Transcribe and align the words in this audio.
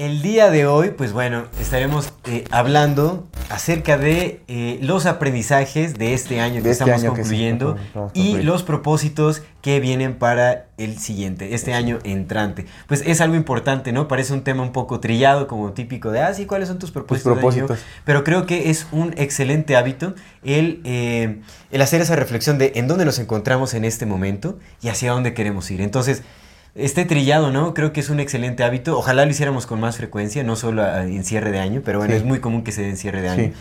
El 0.00 0.22
día 0.22 0.48
de 0.48 0.64
hoy, 0.64 0.92
pues 0.92 1.12
bueno, 1.12 1.44
estaremos 1.60 2.14
eh, 2.24 2.44
hablando 2.50 3.28
acerca 3.50 3.98
de 3.98 4.40
eh, 4.48 4.78
los 4.80 5.04
aprendizajes 5.04 5.92
de 5.98 6.14
este 6.14 6.40
año 6.40 6.62
que 6.62 6.70
este 6.70 6.84
estamos 6.84 7.02
año 7.02 7.12
que 7.12 7.22
sí, 7.22 7.28
concluyendo 7.28 7.76
y 8.14 8.38
los 8.38 8.62
propósitos 8.62 9.42
que 9.60 9.78
vienen 9.78 10.14
para 10.14 10.68
el 10.78 10.98
siguiente, 10.98 11.54
este 11.54 11.74
año 11.74 11.98
entrante. 12.04 12.64
Pues 12.86 13.02
es 13.04 13.20
algo 13.20 13.34
importante, 13.36 13.92
¿no? 13.92 14.08
Parece 14.08 14.32
un 14.32 14.42
tema 14.42 14.62
un 14.62 14.72
poco 14.72 15.00
trillado, 15.00 15.46
como 15.46 15.72
típico 15.72 16.10
de, 16.10 16.20
ah, 16.20 16.32
sí, 16.32 16.46
¿cuáles 16.46 16.68
son 16.68 16.78
tus 16.78 16.92
propósitos? 16.92 17.34
de 17.34 17.38
año?". 17.38 17.40
propósitos. 17.66 17.78
Pero 18.06 18.24
creo 18.24 18.46
que 18.46 18.70
es 18.70 18.86
un 18.92 19.12
excelente 19.18 19.76
hábito 19.76 20.14
el, 20.42 20.80
eh, 20.84 21.42
el 21.72 21.82
hacer 21.82 22.00
esa 22.00 22.16
reflexión 22.16 22.56
de 22.56 22.72
en 22.76 22.88
dónde 22.88 23.04
nos 23.04 23.18
encontramos 23.18 23.74
en 23.74 23.84
este 23.84 24.06
momento 24.06 24.58
y 24.80 24.88
hacia 24.88 25.12
dónde 25.12 25.34
queremos 25.34 25.70
ir. 25.70 25.82
Entonces, 25.82 26.22
este 26.74 27.04
trillado, 27.04 27.50
¿no? 27.50 27.74
Creo 27.74 27.92
que 27.92 28.00
es 28.00 28.10
un 28.10 28.20
excelente 28.20 28.62
hábito. 28.64 28.96
Ojalá 28.98 29.24
lo 29.24 29.30
hiciéramos 29.30 29.66
con 29.66 29.80
más 29.80 29.96
frecuencia, 29.96 30.42
no 30.44 30.56
solo 30.56 30.82
a- 30.82 31.04
en 31.04 31.24
cierre 31.24 31.50
de 31.50 31.58
año, 31.58 31.82
pero 31.84 31.98
bueno, 31.98 32.12
Sí. 32.14 32.18
es 32.18 32.24
muy 32.24 32.40
común 32.40 32.62
que 32.62 32.72
se 32.72 32.82
dé 32.82 32.90
en 32.90 32.96
cierre 32.96 33.22
de 33.22 33.28
año. 33.28 33.44
Sí. 33.44 33.52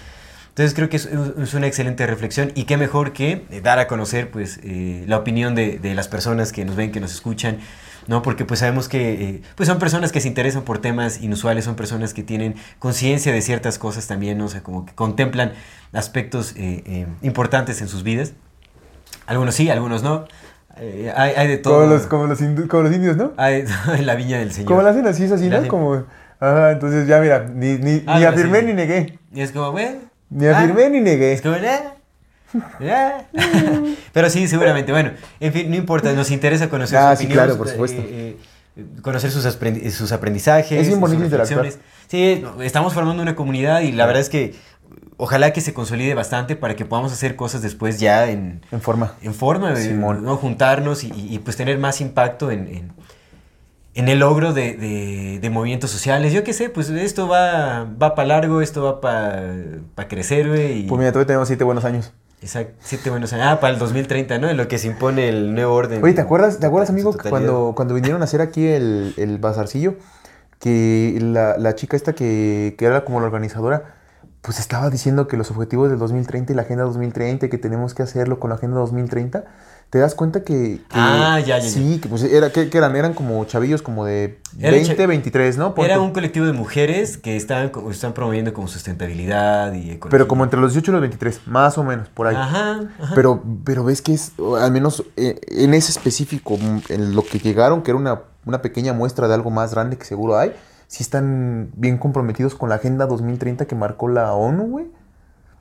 Entonces 0.49 0.73
creo 0.75 0.89
que 0.89 0.97
es, 0.97 1.05
es 1.41 1.53
una 1.53 1.67
excelente 1.67 2.05
reflexión 2.05 2.52
y 2.53 2.63
qué 2.65 2.75
mejor 2.75 3.13
que 3.13 3.45
eh, 3.49 3.61
dar 3.61 3.80
a 3.80 3.87
conocer 3.87 4.30
pues 4.30 4.59
eh, 4.63 5.05
la 5.07 5.17
opinión 5.17 5.55
de, 5.55 5.80
de 5.80 5.93
las 5.95 6.07
personas 6.09 6.52
que 6.52 6.65
nos 6.65 6.75
ven, 6.75 6.91
que 6.91 6.99
nos 6.99 7.13
escuchan, 7.13 7.59
¿no? 8.07 8.21
Porque 8.21 8.43
pues 8.43 8.59
sabemos 8.59 8.89
que 8.89 9.13
eh, 9.30 9.41
pues 9.55 9.67
son 9.67 9.80
personas 9.80 10.11
que 10.11 10.19
se 10.19 10.27
interesan 10.27 10.63
por 10.63 10.80
temas 10.80 11.21
inusuales, 11.21 11.63
son 11.63 11.75
personas 11.75 12.13
que 12.13 12.23
tienen 12.23 12.55
conciencia 12.77 13.31
de 13.31 13.41
ciertas 13.41 13.77
cosas 13.80 14.07
también, 14.07 14.37
¿no? 14.37 14.45
O 14.45 14.49
sea, 14.49 14.61
como 14.61 14.85
que 14.85 14.93
contemplan 14.93 15.53
aspectos 15.93 16.53
eh, 16.57 16.83
eh, 16.85 17.05
importantes 17.21 17.81
en 17.81 17.87
sus 17.87 18.03
vidas. 18.03 18.33
Algunos 19.27 19.55
sí, 19.55 19.69
algunos 19.69 20.03
no. 20.03 20.25
Eh, 20.81 21.11
hay, 21.16 21.33
hay 21.35 21.47
de 21.47 21.58
todo. 21.58 21.81
Como 21.81 21.94
los, 21.94 22.02
como, 22.08 22.27
los 22.27 22.39
como 22.69 22.83
los 22.83 22.94
indios, 22.94 23.17
¿no? 23.17 23.33
Hay 23.38 23.66
en 23.97 24.05
la 24.05 24.16
viña 24.16 24.39
del 24.39 24.52
Señor. 24.52 24.67
Como 24.67 24.81
lo 24.81 24.89
hacen 24.89 25.05
así, 25.08 25.23
es 25.25 25.31
así, 25.31 25.49
La 25.49 25.61
¿no? 25.61 25.67
Como, 25.67 26.05
ajá, 26.39 26.71
entonces 26.71 27.08
ya 27.08 27.19
mira, 27.19 27.47
ni, 27.53 27.77
ni, 27.77 28.03
Algo 28.05 28.19
ni 28.19 28.25
afirmé 28.25 28.61
ni 28.63 28.73
negué. 28.73 29.19
Y 29.33 29.41
es 29.41 29.52
como, 29.52 29.71
bueno. 29.71 29.97
Ni 30.30 30.45
ah, 30.47 30.58
afirmé 30.58 30.89
ni 30.89 31.02
negué. 31.02 31.33
Es 31.33 31.41
como, 31.41 31.55
"Ah, 31.55 31.95
ah". 32.81 33.21
Pero 34.13 34.30
sí, 34.30 34.47
seguramente. 34.47 34.91
Bueno, 34.91 35.11
en 35.39 35.53
fin, 35.53 35.69
no 35.69 35.75
importa, 35.75 36.11
nos 36.13 36.31
interesa 36.31 36.69
conocer 36.69 36.97
Ah, 36.97 37.16
su 37.16 37.23
sí, 37.23 37.27
claro, 37.27 37.58
por 37.58 37.67
supuesto. 37.67 38.02
eh, 38.02 38.38
eh, 38.75 38.86
conocer 39.02 39.31
sus, 39.31 39.43
sus 39.93 40.11
aprendizajes. 40.11 40.71
Es 40.71 40.88
bien 40.88 40.91
sus 40.91 40.99
bonito 40.99 41.23
interactuar. 41.23 41.69
Sí, 42.08 42.43
estamos 42.61 42.93
formando 42.93 43.21
una 43.21 43.36
comunidad 43.36 43.81
y 43.81 43.92
la 43.92 44.05
verdad 44.05 44.21
es 44.21 44.30
que 44.30 44.55
ojalá 45.21 45.52
que 45.53 45.61
se 45.61 45.73
consolide 45.73 46.13
bastante 46.15 46.55
para 46.55 46.75
que 46.75 46.85
podamos 46.85 47.11
hacer 47.11 47.35
cosas 47.35 47.61
después 47.61 47.99
ya 47.99 48.30
en, 48.31 48.61
En 48.71 48.81
forma. 48.81 49.13
en 49.21 49.33
forma, 49.33 49.75
Simón. 49.75 50.23
¿no? 50.23 50.37
juntarnos 50.37 51.03
y, 51.03 51.39
pues 51.43 51.55
tener 51.57 51.77
más 51.77 52.02
impacto 52.02 52.49
en, 52.52 52.67
en- 52.67 52.91
en 53.95 54.07
el 54.07 54.19
logro 54.19 54.53
de, 54.53 54.75
de- 54.75 55.39
de 55.41 55.49
movimientos 55.49 55.91
sociales. 55.91 56.31
Yo 56.31 56.43
qué 56.43 56.53
sé, 56.53 56.69
pues 56.69 56.89
esto 56.89 57.27
va, 57.27 57.85
va 58.02 58.15
para 58.15 58.27
largo, 58.30 58.61
esto 58.61 58.81
va 58.83 59.02
para 59.02 60.07
crecer, 60.07 60.47
güey. 60.47 60.80
y- 60.80 60.87
Pues 60.87 60.97
mira, 60.99 61.11
todavía 61.11 61.27
tenemos 61.27 61.47
siete 61.49 61.63
buenos 61.65 61.83
años. 61.86 62.13
Exacto, 62.41 62.73
siete 62.80 63.09
buenos 63.09 63.33
años. 63.33 63.47
Ah, 63.49 63.59
para 63.59 63.73
el 63.73 63.80
2030, 63.80 64.37
¿no? 64.39 64.47
En 64.49 64.55
lo 64.55 64.69
que 64.69 64.77
se 64.77 64.87
impone 64.87 65.27
el 65.27 65.53
nuevo 65.53 65.73
orden. 65.73 66.01
Oye, 66.01 66.13
¿te 66.13 66.21
acuerdas, 66.21 66.59
¿te 66.59 66.65
acuerdas 66.65 66.89
amigo, 66.89 67.13
cuando, 67.30 67.73
cuando 67.75 67.93
vinieron 67.93 68.21
a 68.21 68.23
hacer 68.25 68.39
aquí 68.39 68.65
el, 68.65 69.13
el 69.17 69.37
bazarcillo, 69.39 69.95
que 70.59 71.17
la, 71.21 71.57
la 71.57 71.75
chica 71.75 71.97
esta 71.97 72.13
que, 72.13 72.75
que 72.77 72.86
era 72.86 73.03
como 73.03 73.19
la 73.19 73.25
organizadora, 73.25 73.95
pues 74.42 74.60
estaba 74.60 74.89
diciendo 74.89 75.27
que 75.27 75.36
los 75.38 75.52
objetivos 75.52 75.89
del 75.89 76.00
2030 76.00 76.54
y 76.54 76.55
la 76.55 76.61
agenda 76.64 76.83
2030, 76.86 77.48
y 77.48 77.50
que 77.50 77.58
tenemos 77.58 77.94
que 77.94 78.04
hacerlo 78.04 78.39
con 78.39 78.50
la 78.50 78.55
agenda 78.55 78.77
2030? 78.80 79.44
¿Te 79.89 79.98
das 79.98 80.14
cuenta 80.14 80.44
que... 80.44 80.54
que- 80.77 80.83
Ah, 80.92 81.39
ya, 81.39 81.58
ya, 81.58 81.60
ya. 81.60 81.70
Sí, 81.70 82.00
que 82.00 82.08
pues 82.08 82.22
era, 82.23 82.52
que, 82.52 82.70
que 82.70 82.78
eran, 82.78 82.95
eran 82.95 83.14
como 83.16 83.44
chavillos 83.45 83.82
como 83.82 84.05
de 84.05 84.39
Eran 84.60 84.73
20, 84.76 84.95
cha- 84.95 85.08
23, 85.08 85.58
¿no? 85.58 85.73
Era 85.78 85.99
un 85.99 86.11
colectivo 86.11 86.45
de 86.45 86.54
mujeres 86.54 87.17
que 87.17 87.36
estaban, 87.36 87.72
están 87.89 88.14
promoviendo 88.14 88.54
como 88.54 88.67
sustentabilidad 88.67 89.73
y 89.73 89.92
ecología. 89.92 90.11
Pero 90.11 90.28
como 90.28 90.44
entre 90.44 90.60
los 90.60 90.73
18 90.73 90.92
y 90.92 90.94
los 90.94 91.02
23, 91.02 91.42
más 91.48 91.78
o 91.80 91.83
menos, 91.83 92.08
por 92.10 92.28
ahí. 92.28 92.36
Ajá, 92.36 92.82
ajá. 93.02 93.16
Pero, 93.16 93.44
pero 93.64 93.83
ves 93.83 94.02
que 94.04 94.14
es, 94.14 94.33
al 94.61 94.72
menos 94.72 95.04
eh, 95.17 95.39
en 95.48 95.73
ese 95.73 95.92
específico, 95.92 96.58
en 96.89 97.16
lo 97.16 97.23
que 97.23 97.39
llegaron, 97.39 97.82
que 97.82 97.89
era 97.89 97.98
una, 97.99 98.22
una 98.45 98.61
pequeña 98.61 98.94
muestra 98.94 99.28
de 99.28 99.33
algo 99.33 99.49
más 99.49 99.72
grande 99.73 99.98
que 99.98 100.05
seguro 100.05 100.38
hay, 100.38 100.54
sí 100.89 101.04
están 101.04 101.70
bien 101.77 101.98
comprometidos 101.98 102.55
con 102.55 102.67
la 102.70 102.76
Agenda 102.76 103.05
2030 103.05 103.66
que 103.66 103.76
marcó 103.76 104.08
la 104.10 104.33
ONU, 104.33 104.64
güey. 104.64 104.86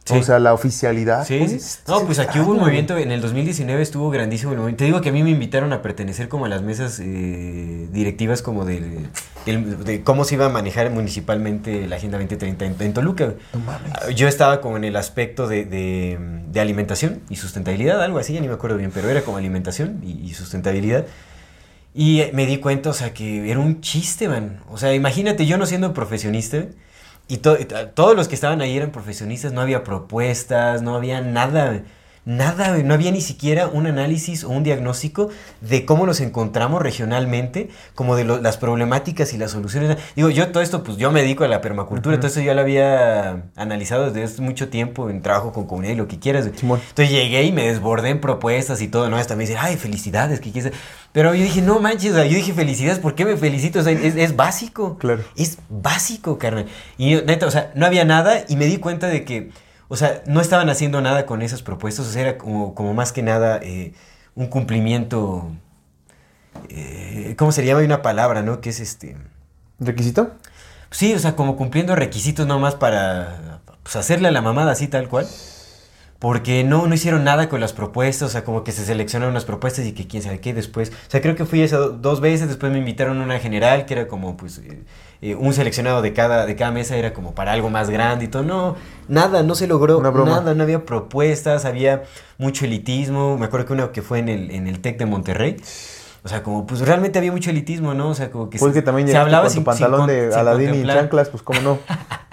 Sí. 0.05 0.15
O 0.17 0.23
sea, 0.23 0.39
la 0.39 0.55
oficialidad. 0.55 1.27
Sí, 1.27 1.37
pues, 1.39 1.51
sí. 1.63 1.81
No, 1.87 1.99
es 1.99 2.05
pues 2.05 2.19
aquí 2.19 2.39
hubo 2.41 2.53
un 2.53 2.61
movimiento, 2.61 2.97
en 2.97 3.13
el 3.13 3.21
2019 3.21 3.83
estuvo 3.83 4.09
grandísimo 4.09 4.53
el 4.53 4.57
movimiento. 4.59 4.79
Te 4.79 4.85
digo 4.87 5.03
que 5.03 5.11
a 5.11 5.13
mí 5.13 5.23
me 5.23 5.29
invitaron 5.29 5.71
a 5.75 5.83
pertenecer 5.83 6.31
como 6.31 6.47
a 6.47 6.49
las 6.49 6.63
mesas 6.63 6.99
eh, 6.99 7.89
directivas 7.93 8.41
como 8.41 8.65
del, 8.65 9.09
del- 9.45 9.85
de 9.85 10.03
cómo 10.03 10.25
se 10.25 10.37
iba 10.37 10.47
a 10.47 10.49
manejar 10.49 10.89
municipalmente 10.91 11.87
la 11.87 11.97
Agenda 11.97 12.17
2030 12.17 12.65
en, 12.65 12.77
en 12.81 12.95
Toluca. 12.95 13.35
No 13.53 13.61
mames. 13.61 13.93
Ah, 13.97 14.09
Yo 14.11 14.29
estaba 14.29 14.63
como 14.63 14.79
en 14.79 14.85
el 14.85 14.97
aspecto 14.97 15.47
de, 15.47 15.67
de- 15.67 16.19
de 16.51 16.61
alimentación 16.61 17.21
y 17.29 17.37
sustentabilidad, 17.37 18.03
algo 18.03 18.19
así, 18.19 18.33
ya 18.33 18.41
ni 18.41 18.49
me 18.49 18.55
acuerdo 18.55 18.79
bien, 18.79 18.91
pero 18.95 19.11
era 19.11 19.21
como 19.21 19.37
alimentación 19.37 20.01
y, 20.03 20.13
y 20.27 20.33
sustentabilidad. 20.33 21.05
Y 21.95 22.21
eh, 22.21 22.31
me 22.35 22.47
di 22.47 22.59
cuenta, 22.59 22.91
o 22.91 22.93
sea, 22.93 23.13
que 23.15 23.51
era 23.51 23.59
un 23.61 23.81
chiste, 23.81 24.29
man. 24.29 24.61
O 24.69 24.77
sea, 24.79 24.95
imagínate 24.95 25.47
yo 25.47 25.57
no 25.59 25.67
siendo 25.67 25.93
profesionista 25.95 26.67
y 27.29 27.39
to- 27.39 27.59
y 27.61 27.65
to- 27.65 27.89
todos 27.91 28.17
los 28.17 28.29
que 28.29 28.35
estaban 28.35 28.61
ahí 28.61 28.77
eran 28.77 28.93
profesionistas, 28.93 29.53
no 29.53 29.61
había 29.61 29.85
propuestas, 29.85 30.83
no 30.83 30.95
había 30.97 31.21
nada, 31.21 31.83
nada, 32.29 32.77
no 32.77 32.93
había 32.93 33.11
ni 33.11 33.23
siquiera 33.23 33.69
un 33.69 33.87
análisis 33.87 34.45
o 34.45 34.51
un 34.51 34.63
diagnóstico 34.63 35.31
de 35.63 35.87
cómo 35.87 36.05
nos 36.05 36.21
encontramos 36.21 36.83
regionalmente, 36.83 37.71
como 37.95 38.17
de 38.17 38.25
lo- 38.25 38.39
las 38.41 38.59
problemáticas 38.59 39.33
y 39.33 39.39
las 39.39 39.53
soluciones. 39.53 39.97
Digo, 40.15 40.29
yo 40.29 40.49
todo 40.53 40.63
esto, 40.63 40.83
pues 40.85 40.99
yo 40.99 41.11
me 41.11 41.23
dedico 41.23 41.45
a 41.45 41.49
la 41.49 41.63
permacultura, 41.63 42.15
Ujú. 42.17 42.21
todo 42.21 42.29
esto 42.29 42.41
yo 42.43 42.53
lo 42.53 42.61
había 42.61 43.45
analizado 43.57 44.11
desde 44.11 44.25
hace 44.25 44.43
mucho 44.43 44.69
tiempo 44.69 45.09
en 45.09 45.23
trabajo 45.23 45.55
con 45.55 45.67
comunidad 45.67 45.95
y 45.95 45.97
lo 45.97 46.07
que 46.07 46.19
quieras. 46.19 46.49
Simón. 46.55 46.81
Entonces 46.91 47.11
llegué 47.15 47.45
y 47.45 47.53
me 47.53 47.67
desbordé 47.67 48.11
en 48.11 48.21
propuestas 48.21 48.83
y 48.83 48.89
todo, 48.89 49.09
¿no? 49.09 49.17
Hasta 49.17 49.35
me 49.35 49.45
dicen, 49.45 49.57
ay, 49.59 49.77
felicidades, 49.77 50.41
¿qué 50.41 50.53
quieres? 50.53 50.73
Pero 51.13 51.35
yo 51.35 51.43
dije, 51.43 51.63
no 51.63 51.81
manches, 51.81 52.13
o 52.13 52.15
sea, 52.17 52.27
yo 52.27 52.37
dije, 52.37 52.53
felicidades, 52.53 52.99
¿por 52.99 53.15
qué 53.15 53.25
me 53.25 53.39
felicito? 53.39 53.79
O 53.79 53.83
sea, 53.83 53.93
es, 53.93 54.15
es 54.17 54.37
básico. 54.37 54.99
Claro. 54.99 55.23
Es 55.35 55.59
básico, 55.71 56.37
carnal. 56.39 56.67
Y 56.99 57.15
neta, 57.15 57.47
o 57.47 57.51
sea, 57.51 57.73
no 57.75 57.87
había 57.87 58.05
nada 58.05 58.45
y 58.49 58.57
me 58.57 58.67
di 58.67 58.77
cuenta 58.77 59.07
de 59.09 59.25
que, 59.25 59.51
o 59.89 59.97
sea, 59.97 60.23
no 60.27 60.41
estaban 60.41 60.69
haciendo 60.69 61.01
nada 61.01 61.27
con 61.27 61.43
esas 61.43 61.63
propuestas, 61.63 62.07
o 62.07 62.11
sea, 62.11 62.23
era 62.23 62.39
como, 62.39 62.75
como 62.75 62.95
más 62.95 63.13
que 63.13 63.23
nada 63.23 63.59
eh, 63.63 63.95
un 64.35 64.47
cumplimiento, 64.47 65.51
eh, 66.69 67.35
¿cómo 67.39 67.53
se 67.53 67.65
llama? 67.65 67.81
Hay 67.81 67.87
una 67.87 68.03
palabra, 68.03 68.43
¿no? 68.43 68.61
Que 68.61 68.71
es 68.71 68.81
este... 68.81 69.17
¿Requisito? 69.81 70.33
Sí, 70.91 71.15
o 71.15 71.19
sea, 71.19 71.37
como 71.37 71.57
cumpliendo 71.57 71.95
requisitos 71.95 72.47
nomás 72.47 72.75
para 72.75 73.61
pues, 73.83 73.97
hacerle 73.97 74.29
a 74.29 74.31
la 74.33 74.43
mamada 74.43 74.73
así 74.73 74.89
tal 74.89 75.09
cual. 75.09 75.27
Porque 76.19 76.65
no, 76.65 76.89
no 76.89 76.95
hicieron 76.95 77.23
nada 77.23 77.49
con 77.49 77.61
las 77.61 77.73
propuestas, 77.73 78.29
o 78.31 78.33
sea, 78.33 78.43
como 78.43 78.65
que 78.65 78.73
se 78.73 78.85
seleccionaron 78.85 79.35
las 79.35 79.45
propuestas 79.45 79.87
y 79.87 79.93
que 79.93 80.09
quién 80.09 80.21
sabe 80.23 80.41
qué 80.41 80.53
después. 80.53 80.91
O 80.91 81.11
sea, 81.11 81.21
creo 81.21 81.37
que 81.37 81.45
fui 81.45 81.63
esa 81.63 81.77
do- 81.77 81.91
dos 81.91 82.21
veces, 82.21 82.49
después 82.49 82.73
me 82.73 82.79
invitaron 82.79 83.21
a 83.21 83.25
una 83.25 83.39
general 83.39 83.87
que 83.87 83.95
era 83.95 84.09
como, 84.09 84.37
pues, 84.37 84.59
eh, 84.59 84.83
eh, 85.23 85.37
un 85.37 85.53
seleccionado 85.53 86.03
de 86.03 86.13
cada, 86.13 86.45
de 86.45 86.57
cada 86.57 86.73
mesa 86.73 86.97
era 86.97 87.13
como 87.13 87.37
para 87.37 87.53
algo 87.53 87.71
más 87.71 87.89
grande 87.89 88.25
y 88.25 88.29
todo. 88.29 88.43
No, 88.43 88.75
nada, 89.07 89.45
no 89.45 89.55
se 89.55 89.69
logró 89.69 89.97
Una 89.99 90.11
broma. 90.11 90.33
nada, 90.33 90.55
no 90.55 90.63
había 90.65 90.85
propuestas, 90.85 91.65
había 91.65 92.03
mucho 92.37 92.65
elitismo. 92.65 93.39
Me 93.39 93.47
acuerdo 93.47 93.67
que 93.67 93.73
una 93.75 93.93
que 93.93 94.03
fue 94.03 94.19
en 94.19 94.29
el, 94.29 94.51
en 94.51 94.67
el 94.67 94.81
TEC 94.81 94.99
de 94.99 95.07
Monterrey. 95.07 95.57
O 96.25 96.29
sea, 96.29 96.43
como, 96.43 96.67
pues 96.67 96.81
realmente 96.81 97.21
había 97.21 97.31
mucho 97.31 97.51
elitismo, 97.51 97.95
¿no? 97.95 98.09
O 98.09 98.15
sea, 98.17 98.33
como 98.33 98.51
que 98.51 98.59
Pues 98.59 98.73
se- 98.75 98.81
que 98.81 98.83
también 98.85 99.07
se 99.07 99.17
hablaba 99.17 99.45
con 99.45 99.53
sin- 99.53 99.61
tu 99.63 99.67
pantalón 99.67 100.09
de 100.09 100.31
sin 100.33 100.39
Aladín 100.41 100.75
y 100.75 100.85
chanclas, 100.85 101.29
pues 101.29 101.45
cómo 101.45 101.61
no. 101.61 101.79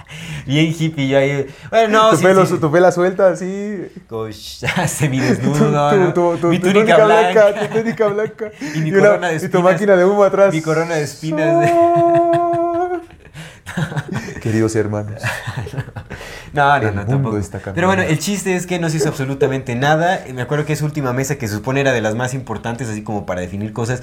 Bien 0.45 0.73
hippie, 0.77 1.07
yo 1.07 1.17
ahí. 1.17 1.47
Bueno, 1.69 2.03
no, 2.03 2.09
tu, 2.11 2.17
sí, 2.17 2.23
pelo, 2.23 2.45
sí. 2.45 2.51
su- 2.51 2.59
tu 2.59 2.71
pela 2.71 2.91
suelta, 2.91 3.29
así. 3.29 3.87
Como 4.07 4.27
semidesnudo, 4.87 6.13
tu, 6.13 6.37
tu, 6.37 6.47
mi 6.47 6.59
túnica 6.59 7.03
blanca. 7.03 7.53
tu 7.67 7.77
túnica 7.79 8.07
blanca. 8.07 8.51
Y 8.75 8.79
mi 8.79 8.91
corona 8.91 9.27
de 9.29 9.35
Y 9.35 9.39
tu 9.39 9.45
espinas. 9.45 9.63
máquina 9.71 9.95
de 9.95 10.05
humo 10.05 10.23
atrás. 10.23 10.53
Mi 10.53 10.61
corona 10.61 10.95
de 10.95 11.03
espinas. 11.03 11.71
Queridos 14.41 14.75
hermanos. 14.75 15.21
No, 16.53 16.79
no, 16.79 16.89
El 16.89 16.93
no, 16.95 17.01
mundo 17.01 17.11
tampoco. 17.13 17.37
está. 17.37 17.59
Pero 17.73 17.87
bueno, 17.87 18.03
el 18.03 18.19
chiste 18.19 18.55
es 18.55 18.65
que 18.67 18.79
no 18.79 18.89
se 18.89 18.97
hizo 18.97 19.09
absolutamente 19.09 19.75
nada. 19.75 20.23
Me 20.33 20.41
acuerdo 20.41 20.65
que 20.65 20.73
esa 20.73 20.85
última 20.85 21.13
mesa, 21.13 21.37
que 21.37 21.47
se 21.47 21.55
supone 21.55 21.81
era 21.81 21.91
de 21.91 22.01
las 22.01 22.15
más 22.15 22.33
importantes, 22.33 22.87
así 22.87 23.03
como 23.03 23.25
para 23.25 23.41
definir 23.41 23.73
cosas, 23.73 24.01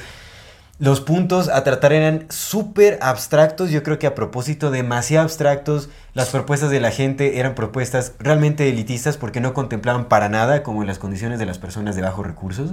los 0.82 1.00
puntos 1.00 1.48
a 1.48 1.62
tratar 1.62 1.92
eran 1.92 2.26
súper 2.28 2.98
abstractos. 3.02 3.70
Yo 3.70 3.84
creo 3.84 4.00
que 4.00 4.08
a 4.08 4.16
propósito, 4.16 4.72
demasiado 4.72 5.22
abstractos. 5.22 5.90
Las 6.12 6.30
propuestas 6.30 6.70
de 6.70 6.80
la 6.80 6.90
gente 6.90 7.38
eran 7.38 7.54
propuestas 7.54 8.14
realmente 8.18 8.68
elitistas 8.68 9.16
porque 9.16 9.40
no 9.40 9.54
contemplaban 9.54 10.06
para 10.06 10.28
nada 10.28 10.64
como 10.64 10.82
las 10.82 10.98
condiciones 10.98 11.38
de 11.38 11.46
las 11.46 11.58
personas 11.58 11.94
de 11.94 12.02
bajos 12.02 12.26
recursos. 12.26 12.72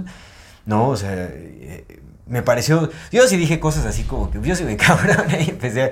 No, 0.66 0.88
o 0.88 0.96
sea, 0.96 1.12
eh, 1.14 2.00
me 2.26 2.42
pareció. 2.42 2.90
Yo 3.12 3.28
sí 3.28 3.36
dije 3.36 3.60
cosas 3.60 3.86
así 3.86 4.02
como 4.02 4.28
que 4.28 4.40
yo 4.42 4.56
sí 4.56 4.64
me 4.64 4.76
cabrón 4.76 5.26
y 5.46 5.50
empecé 5.50 5.82
a. 5.84 5.90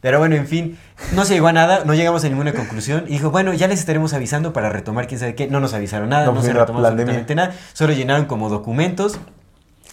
Pero 0.00 0.18
bueno, 0.18 0.34
en 0.34 0.48
fin, 0.48 0.76
no 1.12 1.24
se 1.24 1.34
llegó 1.34 1.46
a 1.46 1.52
nada, 1.52 1.84
no 1.84 1.94
llegamos 1.94 2.24
a 2.24 2.28
ninguna 2.28 2.52
conclusión. 2.52 3.04
Y 3.06 3.12
dijo, 3.12 3.30
bueno, 3.30 3.54
ya 3.54 3.68
les 3.68 3.78
estaremos 3.78 4.12
avisando 4.12 4.52
para 4.52 4.70
retomar 4.70 5.06
quién 5.06 5.20
sabe 5.20 5.36
qué. 5.36 5.46
No 5.46 5.60
nos 5.60 5.72
avisaron 5.72 6.08
nada, 6.08 6.26
No, 6.26 6.32
no, 6.32 6.42
se 6.42 6.52
retomó 6.52 6.80
absolutamente 6.80 7.36
nada. 7.36 7.54
Solo 7.74 7.92
llenaron 7.92 8.24
como 8.24 8.48
documentos. 8.48 9.20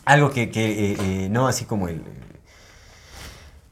Algo 0.07 0.29
que, 0.31 0.49
que, 0.49 0.93
eh, 0.93 0.97
eh, 1.01 1.27
no, 1.29 1.47
así 1.47 1.65
como 1.65 1.87
el... 1.89 2.01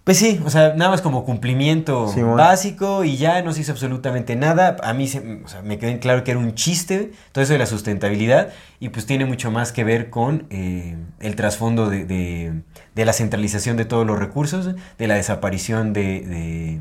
Pues 0.03 0.17
sí, 0.19 0.39
o 0.45 0.51
sea, 0.51 0.73
nada 0.75 0.91
más 0.91 1.01
como 1.01 1.25
cumplimiento 1.25 2.07
básico 2.35 3.03
y 3.03 3.17
ya 3.17 3.41
no 3.41 3.53
se 3.53 3.61
hizo 3.61 3.71
absolutamente 3.71 4.35
nada. 4.35 4.75
A 4.83 4.93
mí 4.93 5.07
se- 5.07 5.41
o 5.43 5.47
sea, 5.47 5.63
me 5.63 5.79
quedó 5.79 5.89
en 5.89 5.97
claro 5.97 6.23
que 6.23 6.29
era 6.31 6.39
un 6.39 6.53
chiste 6.53 7.11
todo 7.31 7.43
eso 7.43 7.53
de 7.53 7.59
la 7.59 7.65
sustentabilidad 7.65 8.49
y 8.79 8.89
pues 8.89 9.07
tiene 9.07 9.25
mucho 9.25 9.49
más 9.49 9.71
que 9.71 9.83
ver 9.83 10.11
con 10.11 10.45
eh, 10.51 10.95
el 11.21 11.35
trasfondo 11.35 11.89
de, 11.89 12.05
de- 12.05 12.61
de 12.93 13.05
la 13.05 13.13
centralización 13.13 13.77
de 13.77 13.85
todos 13.85 14.05
los 14.05 14.19
recursos, 14.19 14.75
de 14.99 15.07
la 15.07 15.15
desaparición 15.15 15.91
de, 15.93 16.19
de- 16.21 16.79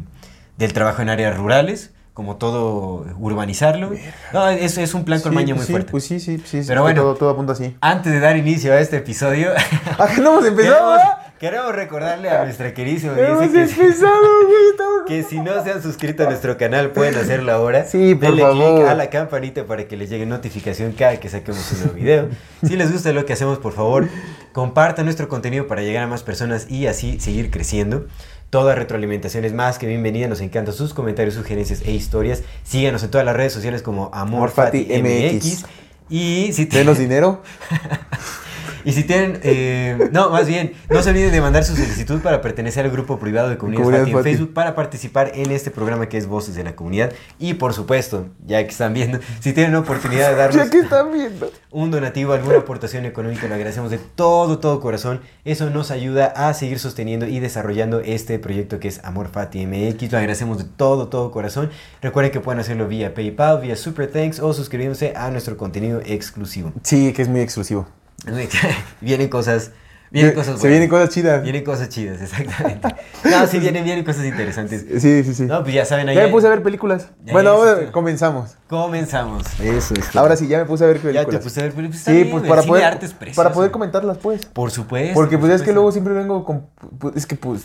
del 0.59 0.73
trabajo 0.75 1.01
en 1.01 1.09
áreas 1.09 1.35
rurales, 1.35 1.94
como 2.15 2.37
todo 2.37 3.05
urbanizarlo. 3.19 3.91
No, 4.33 4.49
es, 4.49 4.79
es 4.79 4.95
un 4.95 5.05
plan 5.05 5.21
con 5.21 5.33
Sí, 5.33 5.35
maña 5.35 5.49
pues 5.55 5.59
muy 5.59 5.67
sí, 5.67 5.73
fuerte. 5.73 5.91
Pues 5.91 6.05
sí, 6.05 6.21
sí, 6.21 6.39
sí. 6.39 6.63
sí, 6.63 6.69
Pero 6.69 6.83
bueno. 6.83 7.03
Todo, 7.03 7.15
todo 7.17 7.31
apunta 7.31 7.53
así. 7.55 7.77
Antes 7.81 8.13
de 8.13 8.21
dar 8.21 8.37
inicio 8.37 8.73
a 8.73 8.79
este 8.79 8.99
episodio, 8.99 9.51
¿A 9.99 10.07
qué 10.07 10.21
no 10.21 10.35
hemos 10.35 10.47
empezado? 10.47 10.77
queremos, 10.77 11.01
ah? 11.03 11.35
queremos 11.41 11.75
recordarle 11.75 12.31
a 12.31 12.45
nuestra 12.45 12.73
queridísima 12.73 13.15
Hemos 13.19 13.51
que, 13.51 13.63
empezado, 13.63 14.21
güey. 14.47 15.07
que 15.09 15.23
si 15.25 15.41
no 15.41 15.63
se 15.65 15.73
han 15.73 15.83
suscrito 15.83 16.23
a 16.23 16.27
nuestro 16.27 16.57
canal 16.57 16.93
pueden 16.93 17.17
hacerlo 17.17 17.51
ahora. 17.53 17.85
Sí, 17.85 18.15
por 18.15 18.29
Denle 18.29 18.43
favor. 18.43 18.75
click 18.77 18.89
a 18.89 18.95
la 18.95 19.11
campanita 19.11 19.65
para 19.65 19.89
que 19.89 19.97
les 19.97 20.09
llegue 20.09 20.25
notificación 20.25 20.93
cada 20.93 21.19
que 21.19 21.29
saquemos 21.29 21.73
un 21.73 21.79
nuevo 21.81 21.95
video. 21.95 22.29
Si 22.65 22.77
les 22.77 22.93
gusta 22.93 23.13
lo 23.13 23.27
que 23.27 23.33
hacemos, 23.33 23.59
por 23.59 23.73
favor, 23.73 24.09
compartan 24.53 25.05
nuestro 25.07 25.29
contenido 25.29 25.67
para 25.67 25.83
llegar 25.83 26.05
a 26.05 26.07
más 26.07 26.23
personas 26.23 26.71
y 26.71 26.87
así 26.87 27.19
seguir 27.19 27.51
creciendo. 27.51 28.07
Toda 28.55 28.77
retroalimentación 28.77 29.45
es 29.45 29.53
más 29.53 29.81
que 29.81 29.89
bienvenida. 29.89 30.29
Nos 30.29 30.41
encantan 30.41 30.73
sus 30.73 30.95
comentarios, 30.95 31.35
sugerencias 31.35 31.83
e 31.85 31.91
historias. 31.91 32.45
Síganos 32.63 33.03
en 33.03 33.11
todas 33.11 33.25
las 33.25 33.35
redes 33.35 33.53
sociales 33.53 33.83
como 33.83 34.11
AmorFatiMX. 34.15 35.65
Y 36.09 36.53
si 36.53 36.67
Denos 36.67 36.97
dinero. 36.97 37.43
y 38.85 38.93
si 38.93 39.05
tienen, 39.05 39.41
eh, 39.43 40.11
no, 40.13 40.31
más 40.31 40.47
bien, 40.47 40.73
no 40.91 41.03
se 41.03 41.11
olviden 41.11 41.33
de 41.33 41.41
mandar 41.41 41.65
su 41.65 41.75
solicitud 41.75 42.21
para 42.21 42.41
pertenecer 42.41 42.85
al 42.85 42.91
grupo 42.91 43.19
privado 43.19 43.49
de 43.49 43.57
Comunidad 43.57 43.83
Comunidad 43.83 44.03
Fati 44.03 44.11
en 44.11 44.17
Fati. 44.19 44.31
Facebook 44.31 44.55
para 44.55 44.75
participar 44.75 45.33
en 45.35 45.51
este 45.51 45.71
programa 45.71 46.09
que 46.09 46.19
es 46.19 46.27
Voces 46.27 46.55
de 46.55 46.65
la 46.65 46.77
Comunidad. 46.77 47.13
Y 47.39 47.55
por 47.55 47.73
supuesto, 47.73 48.27
ya 48.47 48.63
que 48.63 48.71
están 48.71 48.95
viendo, 48.95 49.19
si 49.41 49.53
tienen 49.53 49.75
oportunidad 49.77 50.31
de 50.31 50.37
darnos 50.37 50.65
Ya 50.65 50.71
que 50.71 50.79
están 50.79 51.13
viendo. 51.13 51.51
un 51.71 51.91
donativo, 51.91 52.33
alguna 52.33 52.59
aportación 52.59 53.05
económica, 53.05 53.49
lo 53.49 53.55
agradecemos 53.55 53.91
de 53.91 53.99
todo, 53.99 54.59
todo 54.59 54.81
corazón. 54.81 55.21
Eso 55.45 55.71
nos 55.71 55.91
ayuda 55.91 56.27
a 56.27 56.53
seguir 56.55 56.79
sosteniendo 56.79 57.27
y 57.27 57.41
desarrollando 57.41 58.01
este 58.01 58.39
proyecto 58.39 58.81
que 58.81 58.89
es 58.89 59.03
Amor 59.05 59.29
Fati 59.29 59.67
MX. 59.67 60.13
Lo 60.13 60.19
agradecemos 60.19 60.59
de 60.59 60.65
todo, 60.65 61.09
todo 61.09 61.31
corazón. 61.31 61.71
Recuerden 62.03 62.33
que 62.33 62.41
pueden 62.41 62.61
hacerlo 62.61 62.89
vía 62.89 63.15
PayPal, 63.15 63.61
vía 63.61 63.77
Super 63.77 64.11
Thanks 64.11 64.41
o 64.41 64.53
suscribiéndose 64.53 65.15
a 65.17 65.31
nuestro 65.31 65.57
contenido 65.57 66.01
exclusivo. 66.05 66.73
Sí, 66.83 67.13
que 67.13 67.23
es 67.23 67.29
muy 67.29 67.41
exclusivo. 67.41 67.87
vienen 69.01 69.29
cosas, 69.29 69.73
vienen 70.11 70.35
cosas 70.35 70.61
Se 70.61 70.69
vienen 70.69 70.89
cosas 70.89 71.09
chidas. 71.11 71.43
Vienen 71.43 71.65
cosas 71.65 71.89
chidas, 71.89 72.21
exactamente. 72.23 72.95
No, 73.25 73.47
sí, 73.47 73.59
vienen, 73.59 73.85
vienen 73.85 74.05
cosas 74.05 74.25
interesantes. 74.25 74.85
Sí, 75.01 75.25
sí, 75.25 75.35
sí. 75.35 75.43
No, 75.45 75.63
pues 75.63 75.75
ya 75.75 75.85
saben, 75.85 76.09
ahí 76.09 76.15
ya 76.15 76.23
me 76.25 76.29
puse 76.29 76.47
a 76.47 76.51
ver 76.51 76.63
películas. 76.63 77.09
Ya, 77.25 77.33
bueno, 77.33 77.65
ya 77.81 77.91
comenzamos. 77.93 78.57
comenzamos. 78.69 79.45
Eso 79.61 79.95
es. 79.95 80.15
Ahora 80.17 80.37
sí, 80.37 80.47
ya 80.47 80.59
me 80.59 80.65
puse 80.67 80.85
a 80.85 80.87
ver 80.89 80.97
Ya 80.99 81.03
películas. 81.03 81.31
te 81.31 81.39
puse 81.39 81.61
a 81.61 81.63
ver, 81.65 81.73
pero 81.75 81.89
pues 81.89 82.01
Sí, 82.01 82.25
pues 82.31 82.45
para 82.45 82.63
poder, 82.63 82.83
de 82.83 82.87
arte 82.89 83.07
es 83.07 83.13
precioso. 83.13 83.43
para 83.43 83.55
poder 83.55 83.71
comentarlas, 83.71 84.19
pues. 84.19 84.47
Por 84.47 84.71
supuesto. 84.71 85.15
Porque 85.15 85.37
por 85.39 85.49
pues 85.49 85.61
es 85.61 85.67
que 85.67 85.73
luego 85.73 85.91
siempre 85.93 86.15
vengo 86.15 86.45
con... 86.45 86.67
pues, 86.99 87.17
es 87.17 87.27
que 87.27 87.37
pues... 87.37 87.63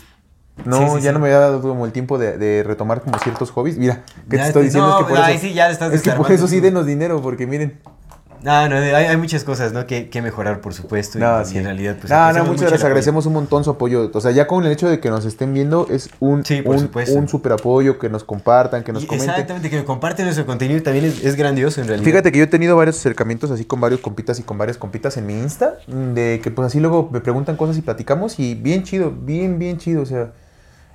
No, 0.64 0.76
Sí, 0.76 0.84
sí, 0.98 1.04
ya 1.04 1.10
sí. 1.10 1.14
no 1.14 1.20
me 1.20 1.26
había 1.28 1.38
dado 1.38 1.62
como 1.62 1.86
el 1.86 1.92
tiempo 1.92 2.18
de, 2.18 2.36
de 2.36 2.62
retomar 2.62 3.00
como 3.00 3.18
ciertos 3.18 3.50
hobbies. 3.52 3.78
Mira, 3.78 4.02
¿qué 4.28 4.36
Ya 4.36 4.42
te 4.42 4.48
estoy 4.48 4.64
diciendo? 4.64 4.88
no, 4.90 5.00
es 5.00 5.06
que 5.06 5.14
por 5.14 5.30
eso... 5.30 5.38
sí 5.40 5.54
ya 5.54 5.66
le 5.68 5.72
estás 5.72 5.92
es 5.94 6.02
que 6.02 6.10
por 6.10 6.26
desarmando 6.28 6.34
eso 6.34 6.48
sí 6.48 6.56
tú. 6.58 6.64
denos 6.64 6.84
dinero, 6.86 7.22
porque 7.22 7.46
miren... 7.46 7.80
No, 8.42 8.68
no, 8.68 8.76
hay, 8.76 8.92
hay 9.04 9.16
muchas 9.16 9.44
cosas, 9.44 9.72
¿no? 9.72 9.86
Que, 9.86 10.08
que 10.08 10.22
mejorar, 10.22 10.60
por 10.60 10.72
supuesto. 10.72 11.18
y- 11.18 11.20
No, 11.20 11.42
y, 11.42 11.44
sí. 11.44 11.58
en 11.58 11.64
realidad, 11.64 11.96
pues. 12.00 12.10
no, 12.10 12.32
no, 12.32 12.44
muchas 12.44 12.62
gracias. 12.62 12.84
Agradecemos 12.84 13.26
un 13.26 13.34
montón 13.34 13.64
su 13.64 13.70
apoyo. 13.70 14.10
O 14.12 14.20
sea, 14.20 14.30
ya 14.30 14.46
con 14.46 14.64
el 14.64 14.72
hecho 14.72 14.88
de 14.88 14.98
que 15.00 15.10
nos 15.10 15.24
estén 15.24 15.52
viendo 15.52 15.86
es 15.90 16.08
un, 16.20 16.44
Sí, 16.44 16.62
por 16.62 16.76
un, 16.76 16.90
un 17.16 17.28
super 17.28 17.52
apoyo, 17.52 17.98
que 17.98 18.08
nos 18.08 18.24
compartan, 18.24 18.82
que 18.82 18.92
nos 18.92 19.02
Y 19.02 19.06
comenten. 19.06 19.30
Exactamente, 19.30 19.70
que 19.70 19.84
comparten 19.84 20.24
nuestro 20.24 20.46
contenido 20.46 20.82
también 20.82 21.04
es, 21.04 21.22
es 21.24 21.36
grandioso 21.36 21.80
en 21.80 21.88
realidad. 21.88 22.04
Fíjate 22.06 22.32
que 22.32 22.38
yo 22.38 22.44
he 22.44 22.48
tenido 22.48 22.76
varios 22.76 22.96
acercamientos 22.98 23.50
así 23.50 23.64
con 23.64 23.80
varios 23.80 24.00
compitas 24.00 24.38
y 24.38 24.42
con 24.42 24.56
varias 24.58 24.78
compitas 24.78 25.16
en 25.16 25.26
mi 25.26 25.34
Insta, 25.38 25.74
de 25.86 26.40
que 26.42 26.50
pues 26.50 26.66
así 26.66 26.80
luego 26.80 27.08
me 27.12 27.20
preguntan 27.20 27.56
cosas 27.56 27.76
y 27.76 27.82
platicamos 27.82 28.38
y 28.38 28.54
bien 28.54 28.84
chido, 28.84 29.10
bien, 29.10 29.58
bien 29.58 29.78
chido, 29.78 30.02
o 30.02 30.06
sea, 30.06 30.32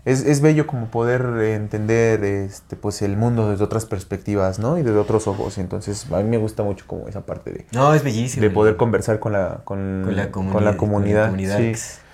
es, 0.06 0.24
es 0.24 0.40
bello 0.42 0.68
como 0.68 0.88
poder 0.88 1.22
entender 1.44 2.24
este, 2.24 2.76
pues 2.76 3.02
el 3.02 3.18
mundo 3.18 3.50
desde 3.52 3.64
otras 3.64 3.86
perspectivas, 3.86 4.60
¿no? 4.60 4.78
Y 4.78 4.84
desde 4.84 4.98
otros 4.98 5.28
ojos, 5.28 5.58
entonces 5.58 6.06
a 6.12 6.18
mí 6.18 6.24
me 6.30 6.38
gusta 6.38 6.64
mucho 6.64 6.86
como 6.88 7.08
esa 7.08 7.26
parte 7.26 7.52
de, 7.52 7.66
No, 7.74 7.94
es 7.94 8.04
bellísimo. 8.04 8.42
de 8.44 8.50
poder 8.52 8.76
conversar 8.78 9.20
con 9.20 9.34
la, 9.34 9.62
con, 9.64 10.04
Con 10.06 10.16
la 10.16 10.32
comunidad- 10.32 10.32
con 10.32 10.46
la 10.46 10.52
con 10.54 10.66
la 10.66 10.78
comunidad. 10.78 11.26
comunidad. 11.26 11.58
Sí, 11.58 11.74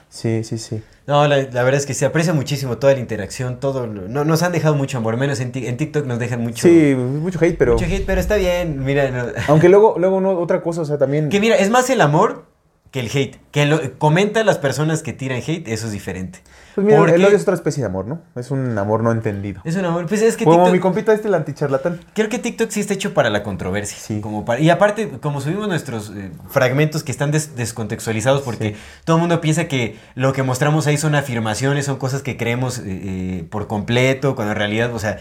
sí, 0.10 0.44
sí, 0.44 0.58
sí. 0.58 0.84
No, 1.08 1.28
la, 1.28 1.38
la 1.38 1.64
verdad 1.64 1.76
es 1.76 1.86
que 1.86 1.94
se 1.94 2.06
aprecia 2.06 2.32
muchísimo 2.34 2.78
toda 2.78 2.94
la 2.94 3.00
interacción, 3.00 3.60
todo. 3.60 3.88
lo- 3.88 4.08
No, 4.08 4.24
nos 4.24 4.44
han 4.44 4.52
dejado 4.54 4.76
mucho 4.76 4.98
amor, 5.00 5.18
menos 5.18 5.40
en, 5.42 5.52
en 5.56 5.76
TikTok 5.76 6.06
nos 6.06 6.20
dejan 6.20 6.42
mucho. 6.42 6.68
Sí, 6.68 6.96
mucho 6.96 7.40
hate, 7.44 7.58
pero... 7.58 7.74
Mucho 7.74 7.86
hate, 7.86 8.06
pero 8.06 8.22
está 8.22 8.36
bien, 8.36 8.84
mira. 8.86 9.10
no- 9.10 9.26
Aunque 9.48 9.68
luego, 9.68 9.96
luego 9.98 10.22
no, 10.22 10.32
otra 10.40 10.62
cosa, 10.62 10.82
o 10.82 10.86
sea, 10.86 10.98
también... 10.98 11.28
Que 11.30 11.40
mira, 11.42 11.56
es 11.58 11.70
más 11.70 11.90
el 11.90 12.00
amor 12.02 12.46
que 12.92 13.00
el 13.00 13.08
hate. 13.14 13.38
Que 13.52 13.66
lo, 13.66 13.98
comenta 13.98 14.44
las 14.44 14.58
personas 14.58 15.02
que 15.02 15.14
tiran 15.14 15.42
hate, 15.46 15.68
eso 15.70 15.88
es 15.88 15.92
diferente. 15.94 16.40
Pues 16.76 16.86
mira, 16.86 17.00
Porque 17.00 17.16
el 17.16 17.26
odio 17.26 17.36
es 17.36 17.42
otra 17.42 17.54
especie 17.54 17.82
de 17.84 17.88
amor, 17.88 18.06
¿no? 18.08 18.22
Es 18.36 18.50
un 18.52 18.78
amor 18.78 19.04
no 19.04 19.12
entendido. 19.12 19.62
es 19.66 19.76
un 19.76 19.84
amor. 19.84 20.06
Pues 20.08 20.22
es 20.22 20.38
que 20.38 20.46
Como 20.46 20.58
TikTok, 20.58 20.74
mi 20.74 20.80
compita 20.80 21.14
este, 21.14 21.28
el 21.28 21.34
anticharlatán. 21.34 22.00
creo 22.14 22.30
que 22.30 22.40
TikTok 22.40 22.70
sí 22.70 22.80
está 22.80 22.94
hecho 22.94 23.14
para 23.14 23.30
la 23.30 23.44
controversia. 23.44 23.98
Sí. 24.00 24.22
Como 24.22 24.46
para, 24.46 24.62
y 24.62 24.70
aparte, 24.70 25.10
como 25.22 25.42
subimos 25.42 25.68
nuestros 25.68 26.12
eh, 26.16 26.32
fragmentos 26.50 27.04
que 27.04 27.12
están 27.12 27.32
des- 27.32 27.56
descontextualizados, 27.58 28.42
porque 28.42 28.70
Sí. 28.72 28.76
todo 29.04 29.18
el 29.18 29.22
mundo 29.22 29.42
piensa 29.42 29.66
que 29.68 29.98
lo 30.16 30.32
que 30.32 30.44
mostramos 30.44 30.88
ahí 30.88 30.98
son 30.98 31.16
afirmaciones, 31.16 31.86
son 31.86 31.98
cosas 31.98 32.22
que 32.22 32.38
creemos 32.38 32.80
eh, 32.80 32.84
eh, 32.88 33.48
por 33.50 33.68
completo, 33.68 34.36
cuando 34.36 34.54
en 34.54 34.58
realidad, 34.58 34.94
o 34.94 35.00
sea. 35.00 35.18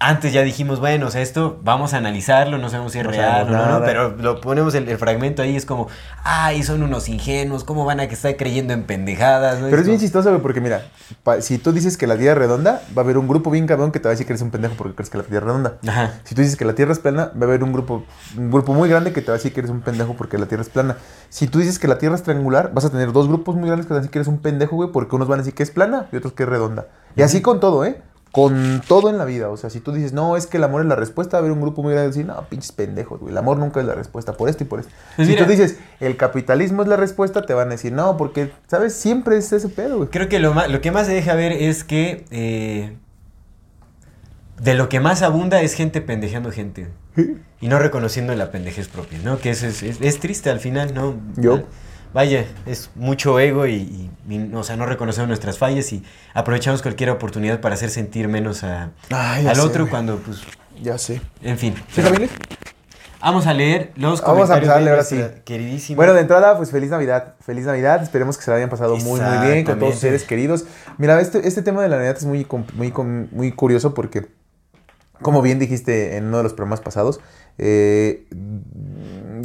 Antes 0.00 0.32
ya 0.32 0.42
dijimos, 0.42 0.78
bueno, 0.78 1.08
o 1.08 1.10
sea, 1.10 1.22
esto 1.22 1.58
vamos 1.64 1.92
a 1.92 1.96
analizarlo, 1.96 2.56
no 2.58 2.68
sabemos 2.68 2.92
si 2.92 2.98
es 3.00 3.04
No 3.04 3.10
real 3.10 3.48
o 3.48 3.50
no, 3.50 3.66
no, 3.80 3.84
pero 3.84 4.10
lo 4.16 4.40
ponemos 4.40 4.72
el, 4.76 4.88
el 4.88 4.96
fragmento 4.96 5.42
ahí, 5.42 5.56
es 5.56 5.66
como, 5.66 5.88
ay, 6.22 6.62
son 6.62 6.84
unos 6.84 7.08
ingenuos, 7.08 7.64
¿cómo 7.64 7.84
van 7.84 7.98
a 7.98 8.06
que 8.06 8.14
estar 8.14 8.36
creyendo 8.36 8.72
en 8.74 8.84
pendejadas? 8.84 9.58
¿no? 9.58 9.64
Pero 9.66 9.78
es 9.78 9.86
bien 9.86 9.96
como- 9.96 10.04
chistoso, 10.04 10.28
güey, 10.30 10.40
porque 10.40 10.60
mira, 10.60 10.82
pa- 11.24 11.40
si 11.40 11.58
tú 11.58 11.72
dices 11.72 11.96
que 11.96 12.06
la 12.06 12.16
Tierra 12.16 12.34
es 12.34 12.38
redonda, 12.38 12.80
va 12.96 13.02
a 13.02 13.04
haber 13.04 13.18
un 13.18 13.26
grupo 13.26 13.50
bien 13.50 13.66
cabrón 13.66 13.90
que 13.90 13.98
te 13.98 14.04
va 14.04 14.10
a 14.10 14.12
decir 14.12 14.24
que 14.24 14.34
eres 14.34 14.42
un 14.42 14.52
pendejo 14.52 14.74
porque 14.78 14.94
crees 14.94 15.10
que 15.10 15.18
la 15.18 15.24
Tierra 15.24 15.38
es 15.38 15.46
redonda. 15.46 15.74
Ajá. 15.88 16.12
Si 16.22 16.36
tú 16.36 16.42
dices 16.42 16.56
que 16.56 16.64
la 16.64 16.74
Tierra 16.76 16.92
es 16.92 17.00
plana, 17.00 17.32
va 17.34 17.40
a 17.40 17.48
haber 17.48 17.64
un 17.64 17.72
grupo, 17.72 18.04
un 18.36 18.50
grupo 18.52 18.74
muy 18.74 18.88
grande 18.88 19.12
que 19.12 19.20
te 19.20 19.26
va 19.26 19.34
a 19.34 19.38
decir 19.38 19.52
que 19.52 19.58
eres 19.58 19.70
un 19.72 19.80
pendejo 19.80 20.14
porque 20.14 20.38
la 20.38 20.46
Tierra 20.46 20.62
es 20.62 20.68
plana. 20.68 20.96
Si 21.28 21.48
tú 21.48 21.58
dices 21.58 21.80
que 21.80 21.88
la 21.88 21.98
Tierra 21.98 22.14
es 22.14 22.22
triangular, 22.22 22.70
vas 22.72 22.84
a 22.84 22.90
tener 22.90 23.10
dos 23.10 23.26
grupos 23.26 23.56
muy 23.56 23.66
grandes 23.66 23.86
que 23.86 23.88
te 23.88 23.94
van 23.94 23.98
a 23.98 24.02
decir 24.02 24.12
que 24.12 24.18
eres 24.20 24.28
un 24.28 24.38
pendejo, 24.38 24.76
güey, 24.76 24.92
porque 24.92 25.16
unos 25.16 25.26
van 25.26 25.40
a 25.40 25.42
decir 25.42 25.54
que 25.54 25.64
es 25.64 25.72
plana 25.72 26.06
y 26.12 26.16
otros 26.18 26.34
que 26.34 26.44
es 26.44 26.48
redonda. 26.48 26.86
Y 27.16 27.22
así 27.22 27.42
con 27.42 27.58
todo, 27.58 27.84
¿eh? 27.84 28.00
Con 28.32 28.82
todo 28.86 29.08
en 29.08 29.18
la 29.18 29.24
vida. 29.24 29.48
O 29.48 29.56
sea, 29.56 29.70
si 29.70 29.80
tú 29.80 29.92
dices, 29.92 30.12
no, 30.12 30.36
es 30.36 30.46
que 30.46 30.58
el 30.58 30.64
amor 30.64 30.82
es 30.82 30.88
la 30.88 30.96
respuesta, 30.96 31.36
va 31.36 31.38
a 31.38 31.40
haber 31.40 31.52
un 31.52 31.60
grupo 31.60 31.82
muy 31.82 31.92
grande 31.92 32.10
que 32.10 32.24
va 32.24 32.26
a 32.26 32.34
decir, 32.34 32.44
no, 32.44 32.48
pinches 32.48 32.72
pendejos, 32.72 33.20
güey. 33.20 33.32
El 33.32 33.38
amor 33.38 33.58
nunca 33.58 33.80
es 33.80 33.86
la 33.86 33.94
respuesta, 33.94 34.34
por 34.34 34.48
esto 34.48 34.64
y 34.64 34.66
por 34.66 34.80
esto. 34.80 34.92
Pues 35.16 35.28
si 35.28 35.34
mira. 35.34 35.44
tú 35.44 35.50
dices, 35.50 35.78
el 36.00 36.16
capitalismo 36.16 36.82
es 36.82 36.88
la 36.88 36.96
respuesta, 36.96 37.42
te 37.42 37.54
van 37.54 37.68
a 37.68 37.72
decir, 37.72 37.92
no, 37.92 38.16
porque, 38.16 38.52
¿sabes? 38.66 38.94
Siempre 38.94 39.38
es 39.38 39.52
ese 39.52 39.68
pedo, 39.68 39.96
güey. 39.96 40.08
Creo 40.10 40.28
que 40.28 40.38
lo, 40.38 40.54
lo 40.68 40.80
que 40.80 40.90
más 40.90 41.06
se 41.06 41.14
deja 41.14 41.34
ver 41.34 41.52
es 41.52 41.84
que 41.84 42.24
eh, 42.30 42.96
de 44.60 44.74
lo 44.74 44.88
que 44.88 45.00
más 45.00 45.22
abunda 45.22 45.60
es 45.62 45.74
gente 45.74 46.00
pendejeando 46.00 46.50
gente 46.50 46.88
y 47.60 47.68
no 47.68 47.78
reconociendo 47.78 48.34
la 48.34 48.50
pendejez 48.50 48.88
propia, 48.88 49.18
¿no? 49.24 49.38
Que 49.38 49.50
eso 49.50 49.66
es, 49.66 49.82
es, 49.82 50.00
es 50.00 50.20
triste 50.20 50.50
al 50.50 50.60
final, 50.60 50.94
¿no? 50.94 51.16
Yo. 51.36 51.64
Vaya, 52.12 52.46
es 52.66 52.90
mucho 52.94 53.38
ego 53.38 53.66
y, 53.66 54.10
o 54.54 54.62
sea, 54.64 54.76
no 54.76 54.86
reconocemos 54.86 55.28
nuestras 55.28 55.58
fallas 55.58 55.92
y 55.92 56.02
aprovechamos 56.34 56.82
cualquier 56.82 57.10
oportunidad 57.10 57.60
para 57.60 57.74
hacer 57.74 57.90
sentir 57.90 58.28
menos 58.28 58.64
a, 58.64 58.90
al 59.10 59.60
otro 59.60 59.88
cuando, 59.88 60.18
pues... 60.18 60.42
Ya 60.82 60.96
sé. 60.96 61.20
En 61.42 61.58
fin. 61.58 61.74
¿Sí, 61.92 62.02
familia? 62.02 62.28
Vamos 63.20 63.48
a 63.48 63.54
leer 63.54 63.92
los 63.96 64.20
Vamos 64.22 64.48
a 64.50 64.54
empezar 64.54 64.88
ahora 64.88 65.02
sí. 65.02 65.20
Queridísima. 65.44 65.96
Bueno, 65.96 66.14
de 66.14 66.20
entrada, 66.20 66.56
pues 66.56 66.70
feliz 66.70 66.90
Navidad. 66.90 67.34
Feliz 67.40 67.64
Navidad. 67.64 68.02
Esperemos 68.02 68.36
que 68.36 68.44
se 68.44 68.50
la 68.50 68.58
hayan 68.58 68.70
pasado 68.70 68.96
muy, 68.96 69.20
muy 69.20 69.46
bien 69.46 69.64
con 69.64 69.78
todos 69.78 69.94
sus 69.94 70.00
seres 70.02 70.22
queridos. 70.22 70.66
Mira, 70.98 71.20
este, 71.20 71.46
este 71.46 71.62
tema 71.62 71.82
de 71.82 71.88
la 71.88 71.96
Navidad 71.96 72.16
es 72.16 72.24
muy, 72.24 72.46
muy, 72.74 72.92
muy 73.32 73.52
curioso 73.52 73.92
porque, 73.92 74.26
como 75.20 75.42
bien 75.42 75.58
dijiste 75.58 76.16
en 76.16 76.26
uno 76.26 76.36
de 76.38 76.42
los 76.44 76.52
programas 76.52 76.80
pasados, 76.80 77.20
eh, 77.58 78.24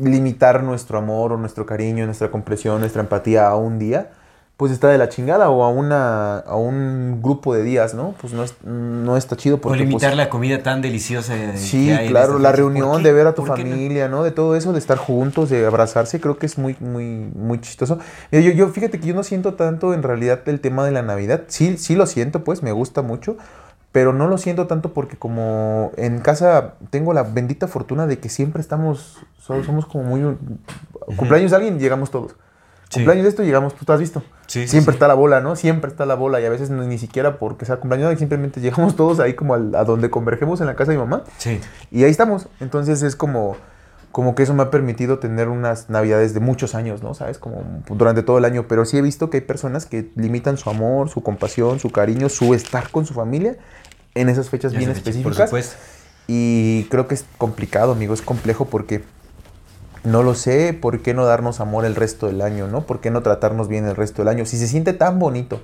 limitar 0.01 0.63
nuestro 0.63 0.97
amor 0.97 1.33
o 1.33 1.37
nuestro 1.37 1.65
cariño, 1.65 2.05
nuestra 2.05 2.31
comprensión, 2.31 2.79
nuestra 2.79 3.01
empatía 3.01 3.47
a 3.47 3.55
un 3.55 3.79
día 3.79 4.09
pues 4.55 4.71
está 4.71 4.89
de 4.89 4.99
la 4.99 5.09
chingada 5.09 5.49
o 5.49 5.63
a 5.63 5.69
una 5.69 6.37
a 6.37 6.55
un 6.55 7.21
grupo 7.21 7.55
de 7.55 7.63
días, 7.63 7.95
¿no? 7.95 8.13
Pues 8.21 8.33
no, 8.33 8.45
no 8.63 9.17
está 9.17 9.35
chido 9.35 9.57
porque, 9.57 9.81
o 9.81 9.83
limitar 9.83 10.11
pues, 10.11 10.17
la 10.17 10.29
comida 10.29 10.61
tan 10.61 10.81
deliciosa. 10.81 11.33
Sí, 11.57 11.91
claro, 12.07 12.37
la 12.37 12.51
reunión 12.51 13.01
de 13.01 13.11
ver 13.11 13.25
a 13.25 13.33
tu 13.33 13.45
familia, 13.45 14.07
no? 14.07 14.23
De 14.23 14.31
todo 14.31 14.55
eso, 14.55 14.71
de 14.71 14.79
estar 14.79 14.97
juntos, 14.97 15.49
de 15.49 15.65
abrazarse, 15.65 16.21
creo 16.21 16.37
que 16.37 16.45
es 16.45 16.57
muy 16.57 16.77
muy 16.79 17.29
muy 17.35 17.59
chistoso. 17.61 17.97
yo, 18.31 18.39
yo 18.39 18.69
fíjate 18.69 18.99
que 18.99 19.07
yo 19.07 19.15
no 19.15 19.23
siento 19.23 19.55
tanto 19.55 19.93
en 19.93 20.03
realidad 20.03 20.39
el 20.45 20.59
tema 20.59 20.85
de 20.85 20.91
la 20.91 21.01
Navidad. 21.01 21.41
Sí 21.47 21.77
sí 21.77 21.95
lo 21.95 22.05
siento, 22.05 22.43
pues 22.43 22.61
me 22.61 22.71
gusta 22.71 23.01
mucho, 23.01 23.37
pero 23.93 24.11
no 24.11 24.27
lo 24.27 24.37
siento 24.37 24.67
tanto 24.67 24.91
porque 24.91 25.15
como 25.15 25.91
en 25.95 26.19
casa 26.19 26.73
tengo 26.89 27.13
la 27.13 27.23
bendita 27.23 27.67
fortuna 27.67 28.07
de 28.07 28.19
que 28.19 28.27
siempre 28.27 28.59
estamos 28.59 29.19
somos 29.39 29.85
como 29.85 30.03
muy 30.03 30.35
cumpleaños 31.15 31.51
de 31.51 31.57
alguien 31.57 31.79
llegamos 31.79 32.11
todos. 32.11 32.35
Cumpleaños 32.91 33.23
de 33.23 33.29
esto 33.29 33.43
llegamos, 33.43 33.75
tú 33.75 33.85
te 33.85 33.93
has 33.93 33.99
visto. 33.99 34.23
siempre 34.47 34.93
está 34.93 35.07
la 35.07 35.13
bola, 35.13 35.41
¿no? 35.41 35.55
Siempre 35.55 35.89
está 35.89 36.05
la 36.05 36.15
bola 36.15 36.41
y 36.41 36.45
a 36.45 36.49
veces 36.49 36.69
ni 36.69 36.97
siquiera 36.97 37.37
porque 37.37 37.65
sea 37.65 37.77
cumpleaños, 37.77 38.17
simplemente 38.17 38.61
llegamos 38.61 38.95
todos 38.95 39.19
ahí 39.19 39.35
como 39.35 39.53
a 39.53 39.83
donde 39.83 40.09
convergemos 40.09 40.59
en 40.61 40.67
la 40.67 40.75
casa 40.75 40.91
de 40.91 40.97
mi 40.97 41.03
mamá. 41.03 41.23
Sí. 41.37 41.59
Y 41.91 42.03
ahí 42.03 42.11
estamos. 42.11 42.47
Entonces 42.59 43.03
es 43.03 43.15
como, 43.15 43.57
como 44.13 44.35
que 44.35 44.43
eso 44.43 44.53
me 44.53 44.61
ha 44.61 44.69
permitido 44.69 45.17
tener 45.17 45.49
unas 45.49 45.89
navidades 45.89 46.35
de 46.35 46.39
muchos 46.39 46.75
años, 46.75 47.01
¿no? 47.01 47.15
¿Sabes? 47.15 47.39
Como 47.39 47.63
durante 47.89 48.21
todo 48.21 48.37
el 48.37 48.45
año. 48.45 48.67
Pero 48.67 48.85
sí 48.85 48.95
he 48.95 49.01
visto 49.01 49.31
que 49.31 49.37
hay 49.37 49.41
personas 49.41 49.87
que 49.87 50.11
limitan 50.15 50.55
su 50.57 50.69
amor, 50.69 51.09
su 51.09 51.23
compasión, 51.23 51.79
su 51.79 51.89
cariño, 51.89 52.29
su 52.29 52.53
estar 52.53 52.91
con 52.91 53.07
su 53.07 53.15
familia 53.15 53.57
en 54.13 54.29
esas 54.29 54.51
fechas 54.51 54.73
bien 54.73 54.91
específicas. 54.91 55.35
Por 55.35 55.47
supuesto. 55.47 55.75
Y 56.27 56.83
creo 56.91 57.07
que 57.07 57.15
es 57.15 57.25
complicado, 57.39 57.93
amigo, 57.93 58.13
es 58.13 58.21
complejo 58.21 58.65
porque 58.65 59.03
no 60.03 60.21
lo 60.21 60.35
sé, 60.35 60.77
¿por 60.79 61.01
qué 61.01 61.15
no 61.15 61.25
darnos 61.25 61.59
amor 61.59 61.83
el 61.83 61.95
resto 61.95 62.27
del 62.27 62.41
año, 62.41 62.67
no? 62.67 62.85
¿Por 62.85 63.01
qué 63.01 63.09
no 63.09 63.23
tratarnos 63.23 63.67
bien 63.67 63.85
el 63.87 63.95
resto 63.95 64.21
del 64.21 64.29
año? 64.29 64.45
Si 64.45 64.59
se 64.59 64.67
siente 64.67 64.93
tan 64.93 65.17
bonito, 65.17 65.63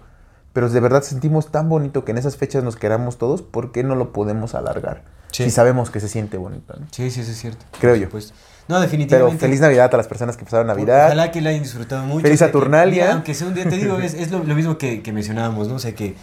pero 0.54 0.70
de 0.70 0.80
verdad 0.80 1.04
sentimos 1.04 1.52
tan 1.52 1.70
bonito 1.70 2.06
que 2.06 2.12
en 2.12 2.18
esas 2.18 2.38
fechas 2.38 2.64
nos 2.64 2.76
queramos 2.76 3.18
todos, 3.18 3.42
¿por 3.42 3.72
qué 3.72 3.84
no 3.84 3.96
lo 3.96 4.12
podemos 4.14 4.56
alargar? 4.56 5.04
Si 5.32 5.52
sabemos 5.52 5.90
que 5.92 6.00
se 6.00 6.08
siente 6.08 6.38
bonito, 6.38 6.74
¿no? 6.80 6.88
Sí, 6.92 7.12
sí, 7.12 7.22
eso 7.22 7.32
es 7.32 7.38
cierto. 7.38 7.64
Creo 7.80 7.96
yo. 7.96 8.10
Pues, 8.10 8.34
no, 8.68 8.80
definitivamente. 8.80 9.38
Pero 9.38 9.48
feliz 9.48 9.62
Navidad 9.62 9.94
a 9.94 9.98
las 9.98 10.08
personas 10.08 10.38
que 10.38 10.44
pasaron 10.44 10.68
Navidad. 10.68 11.08
Ojalá 11.08 11.32
que 11.32 11.42
la 11.42 11.52
hayan 11.52 11.64
disfrutado 11.64 12.04
mucho. 12.04 12.22
Feliz 12.22 12.40
Saturnalia. 12.40 13.14
aunque 13.14 13.34
sea 13.34 13.48
un 13.48 13.54
día, 13.54 13.70
te 13.70 13.78
digo, 13.78 14.00
es, 14.00 14.32
lo, 14.32 14.44
mismo 14.44 14.78
que, 14.78 15.04
mencionábamos, 15.14 15.68
¿no? 15.68 15.76
O 15.76 15.80
sea 15.80 15.94
que 15.94 16.16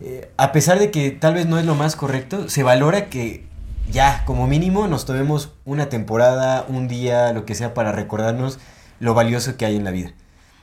eh, 0.00 0.30
a 0.36 0.52
pesar 0.52 0.78
de 0.78 0.90
que 0.90 1.10
tal 1.10 1.34
vez 1.34 1.46
no 1.46 1.58
es 1.58 1.64
lo 1.64 1.74
más 1.74 1.96
correcto, 1.96 2.48
se 2.48 2.62
valora 2.62 3.10
que 3.10 3.44
ya, 3.90 4.24
como 4.24 4.46
mínimo, 4.46 4.88
nos 4.88 5.04
tomemos 5.04 5.52
una 5.64 5.88
temporada, 5.88 6.64
un 6.68 6.88
día, 6.88 7.32
lo 7.32 7.44
que 7.44 7.54
sea, 7.54 7.74
para 7.74 7.92
recordarnos 7.92 8.58
lo 9.00 9.14
valioso 9.14 9.56
que 9.56 9.66
hay 9.66 9.76
en 9.76 9.84
la 9.84 9.90
vida. 9.90 10.12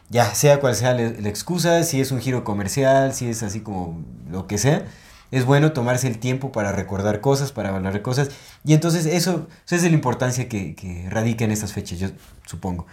Ya, 0.10 0.34
sea 0.34 0.60
cual 0.60 0.76
sea 0.76 0.94
la, 0.94 1.30
excusa, 1.30 1.84
si 1.84 2.02
es 2.02 2.12
un 2.12 2.20
giro 2.20 2.44
comercial, 2.44 3.14
si 3.14 3.30
es 3.30 3.44
así 3.44 3.62
como 3.62 4.04
lo 4.30 4.48
que 4.48 4.58
sea, 4.58 4.86
es 5.32 5.46
bueno 5.46 5.72
tomarse 5.72 6.08
el 6.08 6.18
tiempo 6.18 6.52
para 6.52 6.72
recordar 6.72 7.22
cosas, 7.22 7.52
para 7.52 7.72
valorar 7.72 8.02
cosas. 8.02 8.30
Y 8.66 8.74
entonces 8.74 9.06
eso, 9.06 9.48
es 9.70 9.82
de 9.84 9.90
la 9.90 9.96
importancia 9.96 10.50
que, 10.50 10.76
que 10.76 11.08
radica 11.10 11.46
en 11.46 11.52
estas 11.52 11.74
fechas, 11.74 12.00
yo 12.00 12.10
supongo. 12.46 12.88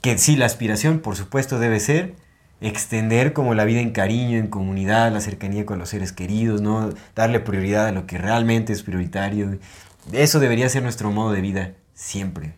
Que 0.00 0.18
sí, 0.18 0.36
la 0.36 0.46
aspiración, 0.46 1.00
por 1.00 1.16
supuesto, 1.16 1.58
debe 1.58 1.80
ser 1.80 2.14
extender 2.62 3.32
como 3.32 3.54
la 3.54 3.64
vida 3.64 3.80
en 3.80 3.90
cariño, 3.90 4.38
en 4.38 4.46
comunidad, 4.46 5.12
la 5.12 5.20
cercanía 5.20 5.66
con 5.66 5.78
los 5.78 5.88
seres 5.88 6.12
queridos, 6.12 6.60
¿no? 6.60 6.90
Darle 7.14 7.40
prioridad 7.40 7.86
a 7.88 7.92
lo 7.92 8.06
que 8.06 8.18
realmente 8.18 8.72
es 8.72 8.82
prioritario. 8.82 9.58
Eso 10.12 10.40
debería 10.40 10.68
ser 10.68 10.82
nuestro 10.82 11.10
modo 11.10 11.32
de 11.32 11.40
vida 11.40 11.72
siempre. 11.94 12.54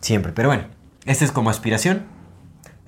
Siempre. 0.00 0.32
Pero 0.32 0.48
bueno, 0.48 0.64
esta 1.04 1.24
es 1.24 1.32
como 1.32 1.50
aspiración. 1.50 2.04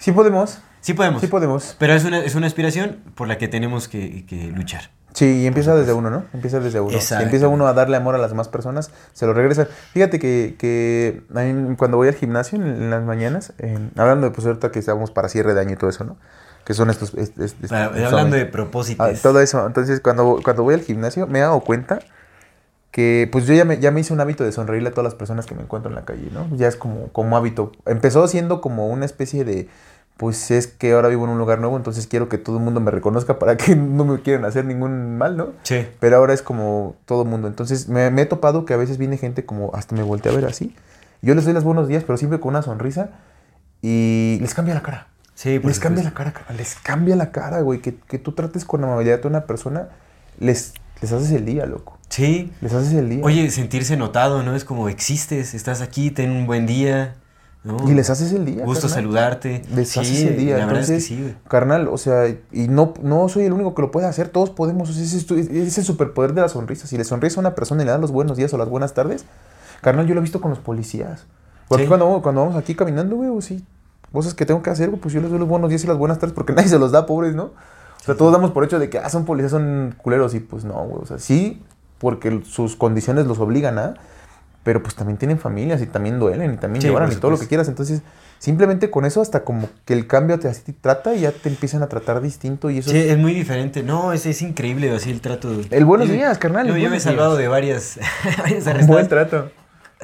Sí 0.04 0.12
podemos. 0.12 0.58
Sí 0.82 0.92
podemos. 0.92 1.23
Sí 1.23 1.28
podemos. 1.28 1.76
Pero 1.78 1.94
es 1.94 2.04
una, 2.04 2.18
es 2.18 2.34
una 2.34 2.46
aspiración 2.46 2.99
por 3.14 3.26
la 3.26 3.38
que 3.38 3.49
tenemos 3.49 3.88
que, 3.88 4.26
que 4.26 4.49
luchar. 4.49 4.90
Sí, 5.14 5.25
y 5.25 5.46
empieza 5.46 5.75
desde 5.75 5.94
uno, 5.94 6.11
¿no? 6.11 6.25
Empieza 6.34 6.61
desde 6.61 6.78
uno. 6.78 7.00
Si 7.00 7.14
empieza 7.14 7.49
uno 7.49 7.66
a 7.66 7.73
darle 7.73 7.96
amor 7.96 8.14
a 8.14 8.18
las 8.18 8.28
demás 8.28 8.49
personas, 8.49 8.90
se 9.14 9.25
lo 9.25 9.32
regresa. 9.32 9.66
Fíjate 9.94 10.18
que, 10.18 10.56
que 10.58 11.23
cuando 11.78 11.96
voy 11.96 12.08
al 12.08 12.14
gimnasio 12.16 12.58
en, 12.58 12.90
las 12.90 13.02
mañanas, 13.02 13.54
hablando 13.96 14.26
de 14.26 14.34
pues 14.34 14.46
ahorita 14.46 14.70
que 14.70 14.78
estamos 14.78 15.11
para 15.11 15.30
cierre 15.30 15.54
de 15.54 15.62
año 15.62 15.73
y 15.73 15.76
todo 15.76 15.88
eso, 15.88 16.04
¿no? 16.04 16.18
que 16.66 16.75
son 16.75 16.90
estos... 16.90 17.14
hablando 17.70 18.37
de 18.37 18.44
propósitos. 18.44 19.08
Ah, 19.08 19.18
todo 19.23 19.40
eso. 19.40 19.66
Entonces, 19.66 20.02
cuando, 20.02 20.38
cuando 20.44 20.64
voy 20.64 20.75
al 20.75 20.82
gimnasio, 20.82 21.26
me 21.26 21.38
he 21.38 21.42
dado 21.42 21.61
cuenta 21.61 22.00
que 22.94 23.28
pues 23.32 23.44
yo 23.44 23.54
ya 23.54 23.64
me, 23.64 23.80
ya 23.80 23.90
me 23.90 23.99
hice 23.99 24.12
un 24.12 24.20
hábito 24.20 24.44
de 24.44 24.52
sonreírle 24.52 24.90
a 24.90 24.92
todas 24.92 25.02
las 25.02 25.16
personas 25.16 25.46
que 25.46 25.56
me 25.56 25.62
encuentro 25.62 25.88
en 25.88 25.96
la 25.96 26.04
calle, 26.04 26.28
¿no? 26.30 26.46
Ya 26.56 26.68
es 26.68 26.76
como, 26.76 27.08
como 27.08 27.37
hábito. 27.37 27.73
Empezó 27.87 28.28
siendo 28.28 28.61
como 28.61 28.87
una 28.87 29.04
especie 29.04 29.44
de, 29.44 29.68
pues 30.16 30.50
es 30.50 30.66
que 30.68 30.92
ahora 30.92 31.09
vivo 31.09 31.25
en 31.25 31.30
un 31.30 31.38
lugar 31.38 31.59
nuevo, 31.59 31.76
entonces 31.76 32.06
quiero 32.06 32.28
que 32.28 32.38
todo 32.38 32.59
el 32.59 32.62
mundo 32.62 32.80
me 32.80 32.90
reconozca 32.90 33.38
para 33.38 33.56
que 33.56 33.75
no 33.76 34.04
me 34.04 34.21
quieran 34.21 34.44
hacer 34.44 34.64
ningún 34.64 35.18
mal, 35.18 35.37
¿no? 35.37 35.52
Sí. 35.62 35.87
Pero 36.00 36.16
ahora 36.16 36.35
es 36.35 36.42
como 36.42 36.97
todo 37.04 37.23
el 37.23 37.28
mundo. 37.28 37.49
Entonces 37.49 37.88
me, 37.88 38.11
me, 38.11 38.23
he 38.23 38.26
topado 38.26 38.64
que 38.64 38.75
a 38.75 38.76
veces 38.76 38.99
viene 38.99 39.16
gente 39.16 39.44
como, 39.44 39.75
hasta 39.75 39.94
me 39.97 40.02
volteé 40.02 40.33
a 40.33 40.35
ver 40.35 40.44
así. 40.44 40.75
Yo 41.23 41.35
les 41.35 41.44
doy 41.44 41.54
los 41.54 41.64
buenos 41.64 41.88
días, 41.88 42.04
pero 42.04 42.16
siempre 42.16 42.38
con 42.38 42.50
una 42.50 42.62
sonrisa 42.62 43.11
y 43.83 44.38
les 44.40 44.54
cambia 44.54 44.75
la 44.75 44.83
cara. 44.83 45.09
Sí, 45.35 45.59
les 45.59 45.80
cambia 45.80 46.04
la 46.04 46.14
cara, 46.14 46.33
les 46.56 46.76
cambia 46.76 47.16
la 47.16 47.33
cara, 47.33 47.61
güey. 47.61 47.80
Que, 47.80 47.97
que, 47.97 48.18
tú 48.18 48.33
trates 48.33 48.64
con 48.64 48.85
amabilidad 48.85 49.21
a 49.25 49.28
una 49.28 49.47
persona, 49.47 49.88
les, 50.38 50.75
les 51.02 51.12
haces 51.12 51.33
el 51.33 51.44
día, 51.44 51.66
loco. 51.66 51.99
Sí. 52.09 52.52
Les 52.61 52.73
haces 52.73 52.92
el 52.94 53.11
día. 53.11 53.21
Oye, 53.25 53.50
sentirse 53.50 53.97
notado, 53.97 54.44
¿no? 54.44 54.54
Es 54.54 54.64
como 54.64 54.88
existes, 54.88 55.54
estás 55.54 55.80
aquí, 55.80 56.12
ten 56.12 56.30
un 56.30 56.47
buen 56.47 56.66
día. 56.66 57.16
¿No? 57.64 57.78
Y 57.88 57.94
les 57.94 58.11
haces 58.11 58.33
el 58.33 58.44
día. 58.44 58.64
Gusto 58.64 58.88
saludarte. 58.88 59.62
Les 59.75 59.97
haces 59.97 60.23
el 60.23 60.37
día. 60.37 60.59
La 60.59 60.66
verdad 60.66 60.83
es 60.83 60.90
que 60.90 61.00
sí, 61.00 61.35
Carnal, 61.49 61.88
o 61.88 61.99
sea, 61.99 62.28
y 62.52 62.68
no, 62.68 62.94
no 63.02 63.28
soy 63.28 63.44
el 63.44 63.52
único 63.52 63.75
que 63.75 63.83
lo 63.83 63.90
puede 63.90 64.06
hacer, 64.06 64.28
todos 64.28 64.50
podemos. 64.50 64.90
O 64.90 64.92
ese, 64.92 65.16
es 65.16 65.78
el 65.78 65.85
superpoder 65.85 66.35
de 66.35 66.42
la 66.42 66.49
sonrisa. 66.49 66.87
Si 66.87 66.97
le 66.97 67.04
sonríes 67.04 67.37
a 67.37 67.40
una 67.40 67.54
persona 67.54 67.83
y 67.83 67.87
le 67.87 67.90
das 67.90 68.00
los 68.00 68.12
buenos 68.12 68.37
días 68.37 68.52
o 68.52 68.59
las 68.59 68.68
buenas 68.68 68.92
tardes, 68.94 69.25
carnal, 69.80 70.06
yo 70.06 70.14
lo 70.14 70.21
he 70.21 70.23
visto 70.23 70.40
con 70.40 70.50
los 70.50 70.61
policías. 70.61 71.26
Porque 71.68 71.87
cuando, 71.87 72.21
cuando 72.23 72.42
vamos 72.42 72.56
aquí 72.56 72.75
caminando, 72.75 73.16
güey, 73.16 73.30
sí, 73.40 73.64
cosas 74.12 74.35
que 74.35 74.44
tengo 74.44 74.62
que 74.62 74.71
hacer, 74.71 74.90
pues 74.90 75.14
yo 75.14 75.21
les 75.21 75.30
doy 75.30 75.38
los 75.38 75.49
buenos 75.49 75.71
días 75.71 75.83
y 75.85 75.87
las 75.87 75.97
buenas 75.97 76.18
tardes 76.18 76.35
porque 76.35 76.52
nadie 76.56 76.68
se 76.68 76.78
los 76.78 76.92
da, 76.92 77.06
pobres, 77.06 77.35
¿no? 77.35 77.44
O 77.44 78.04
sea, 78.04 78.14
todos 78.14 78.33
damos 78.33 78.50
por 78.50 78.64
hecho 78.64 78.78
de 78.78 78.90
que, 78.90 78.99
ah, 78.99 79.09
son 79.09 79.25
policías, 79.25 79.50
son 79.50 79.94
culeros 79.97 80.35
y 80.35 80.40
pues 80.40 80.64
no, 80.64 80.75
güey. 80.85 81.02
O 81.02 81.06
sea, 81.06 81.18
sí, 81.18 81.62
porque 81.99 82.42
sus 82.44 82.76
condiciones 82.76 83.26
los 83.26 83.38
obligan 83.38 83.78
a, 83.78 83.94
pero 84.64 84.83
pues 84.83 84.97
también 84.97 85.18
tienen 85.18 85.38
familias 85.38 85.80
y 85.83 85.87
también 85.87 86.18
duelen 86.18 86.54
y 86.54 86.56
también 86.56 86.85
lloran 86.85 87.12
y 87.12 87.16
todo 87.16 87.30
lo 87.30 87.38
que 87.38 87.47
quieras. 87.47 87.68
Entonces, 87.68 88.00
simplemente 88.38 88.90
con 88.90 89.04
eso 89.04 89.21
hasta 89.21 89.44
como 89.44 89.68
que 89.85 89.92
el 89.92 90.06
cambio 90.06 90.40
te 90.40 90.49
así 90.49 90.73
trata 90.73 91.14
y 91.14 91.21
ya 91.21 91.33
te 91.33 91.50
empiezan 91.50 91.83
a 91.83 91.88
tratar 91.88 92.21
distinto 92.23 92.71
y 92.71 92.78
eso 92.78 92.90
sí 92.90 92.97
es, 92.97 93.18
muy 93.18 93.35
diferente. 93.35 93.83
No 93.83 94.12
es, 94.12 94.25
es 94.25 94.40
increíble 94.42 94.90
así 94.90 95.11
el 95.11 95.21
trato. 95.21 95.52
El 95.71 95.85
buenos 95.85 96.09
días 96.09 96.38
carnal 96.38 96.66
yo, 96.66 96.90
me 96.90 96.97
he 96.97 97.00
salvado 97.00 97.37
de 97.37 97.47
varias, 97.47 98.00
varias 98.38 98.66
Un 98.66 98.87
buen 98.87 99.06
trato. 99.06 99.50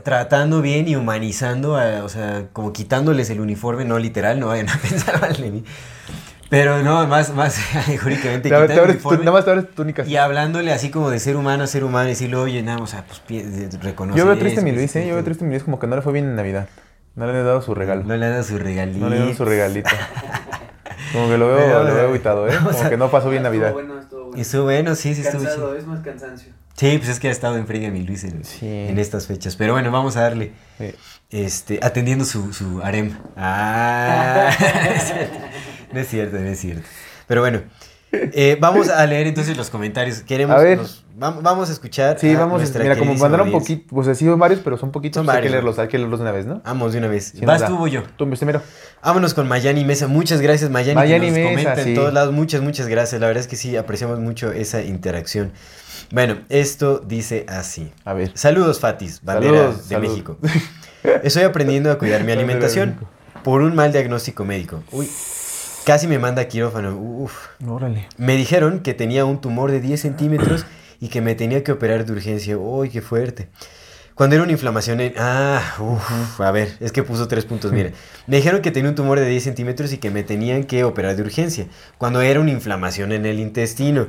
Tratando 0.04 0.62
bien 0.62 0.88
y 0.88 0.96
humanizando, 0.96 1.72
o 2.04 2.08
sea, 2.08 2.48
como 2.52 2.72
quitándoles 2.72 3.28
el 3.30 3.40
uniforme, 3.40 3.84
no 3.84 3.98
literal, 3.98 4.38
no 4.38 4.46
vayan 4.46 4.68
a 4.68 4.76
pensar 4.88 5.20
mal 5.20 5.36
de 5.36 5.50
mí. 5.50 5.64
Pero 6.50 6.82
no, 6.82 7.06
más, 7.06 7.32
más 7.32 7.56
jurídicamente. 8.02 8.50
Te, 8.50 8.66
te 8.66 8.74
abres, 8.74 9.04
nada 9.04 9.30
más 9.30 9.44
te 9.44 9.52
abres 9.52 9.70
túnicas. 9.70 10.06
Y 10.08 10.16
hablándole 10.16 10.72
así 10.72 10.90
como 10.90 11.08
de 11.08 11.20
ser 11.20 11.36
humano 11.36 11.62
a 11.62 11.66
ser 11.68 11.84
humano 11.84 12.06
y 12.06 12.10
decirle, 12.10 12.36
oye, 12.36 12.62
nada, 12.62 12.82
o 12.82 12.88
sea, 12.88 13.04
pues 13.04 13.22
reconoce. 13.80 14.18
Yo 14.18 14.26
veo 14.26 14.36
triste 14.36 14.60
a 14.60 14.64
mi 14.64 14.72
Luis, 14.72 14.94
¿eh? 14.96 15.06
Yo 15.06 15.14
veo 15.14 15.24
triste 15.24 15.44
a 15.44 15.46
mi 15.46 15.52
Luis 15.52 15.62
como 15.62 15.78
que 15.78 15.86
no 15.86 15.94
le 15.94 16.02
fue 16.02 16.12
bien 16.12 16.26
en 16.26 16.34
Navidad. 16.34 16.68
No 17.14 17.26
le 17.26 17.38
he 17.38 17.42
dado 17.42 17.62
su 17.62 17.74
regalo. 17.74 18.02
No 18.02 18.16
le 18.16 18.26
he 18.26 18.30
dado 18.30 18.42
su 18.42 18.58
regalito. 18.58 18.98
No 18.98 19.08
le 19.08 19.16
he 19.16 19.18
dado 19.20 19.34
su 19.34 19.44
regalito. 19.44 19.90
Como 21.12 21.28
que 21.28 21.38
lo 21.38 21.48
veo, 21.48 21.82
lo 21.82 21.94
veo 21.94 22.08
aguitado, 22.08 22.48
¿eh? 22.48 22.56
Como 22.62 22.88
que 22.88 22.96
no 22.96 23.10
pasó 23.10 23.30
bien 23.30 23.42
Navidad. 23.42 23.72
Bueno, 23.72 23.98
estuvo 23.98 24.26
bueno. 24.26 24.40
Estuvo 24.40 24.62
bueno, 24.64 24.94
sí, 24.94 25.14
sí, 25.14 25.22
estuvo 25.22 25.42
Cansado, 25.42 25.74
es 25.74 25.86
más 25.86 26.00
cansancio. 26.00 26.52
Sí, 26.74 26.98
pues 26.98 27.10
es 27.10 27.18
que 27.18 27.28
ha 27.28 27.30
estado 27.32 27.56
en 27.56 27.66
friga 27.66 27.90
mi 27.90 28.04
Luis 28.04 28.24
en, 28.24 28.98
estas 28.98 29.26
fechas. 29.26 29.56
Pero 29.56 29.72
bueno, 29.72 29.90
vamos 29.90 30.16
a 30.16 30.22
darle. 30.22 30.52
Este, 31.30 31.80
atendiendo 31.82 32.24
su, 32.24 32.52
su 32.52 32.80
harem. 32.82 33.16
Ah, 33.36 34.50
no 35.92 36.00
es 36.00 36.08
cierto, 36.08 36.38
no 36.38 36.46
es 36.48 36.58
cierto. 36.60 36.86
Pero 37.26 37.40
bueno, 37.42 37.62
Eh, 38.12 38.56
vamos 38.60 38.88
a 38.88 39.06
leer 39.06 39.28
entonces 39.28 39.56
los 39.56 39.70
comentarios. 39.70 40.22
Queremos. 40.22 40.56
A 40.56 40.58
ver. 40.58 40.78
los- 40.78 41.04
vamos 41.16 41.68
a 41.68 41.72
escuchar. 41.72 42.18
Sí, 42.18 42.34
a 42.34 42.40
vamos. 42.40 42.58
nuestra 42.58 42.82
Mira, 42.82 42.96
como 42.98 43.12
mandaron 43.14 43.46
audiencia. 43.46 43.76
poquito, 43.76 43.94
pues 43.94 44.18
sí, 44.18 44.26
varios, 44.30 44.58
pero 44.64 44.76
son 44.78 44.90
poquitos. 44.90 45.20
Son 45.20 45.26
pues 45.26 45.36
hay 45.36 45.42
que 45.44 45.50
leerlos, 45.50 45.78
hay 45.78 45.86
que 45.86 45.96
leerlos 45.96 46.18
de 46.18 46.22
una 46.24 46.32
vez, 46.32 46.44
¿no? 46.44 46.60
Vamos 46.64 46.92
de 46.92 46.98
una 46.98 47.06
vez. 47.06 47.34
Sí, 47.38 47.44
Vas 47.46 47.64
tú 47.64 47.78
o 47.78 47.86
yo. 47.86 48.02
Tú, 48.16 48.28
este 48.32 48.46
mero. 48.46 48.62
Vámonos 49.00 49.32
con 49.32 49.46
Mayani 49.46 49.84
Mesa. 49.84 50.08
Muchas 50.08 50.40
gracias, 50.40 50.70
Mayani. 50.70 50.96
Mayani 50.96 51.26
que 51.26 51.30
nos 51.30 51.38
Mesa, 51.38 51.50
comenta 51.70 51.82
sí. 51.84 51.88
en 51.90 51.94
todos 51.94 52.12
lados. 52.12 52.34
Muchas, 52.34 52.62
muchas 52.62 52.88
gracias. 52.88 53.20
La 53.20 53.28
verdad 53.28 53.42
es 53.42 53.46
que 53.46 53.54
sí, 53.54 53.76
apreciamos 53.76 54.18
mucho 54.18 54.50
esa 54.50 54.82
interacción. 54.82 55.52
Bueno, 56.10 56.38
esto 56.48 56.98
dice 56.98 57.46
así. 57.48 57.92
A 58.04 58.12
ver. 58.14 58.32
Saludos, 58.34 58.80
Fatis, 58.80 59.20
bandera 59.22 59.56
Saludos, 59.58 59.88
de. 59.88 59.98
México. 59.98 60.36
Estoy 61.22 61.44
aprendiendo 61.44 61.92
a 61.92 61.98
cuidar 61.98 62.24
mi 62.24 62.32
alimentación 62.32 62.96
por 63.44 63.62
un 63.62 63.76
mal 63.76 63.92
diagnóstico 63.92 64.44
médico. 64.44 64.82
Uy, 64.90 65.08
casi 65.84 66.06
me 66.06 66.18
manda 66.18 66.42
a 66.42 66.48
quirófano. 66.48 66.96
Uf. 66.96 67.48
Órale. 67.66 68.06
Me 68.16 68.36
dijeron 68.36 68.80
que 68.80 68.94
tenía 68.94 69.24
un 69.24 69.40
tumor 69.40 69.70
de 69.70 69.80
10 69.80 70.00
centímetros 70.00 70.66
y 71.00 71.08
que 71.08 71.20
me 71.20 71.34
tenía 71.34 71.64
que 71.64 71.72
operar 71.72 72.04
de 72.04 72.12
urgencia. 72.12 72.56
Uy, 72.58 72.90
qué 72.90 73.00
fuerte. 73.00 73.48
Cuando 74.14 74.36
era 74.36 74.44
una 74.44 74.52
inflamación 74.52 75.00
en... 75.00 75.14
Ah, 75.16 75.62
uf, 75.78 76.40
a 76.42 76.50
ver, 76.50 76.76
es 76.80 76.92
que 76.92 77.02
puso 77.02 77.26
tres 77.26 77.46
puntos, 77.46 77.72
mira. 77.72 77.92
Me 78.26 78.36
dijeron 78.36 78.60
que 78.60 78.70
tenía 78.70 78.90
un 78.90 78.94
tumor 78.94 79.18
de 79.18 79.26
10 79.26 79.42
centímetros 79.42 79.92
y 79.94 79.98
que 79.98 80.10
me 80.10 80.22
tenían 80.22 80.64
que 80.64 80.84
operar 80.84 81.16
de 81.16 81.22
urgencia. 81.22 81.68
Cuando 81.96 82.20
era 82.20 82.38
una 82.38 82.50
inflamación 82.50 83.12
en 83.12 83.24
el 83.24 83.40
intestino. 83.40 84.08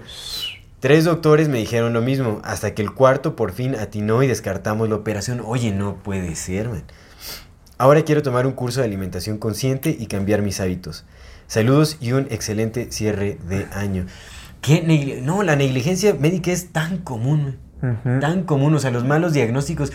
Tres 0.82 1.06
doctores 1.06 1.48
me 1.48 1.60
dijeron 1.60 1.94
lo 1.94 2.02
mismo, 2.02 2.42
hasta 2.44 2.74
que 2.74 2.82
el 2.82 2.92
cuarto 2.92 3.36
por 3.36 3.54
fin 3.54 3.76
atinó 3.76 4.22
y 4.24 4.28
descartamos 4.28 4.90
la 4.90 4.96
operación. 4.96 5.42
Oye, 5.46 5.72
no 5.72 5.98
puede 5.98 6.36
ser, 6.36 6.70
man. 6.70 6.84
Ahora 7.78 8.04
quiero 8.04 8.22
tomar 8.22 8.46
un 8.46 8.54
curso 8.54 8.82
de 8.82 8.88
alimentación 8.88 9.38
consciente 9.38 9.96
y 9.98 10.08
cambiar 10.08 10.42
mis 10.42 10.60
hábitos. 10.60 11.06
Saludos 11.56 11.98
y 12.00 12.14
un 12.14 12.28
excelente 12.32 12.94
cierre 12.94 13.38
de 13.50 13.66
año. 13.74 14.06
¿Qué 14.62 15.20
no, 15.22 15.44
la 15.44 15.58
negligencia 15.58 16.14
médica 16.14 16.50
es 16.50 16.72
tan 16.72 17.00
común, 17.00 17.58
tan 18.22 18.44
común. 18.44 18.74
O 18.74 18.80
sea, 18.80 18.90
los 18.90 19.04
malos 19.04 19.34
diagnósticos. 19.34 19.92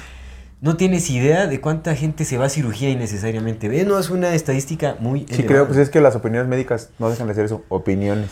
No 0.61 0.77
tienes 0.77 1.09
idea 1.09 1.47
de 1.47 1.63
cuánta 1.63 1.95
gente 1.95 2.27
se 2.27 2.37
va 2.37 2.45
a 2.45 2.49
cirugía 2.51 2.91
innecesariamente. 2.91 3.71
¿Ves? 3.71 3.87
No 3.87 3.99
es 3.99 4.11
una 4.11 4.35
estadística 4.35 4.99
muy 5.01 5.21
Sí, 5.21 5.27
elevada. 5.31 5.47
creo, 5.49 5.67
pues 5.67 5.79
es 5.79 5.89
que 5.89 6.03
las 6.03 6.15
opiniones 6.15 6.47
médicas 6.47 6.91
no 6.99 7.09
dejan 7.09 7.27
de 7.27 7.33
ser 7.35 7.47
eso, 7.47 7.65
opiniones. 7.71 8.29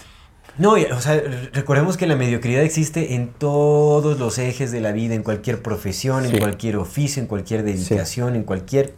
No, 0.59 0.73
o 0.73 1.01
sea, 1.01 1.15
re- 1.15 1.49
recordemos 1.55 1.97
que 1.97 2.07
la 2.07 2.17
mediocridad 2.17 2.63
existe 2.63 3.15
en 3.15 3.29
todos 3.33 4.19
los 4.19 4.37
ejes 4.37 4.71
de 4.71 4.83
la 4.83 4.93
vida, 4.93 5.15
en 5.15 5.23
cualquier 5.23 5.63
profesión, 5.63 6.27
en 6.27 6.37
cualquier 6.39 6.77
oficio, 6.77 7.23
en 7.23 7.27
cualquier 7.27 7.63
dedicación, 7.63 8.37
en 8.37 8.43
cualquier 8.45 8.97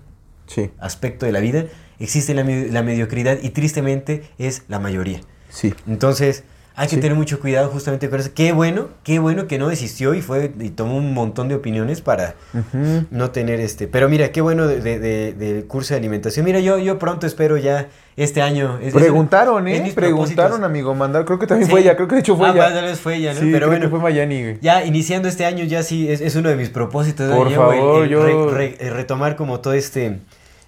Sí, 0.49 0.71
aspecto 0.78 1.26
de 1.26 1.33
la 1.33 1.38
vida, 1.40 1.66
existe 2.00 2.35
la, 2.35 2.43
la 2.45 2.83
mediocridad 2.83 3.38
y 3.43 3.50
tristemente 3.50 4.23
es 4.38 4.62
la 4.69 4.79
mayoría. 4.79 5.21
sí. 5.50 5.75
Entonces, 5.87 6.45
hay 6.79 6.88
que 6.88 6.97
Sí. 6.97 7.00
tener 7.00 7.17
mucho 7.17 7.41
cuidado 7.41 7.71
justamente 7.71 8.11
con 8.11 8.21
eso. 8.21 8.31
Qué 8.35 8.53
bueno, 8.53 8.88
qué 9.03 9.19
bueno 9.19 9.47
que 9.47 9.59
no 9.59 9.69
desistió 9.69 10.12
y 10.12 10.21
fue 10.21 10.53
y 10.61 10.69
tomó 10.69 10.99
un 10.99 11.15
montón 11.15 11.49
de 11.49 11.55
opiniones 11.55 12.03
para 12.03 12.35
no 13.11 13.31
tener 13.31 13.61
este. 13.61 13.88
Pero 13.88 14.11
mira, 14.11 14.31
qué 14.31 14.43
bueno 14.43 14.67
de- 14.67 14.81
de- 14.83 14.99
de- 14.99 15.33
del 15.33 15.65
curso 15.67 15.95
de 15.95 16.00
alimentación. 16.00 16.45
Mira, 16.45 16.61
yo, 16.61 16.79
yo 16.79 16.99
pronto 16.99 17.26
espero 17.26 17.57
ya 17.57 17.88
este 18.19 18.43
año. 18.43 18.79
es- 18.83 18.93
Preguntaron, 18.93 19.67
es 19.69 19.88
¿eh? 19.88 19.93
Preguntaron, 19.95 20.65
amigo. 20.65 20.95
Mandar, 20.95 21.25
creo 21.25 21.38
que 21.38 21.47
también 21.47 21.65
Sí. 21.67 21.71
fue 21.71 21.81
ella, 21.81 21.97
creo 21.97 22.09
que 22.09 22.17
de 22.17 22.21
hecho 22.21 22.37
fue 22.37 22.49
Ah, 22.49 22.53
ella. 22.53 22.69
tal 22.75 22.85
vez 22.85 23.00
fue 23.00 23.17
ella, 23.17 23.33
¿no? 23.33 23.41
Sí, 23.41 23.47
Pero 23.47 23.57
creo 23.69 23.71
que 23.71 23.76
bueno, 23.87 23.91
fue 23.91 24.12
güey. 24.12 24.59
ya 24.61 24.85
iniciando 24.85 25.29
este 25.29 25.47
año, 25.47 25.65
ya 25.65 25.83
sí, 25.83 26.11
es, 26.11 26.21
es 26.21 26.37
uno 26.37 26.50
de 26.50 26.57
mis 26.57 26.69
propósitos. 26.69 27.35
Por 27.35 27.49
el- 27.49 27.55
favor, 27.55 28.03
el 28.05 28.11
yo- 28.11 28.50
re- 28.50 28.76
re- 28.79 28.91
retomar 28.91 29.37
como 29.37 29.61
todo 29.61 29.73
este, 29.73 30.19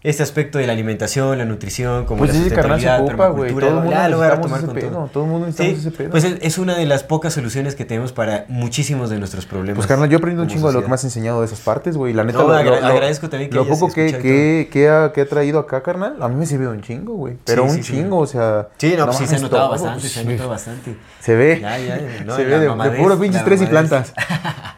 este 0.08 0.22
aspecto 0.22 0.58
de 0.58 0.66
la 0.66 0.72
alimentación, 0.72 1.36
la 1.38 1.44
nutrición, 1.44 2.04
como 2.06 2.20
Pues 2.20 2.30
la 2.34 2.54
carnal 2.54 2.80
se 2.80 2.86
sustentabilidad, 2.86 3.00
ocupa, 3.00 3.26
Todo 3.60 3.68
el 3.68 3.74
mundo 3.74 3.90
ya 3.90 4.08
lo 4.08 4.16
voy 4.18 4.26
a 4.26 4.30
necesitamos 4.30 4.36
retomar 4.36 4.58
ese 4.58 4.66
con 4.66 4.74
pedo. 4.74 4.90
todo. 4.90 5.06
Todo 5.12 5.24
el 5.24 5.30
mundo 5.30 5.46
Sí, 5.54 5.66
ese 5.78 5.90
pedo. 5.90 6.10
pues 6.10 6.24
es, 6.24 6.36
es 6.40 6.58
una 6.58 6.76
de 6.76 6.86
las 6.86 7.02
pocas 7.02 7.34
soluciones 7.34 7.74
que 7.74 7.84
tenemos 7.84 8.12
para 8.12 8.44
muchísimos 8.48 9.10
de 9.10 9.18
nuestros 9.18 9.44
problemas. 9.46 9.76
Pues 9.76 9.86
carnal, 9.86 10.08
yo 10.08 10.16
he 10.16 10.18
aprendido 10.18 10.42
un 10.44 10.48
chingo 10.48 10.68
de 10.68 10.74
lo 10.74 10.82
que 10.82 10.88
me 10.88 10.94
has 10.94 11.04
enseñado 11.04 11.40
de 11.40 11.46
esas 11.46 11.60
partes, 11.60 11.96
güey. 11.96 12.12
La 12.14 12.24
neta, 12.24 12.38
No, 12.38 12.48
lo, 12.48 12.54
agra- 12.54 12.80
lo- 12.80 12.86
agradezco 12.86 13.28
también 13.28 13.50
que 13.50 13.56
lo 13.56 13.66
poco 13.68 13.92
que, 13.92 14.16
que, 14.18 14.68
que 14.72 14.88
ha, 14.88 15.12
que 15.12 15.20
ha 15.20 15.28
traído 15.28 15.58
acá, 15.58 15.82
carnal, 15.82 16.16
a 16.22 16.28
mí 16.28 16.36
me 16.36 16.46
sirvió 16.46 16.70
un 16.70 16.80
chingo, 16.80 17.14
güey. 17.14 17.36
Pero 17.44 17.64
Sí, 17.64 17.70
un 17.70 17.84
sí, 17.84 17.92
chingo, 17.92 18.18
o 18.18 18.26
sea. 18.26 18.68
Sí, 18.78 18.94
no, 18.96 19.04
pues 19.06 19.18
sí 19.18 19.26
se 19.26 19.36
ha 19.36 19.38
notado 19.40 19.70
bastante, 19.70 20.08
se 20.08 20.20
ha 20.20 20.24
notado 20.24 20.48
bastante. 20.48 20.96
Se 21.20 21.34
ve. 21.34 21.58
Ya, 21.60 21.78
ya, 21.78 21.96
no, 22.24 22.34
se 22.36 22.44
la 22.44 22.58
ve 22.58 22.90
de, 22.90 22.98
puro 22.98 23.18
pinches 23.18 23.40
la 23.40 23.44
tres 23.44 23.62
y 23.62 23.66
plantas. 23.66 24.12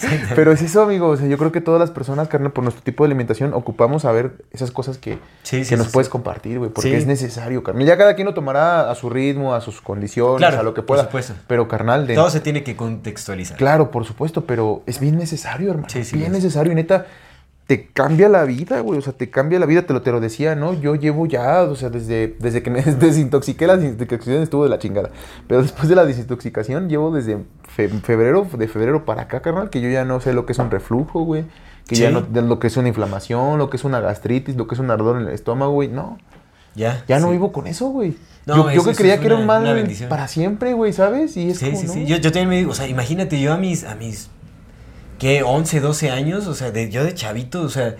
Sí, 0.00 0.08
Pero 0.34 0.50
es 0.52 0.62
eso, 0.62 0.82
amigo. 0.82 1.08
O 1.08 1.16
sea, 1.18 1.26
yo 1.26 1.36
creo 1.36 1.52
que 1.52 1.60
todas 1.60 1.78
las 1.78 1.90
personas, 1.90 2.28
carnal, 2.28 2.52
por 2.52 2.64
nuestro 2.64 2.82
tipo 2.82 3.04
de 3.04 3.08
alimentación, 3.08 3.52
ocupamos 3.52 4.02
saber 4.02 4.32
esas 4.50 4.70
cosas 4.70 4.96
que, 4.96 5.18
Sí, 5.42 5.62
que 5.62 5.76
nos 5.76 5.88
puedes 5.88 6.08
compartir, 6.08 6.58
güey. 6.58 6.70
Porque 6.70 6.96
es 6.96 7.06
necesario, 7.06 7.62
carnal. 7.62 7.86
Ya 7.86 7.98
cada 7.98 8.14
quien 8.14 8.24
lo 8.26 8.32
tomará 8.32 8.90
a 8.90 8.94
su 8.94 9.10
ritmo, 9.10 9.54
a 9.54 9.60
sus 9.60 9.82
condiciones, 9.82 10.38
Claro, 10.38 10.60
a 10.60 10.62
lo 10.62 10.72
que 10.72 10.80
por 10.80 10.96
pueda. 10.96 11.04
supuesto. 11.04 11.34
Pero, 11.46 11.68
carnal, 11.68 12.06
de, 12.06 12.14
Todo 12.14 12.30
se 12.30 12.40
tiene 12.40 12.62
que 12.64 12.76
contextualizar. 12.76 13.58
Claro, 13.58 13.90
por 13.90 14.06
supuesto, 14.06 14.44
pero 14.46 14.82
es 14.86 15.00
bien 15.00 15.18
necesario, 15.18 15.70
hermano. 15.70 15.88
Sí, 15.90 16.02
sí, 16.04 16.16
bien 16.16 16.28
es. 16.34 16.42
necesario. 16.44 16.72
Y 16.72 16.76
neta, 16.76 17.06
te 17.70 17.86
cambia 17.86 18.28
la 18.28 18.42
vida, 18.46 18.80
güey. 18.80 18.98
O 18.98 19.00
sea, 19.02 19.12
te 19.12 19.30
cambia 19.30 19.60
la 19.60 19.66
vida, 19.66 19.82
te 19.86 19.92
lo, 19.92 20.02
te 20.02 20.10
lo 20.10 20.18
decía, 20.18 20.56
¿no? 20.56 20.72
Yo 20.74 20.96
llevo 20.96 21.26
ya, 21.26 21.62
o 21.62 21.76
sea, 21.76 21.88
desde, 21.88 22.34
desde 22.40 22.64
que 22.64 22.70
me 22.70 22.82
desintoxiqué, 22.98 23.64
la 23.68 23.76
desintoxicación 23.76 24.42
estuvo 24.42 24.64
de 24.64 24.70
la 24.70 24.80
chingada. 24.80 25.10
Pero 25.46 25.62
después 25.62 25.88
de 25.88 25.94
la 25.94 26.04
desintoxicación, 26.04 26.88
llevo 26.88 27.12
desde 27.14 27.38
fe- 27.68 27.88
febrero, 27.88 28.44
de 28.58 28.66
febrero 28.66 29.04
para 29.04 29.22
acá, 29.22 29.40
carnal, 29.40 29.70
que 29.70 29.80
yo 29.80 29.88
ya 29.88 30.04
no 30.04 30.20
sé 30.20 30.32
lo 30.32 30.46
que 30.46 30.52
es 30.52 30.58
un 30.58 30.68
reflujo, 30.68 31.20
güey. 31.20 31.44
Que 31.86 31.94
ya 31.94 32.10
no, 32.10 32.26
lo 32.42 32.58
que 32.58 32.66
es 32.66 32.76
una 32.76 32.88
inflamación, 32.88 33.58
lo 33.58 33.70
que 33.70 33.76
es 33.76 33.84
una 33.84 34.00
gastritis, 34.00 34.56
lo 34.56 34.66
que 34.66 34.74
es 34.74 34.80
un 34.80 34.90
ardor 34.90 35.20
en 35.20 35.28
el 35.28 35.32
estómago, 35.32 35.70
güey. 35.70 35.86
No, 35.86 36.18
Ya. 36.74 37.04
ya 37.06 37.20
no 37.20 37.30
vivo 37.30 37.52
con 37.52 37.68
eso, 37.68 37.90
güey. 37.90 38.16
No, 38.46 38.68
yo 38.68 38.82
yo 38.82 38.84
que 38.84 38.96
creía 38.96 39.14
es 39.14 39.20
que 39.20 39.26
era 39.26 39.36
un 39.36 39.46
mal 39.46 39.88
para 40.08 40.26
siempre, 40.26 40.72
güey, 40.72 40.92
¿sabes? 40.92 41.36
Y 41.36 41.50
es 41.50 41.58
Sí, 41.58 41.66
como, 41.66 41.78
sí, 41.80 41.86
sí. 41.86 42.06
Yo, 42.06 42.16
yo 42.16 42.32
también 42.32 42.48
me 42.48 42.56
digo, 42.56 42.72
o 42.72 42.74
sea, 42.74 42.88
imagínate, 42.88 43.40
yo 43.40 43.52
a 43.52 43.56
mis, 43.58 43.84
a 43.84 43.94
mis, 43.94 44.28
¿qué? 45.20 45.44
11, 45.44 45.78
12 45.80 46.10
años, 46.10 46.48
o 46.48 46.54
sea, 46.54 46.72
de, 46.72 46.90
yo 46.90 47.04
de 47.04 47.14
chavito, 47.14 47.62
o 47.62 47.68
sea, 47.68 47.94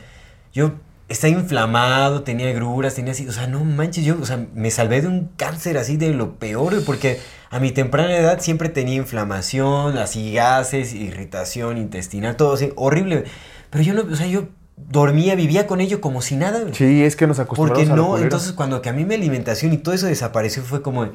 yo 0.52 0.72
estaba 1.08 1.32
inflamado, 1.32 2.22
tenía 2.22 2.48
agruras, 2.48 2.94
tenía 2.94 3.12
así, 3.12 3.28
o 3.28 3.32
sea, 3.32 3.46
no 3.46 3.62
manches, 3.62 4.04
yo, 4.04 4.16
o 4.20 4.24
sea, 4.24 4.46
me 4.54 4.70
salvé 4.70 5.02
de 5.02 5.08
un 5.08 5.30
cáncer 5.36 5.76
así 5.76 5.96
de 5.96 6.14
lo 6.14 6.36
peor, 6.38 6.82
porque 6.84 7.20
a 7.50 7.60
mi 7.60 7.72
temprana 7.72 8.16
edad 8.16 8.40
siempre 8.40 8.70
tenía 8.70 8.94
inflamación, 8.96 9.98
así 9.98 10.32
gases, 10.32 10.94
irritación 10.94 11.76
intestinal, 11.76 12.36
todo 12.36 12.54
así, 12.54 12.72
horrible. 12.74 13.24
Pero 13.68 13.84
yo 13.84 13.92
no, 13.92 14.02
o 14.10 14.16
sea, 14.16 14.26
yo 14.26 14.48
dormía, 14.76 15.34
vivía 15.34 15.66
con 15.66 15.80
ello 15.80 16.00
como 16.00 16.22
si 16.22 16.36
nada. 16.36 16.62
Sí, 16.72 17.02
es 17.02 17.16
que 17.16 17.26
nos 17.26 17.38
acostumbramos 17.38 17.86
Porque 17.86 18.00
no, 18.00 18.16
entonces 18.16 18.52
cuando 18.52 18.80
que 18.80 18.88
a 18.88 18.92
mí 18.94 19.04
mi 19.04 19.14
alimentación 19.14 19.74
y 19.74 19.76
todo 19.76 19.94
eso 19.94 20.06
desapareció 20.06 20.62
fue 20.62 20.80
como, 20.80 21.10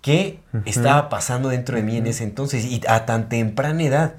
¿qué 0.00 0.40
estaba 0.64 1.08
pasando 1.08 1.50
dentro 1.50 1.76
de 1.76 1.84
mí 1.84 1.96
en 1.96 2.08
ese 2.08 2.24
entonces? 2.24 2.64
Y 2.64 2.80
a 2.88 3.06
tan 3.06 3.28
temprana 3.28 3.82
edad. 3.82 4.14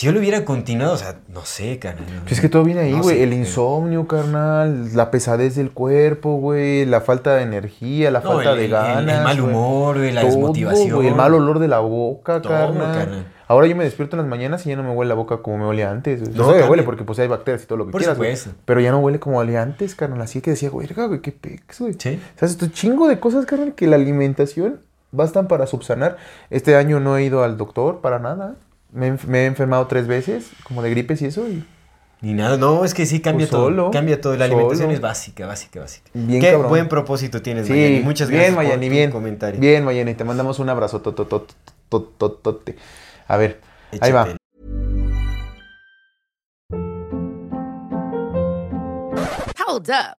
Si 0.00 0.06
yo 0.06 0.12
lo 0.12 0.20
hubiera 0.20 0.46
continuado, 0.46 0.94
o 0.94 0.96
sea, 0.96 1.16
no 1.28 1.44
sé, 1.44 1.78
carnal. 1.78 2.06
Pues 2.22 2.32
es 2.32 2.40
que 2.40 2.48
todo 2.48 2.64
viene 2.64 2.80
ahí, 2.80 2.92
No 2.92 3.02
güey. 3.02 3.20
el 3.22 3.34
insomnio, 3.34 4.08
carnal. 4.08 4.96
La 4.96 5.10
pesadez 5.10 5.56
del 5.56 5.72
cuerpo, 5.72 6.36
güey. 6.38 6.86
La 6.86 7.02
falta 7.02 7.34
de 7.36 7.42
energía, 7.42 8.10
la 8.10 8.20
No, 8.20 8.32
falta 8.32 8.52
el- 8.52 8.58
de 8.60 8.68
ganas. 8.68 9.18
el 9.18 9.24
mal 9.24 9.40
humor, 9.42 9.98
güey, 9.98 10.10
la 10.12 10.22
Todo, 10.22 10.30
desmotivación. 10.30 11.04
el 11.04 11.14
mal 11.14 11.34
olor 11.34 11.58
de 11.58 11.68
la 11.68 11.80
boca, 11.80 12.40
Todo, 12.40 12.50
carnal. 12.50 12.96
carnal. 12.96 13.26
Ahora 13.46 13.66
yo 13.66 13.76
me 13.76 13.84
despierto 13.84 14.16
en 14.16 14.22
las 14.22 14.30
mañanas 14.30 14.64
y 14.64 14.70
ya 14.70 14.76
no 14.76 14.82
me 14.84 14.90
huele 14.90 15.10
la 15.10 15.16
boca 15.16 15.42
como 15.42 15.58
me 15.58 15.64
olía 15.66 15.90
antes. 15.90 16.22
No, 16.30 16.44
No, 16.44 16.48
cambia. 16.52 16.70
huele 16.70 16.82
porque 16.84 17.04
pues 17.04 17.18
hay 17.18 17.28
bacterias 17.28 17.64
y 17.64 17.66
todo 17.66 17.76
lo 17.76 17.84
que 17.84 17.92
Por 17.92 18.00
quieras. 18.00 18.16
güey. 18.16 18.34
Pero 18.64 18.80
ya 18.80 18.92
no 18.92 19.00
huele 19.00 19.20
como 19.20 19.36
olía 19.36 19.60
antes, 19.60 19.94
carnal. 19.94 20.22
Así 20.22 20.40
que 20.40 20.52
decía, 20.52 20.70
güey, 20.70 20.88
güey, 20.88 21.20
qué 21.20 21.32
pex, 21.32 21.78
güey. 21.78 21.92
Sí. 21.98 22.18
¿Sabes? 22.36 22.52
Esto 22.52 22.68
chingo 22.68 23.06
de 23.06 23.20
cosas, 23.20 23.44
carnal, 23.44 23.74
que 23.74 23.86
la 23.86 23.96
alimentación 23.96 24.80
bastan 25.12 25.46
para 25.46 25.66
subsanar. 25.66 26.16
Este 26.48 26.74
año 26.74 27.00
no 27.00 27.18
he 27.18 27.24
ido 27.24 27.44
al 27.44 27.58
doctor 27.58 28.00
para 28.00 28.18
nada. 28.18 28.54
Me, 28.92 29.06
he 29.08 29.12
enf- 29.12 29.26
me 29.26 29.38
he 29.42 29.46
enfermado 29.46 29.86
tres 29.86 30.06
veces, 30.06 30.50
como 30.64 30.82
de 30.82 30.90
gripes 30.90 31.22
y 31.22 31.26
eso. 31.26 31.48
Y 31.48 31.64
Ni 32.22 32.32
nada, 32.34 32.56
no, 32.56 32.84
es 32.84 32.92
que 32.94 33.06
sí 33.06 33.20
cambia 33.20 33.44
Pues 33.46 33.50
todo. 33.50 33.66
solo, 33.66 33.90
cambia 33.90 34.20
todo. 34.20 34.36
La 34.36 34.44
alimentación 34.46 34.90
es 34.90 35.00
básica, 35.00 35.46
básica, 35.46 35.80
básica. 35.80 36.10
Bien 36.12 36.40
Qué 36.40 36.50
cabrón. 36.52 36.68
buen 36.70 36.88
propósito 36.88 37.40
tienes, 37.40 37.66
Sí, 37.66 37.72
Mayani. 37.72 38.00
Muchas 38.00 38.28
gracias 38.30 38.48
bien, 38.50 38.56
Mayani, 38.56 38.86
por 38.86 38.90
tu 38.90 38.96
bien. 38.96 39.10
comentario. 39.10 39.60
Bien, 39.60 39.84
Mayani, 39.84 40.14
te 40.14 40.24
mandamos 40.24 40.58
un 40.58 40.68
abrazo. 40.68 41.00
totototototote. 41.00 42.76
A 43.28 43.36
ver, 43.36 43.60
ahí 44.00 44.12
va. 44.12 44.28
Hold 49.66 49.88
up. 49.90 50.19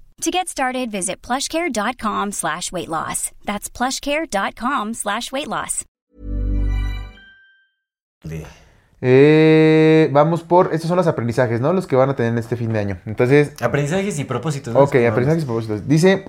To 0.21 0.29
get 0.29 0.47
started, 0.49 0.91
visit 0.91 1.21
plushcare.com 1.23 2.31
slash 2.31 2.71
weight 2.71 2.89
loss. 2.89 3.31
That's 3.45 3.69
plushcare.com 3.71 4.93
slash 4.93 5.31
weight 5.31 5.47
loss. 5.47 5.83
De- 8.23 8.45
Eh, 9.03 10.09
vamos 10.11 10.43
por, 10.43 10.75
estos 10.75 10.87
son 10.87 10.95
los 10.97 11.07
aprendizajes, 11.07 11.59
¿no? 11.59 11.73
Los 11.73 11.87
que 11.87 11.95
van 11.95 12.11
a 12.11 12.15
tener 12.15 12.33
en 12.33 12.37
este 12.37 12.55
fin 12.55 12.71
de 12.71 12.77
año. 12.77 12.99
Entonces, 13.07 13.53
Aprendizajes 13.59 14.19
y 14.19 14.25
propósitos. 14.25 14.75
¿no? 14.75 14.81
ok, 14.81 14.95
aprendizajes 15.09 15.41
y 15.41 15.45
propósitos. 15.47 15.87
Dice 15.87 16.25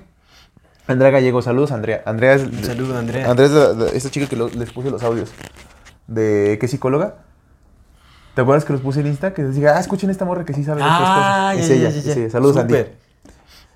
Andrea 0.87 1.11
Gallego, 1.11 1.43
saludos 1.43 1.71
Andrea. 1.71 2.01
Andrea 2.07 2.33
es, 2.33 2.41
Un 2.45 2.63
saludo, 2.63 2.97
Andrea. 2.97 3.29
Andrea 3.29 3.45
es 3.47 3.53
la- 3.53 3.73
la- 3.73 3.91
esta 3.91 4.09
chica 4.09 4.25
que 4.25 4.35
lo- 4.35 4.49
les 4.49 4.71
puse 4.71 4.89
los 4.89 5.03
audios 5.03 5.31
de 6.07 6.57
qué 6.59 6.67
psicóloga. 6.67 7.17
¿Te 8.33 8.41
acuerdas 8.41 8.65
que 8.65 8.73
los 8.73 8.81
puse 8.81 9.01
en 9.01 9.07
Insta? 9.07 9.35
Que 9.35 9.43
decía, 9.43 9.77
ah, 9.77 9.79
escuchen 9.79 10.09
esta 10.09 10.25
morra 10.25 10.43
que 10.43 10.53
sí 10.55 10.63
sabe 10.63 10.81
de 10.81 10.87
estas 10.87 10.99
Ah, 11.03 11.51
cosas. 11.53 11.55
ya, 11.55 11.61
es 11.61 11.67
ya, 11.67 11.75
ella, 11.75 11.89
ya, 11.95 12.01
ya. 12.01 12.11
es 12.11 12.17
ella. 12.17 12.29
Saludos, 12.31 12.57
Andy. 12.57 12.85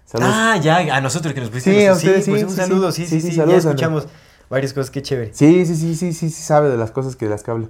Saludos. 0.08 0.34
Ah, 0.34 0.58
ya, 0.58 0.96
a 0.96 1.02
nosotros 1.02 1.34
que 1.34 1.42
nos 1.42 1.50
pusiste. 1.50 1.82
Sí, 1.82 1.86
a 1.86 1.92
ustedes, 1.92 2.24
sí, 2.24 2.32
pues 2.32 2.44
un 2.44 2.50
sí, 2.50 2.56
saludo, 2.56 2.92
sí. 2.94 3.06
sí, 3.06 3.10
Sí, 3.10 3.16
sí, 3.16 3.22
sí, 3.22 3.32
sí, 3.32 3.36
saludos, 3.36 3.64
ya 3.64 3.70
escuchamos 3.72 4.08
varias 4.50 4.72
cosas, 4.72 4.90
qué 4.90 5.02
chévere. 5.02 5.32
Sí, 5.34 5.66
sí, 5.66 5.76
sí, 5.76 5.96
sí, 5.96 6.14
sí, 6.14 6.30
sí 6.30 6.42
sabe 6.44 6.70
de 6.70 6.78
las 6.78 6.92
cosas 6.92 7.18
que 7.18 7.26
de 7.26 7.32
las 7.32 7.44
que 7.44 7.52
habla. 7.52 7.68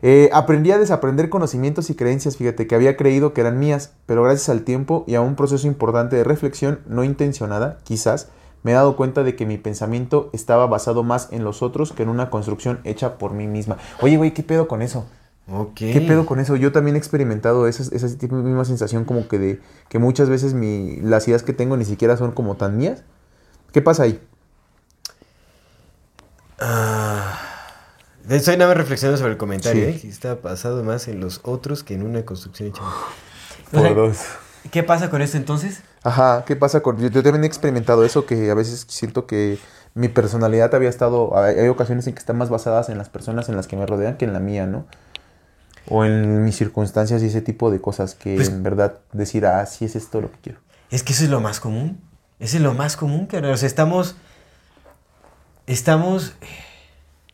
Eh, 0.00 0.30
aprendí 0.32 0.70
a 0.70 0.78
desaprender 0.78 1.28
conocimientos 1.28 1.90
y 1.90 1.96
creencias, 1.96 2.36
fíjate, 2.36 2.68
que 2.68 2.76
había 2.76 2.96
creído 2.96 3.32
que 3.34 3.40
eran 3.40 3.58
mías, 3.58 3.94
pero 4.06 4.22
gracias 4.22 4.48
al 4.50 4.62
tiempo 4.62 5.02
y 5.08 5.16
a 5.16 5.20
un 5.20 5.34
proceso 5.34 5.66
importante 5.66 6.14
de 6.14 6.22
reflexión 6.22 6.78
no 6.86 7.02
intencionada, 7.02 7.78
quizás, 7.82 8.28
me 8.62 8.70
he 8.70 8.74
dado 8.74 8.94
cuenta 8.94 9.24
de 9.24 9.34
que 9.34 9.44
mi 9.44 9.58
pensamiento 9.58 10.30
estaba 10.32 10.66
basado 10.66 11.02
más 11.02 11.28
en 11.32 11.42
los 11.42 11.62
otros 11.62 11.92
que 11.92 12.04
en 12.04 12.08
una 12.08 12.30
construcción 12.30 12.78
hecha 12.84 13.18
por 13.18 13.32
mí 13.32 13.48
misma. 13.48 13.78
Oye, 14.00 14.16
güey, 14.16 14.32
¿qué 14.32 14.44
pedo 14.44 14.68
con 14.68 14.80
eso? 14.80 15.06
Ok. 15.50 15.74
¿Qué 15.76 16.04
pedo 16.06 16.26
con 16.26 16.40
eso? 16.40 16.56
Yo 16.56 16.72
también 16.72 16.94
he 16.96 16.98
experimentado 16.98 17.66
esa, 17.68 17.82
esa 17.94 18.18
tipo- 18.18 18.36
misma 18.36 18.64
sensación 18.64 19.04
como 19.04 19.28
que 19.28 19.38
de 19.38 19.60
que 19.88 19.98
muchas 19.98 20.28
veces 20.28 20.52
mi, 20.54 20.96
las 21.00 21.26
ideas 21.26 21.42
que 21.42 21.52
tengo 21.54 21.76
ni 21.76 21.84
siquiera 21.86 22.16
son 22.16 22.32
como 22.32 22.56
tan 22.56 22.76
mías. 22.76 23.02
¿Qué 23.72 23.80
pasa 23.82 24.02
ahí? 24.02 24.20
Ah, 26.60 27.38
estoy 28.28 28.56
nada 28.56 28.68
más 28.70 28.76
reflexionando 28.76 29.18
sobre 29.18 29.32
el 29.32 29.38
comentario, 29.38 29.84
Sí. 29.84 29.90
¿eh? 29.90 30.00
Que 30.00 30.08
está 30.08 30.34
basado 30.34 30.82
más 30.82 31.08
en 31.08 31.20
los 31.20 31.40
otros 31.44 31.84
que 31.84 31.94
en 31.94 32.02
una 32.02 32.24
construcción 32.24 32.68
hecha. 32.70 32.82
Por 33.70 33.80
O 33.80 33.82
sea, 33.82 33.94
dos. 33.94 34.18
¿Qué 34.70 34.82
pasa 34.82 35.08
con 35.08 35.22
esto 35.22 35.36
entonces? 35.36 35.82
Ajá, 36.02 36.44
¿qué 36.46 36.56
pasa 36.56 36.80
con...? 36.80 36.98
Yo, 36.98 37.08
yo 37.08 37.22
también 37.22 37.44
he 37.44 37.46
experimentado 37.46 38.04
eso, 38.04 38.26
que 38.26 38.50
a 38.50 38.54
veces 38.54 38.84
siento 38.88 39.26
que 39.26 39.58
mi 39.94 40.08
personalidad 40.08 40.74
había 40.74 40.88
estado... 40.88 41.36
Hay 41.38 41.58
hay 41.58 41.68
ocasiones 41.68 42.06
en 42.06 42.12
que 42.14 42.18
están 42.18 42.36
más 42.36 42.50
basadas 42.50 42.88
en 42.88 42.98
las 42.98 43.08
personas 43.08 43.48
en 43.48 43.56
las 43.56 43.66
que 43.66 43.76
me 43.76 43.86
rodean 43.86 44.16
que 44.16 44.24
en 44.24 44.32
la 44.32 44.40
mía, 44.40 44.66
¿no? 44.66 44.86
O 45.90 46.04
en 46.04 46.44
mis 46.44 46.56
circunstancias 46.56 47.22
y 47.22 47.26
ese 47.26 47.40
tipo 47.40 47.70
de 47.70 47.80
cosas 47.80 48.14
que 48.14 48.34
Pues- 48.36 48.48
en 48.48 48.62
verdad 48.62 48.98
decir, 49.12 49.46
ah, 49.46 49.64
sí 49.66 49.84
es 49.84 49.96
esto 49.96 50.20
lo 50.20 50.30
que 50.30 50.38
quiero. 50.38 50.58
Es 50.90 51.02
que 51.02 51.12
eso 51.12 51.24
es 51.24 51.30
lo 51.30 51.40
más 51.40 51.60
común. 51.60 52.00
Eso 52.38 52.56
es 52.56 52.62
lo 52.62 52.74
más 52.74 52.96
común, 52.96 53.26
cara. 53.26 53.50
O 53.50 53.56
sea, 53.56 53.66
estamos. 53.66 54.16
Estamos 55.66 56.34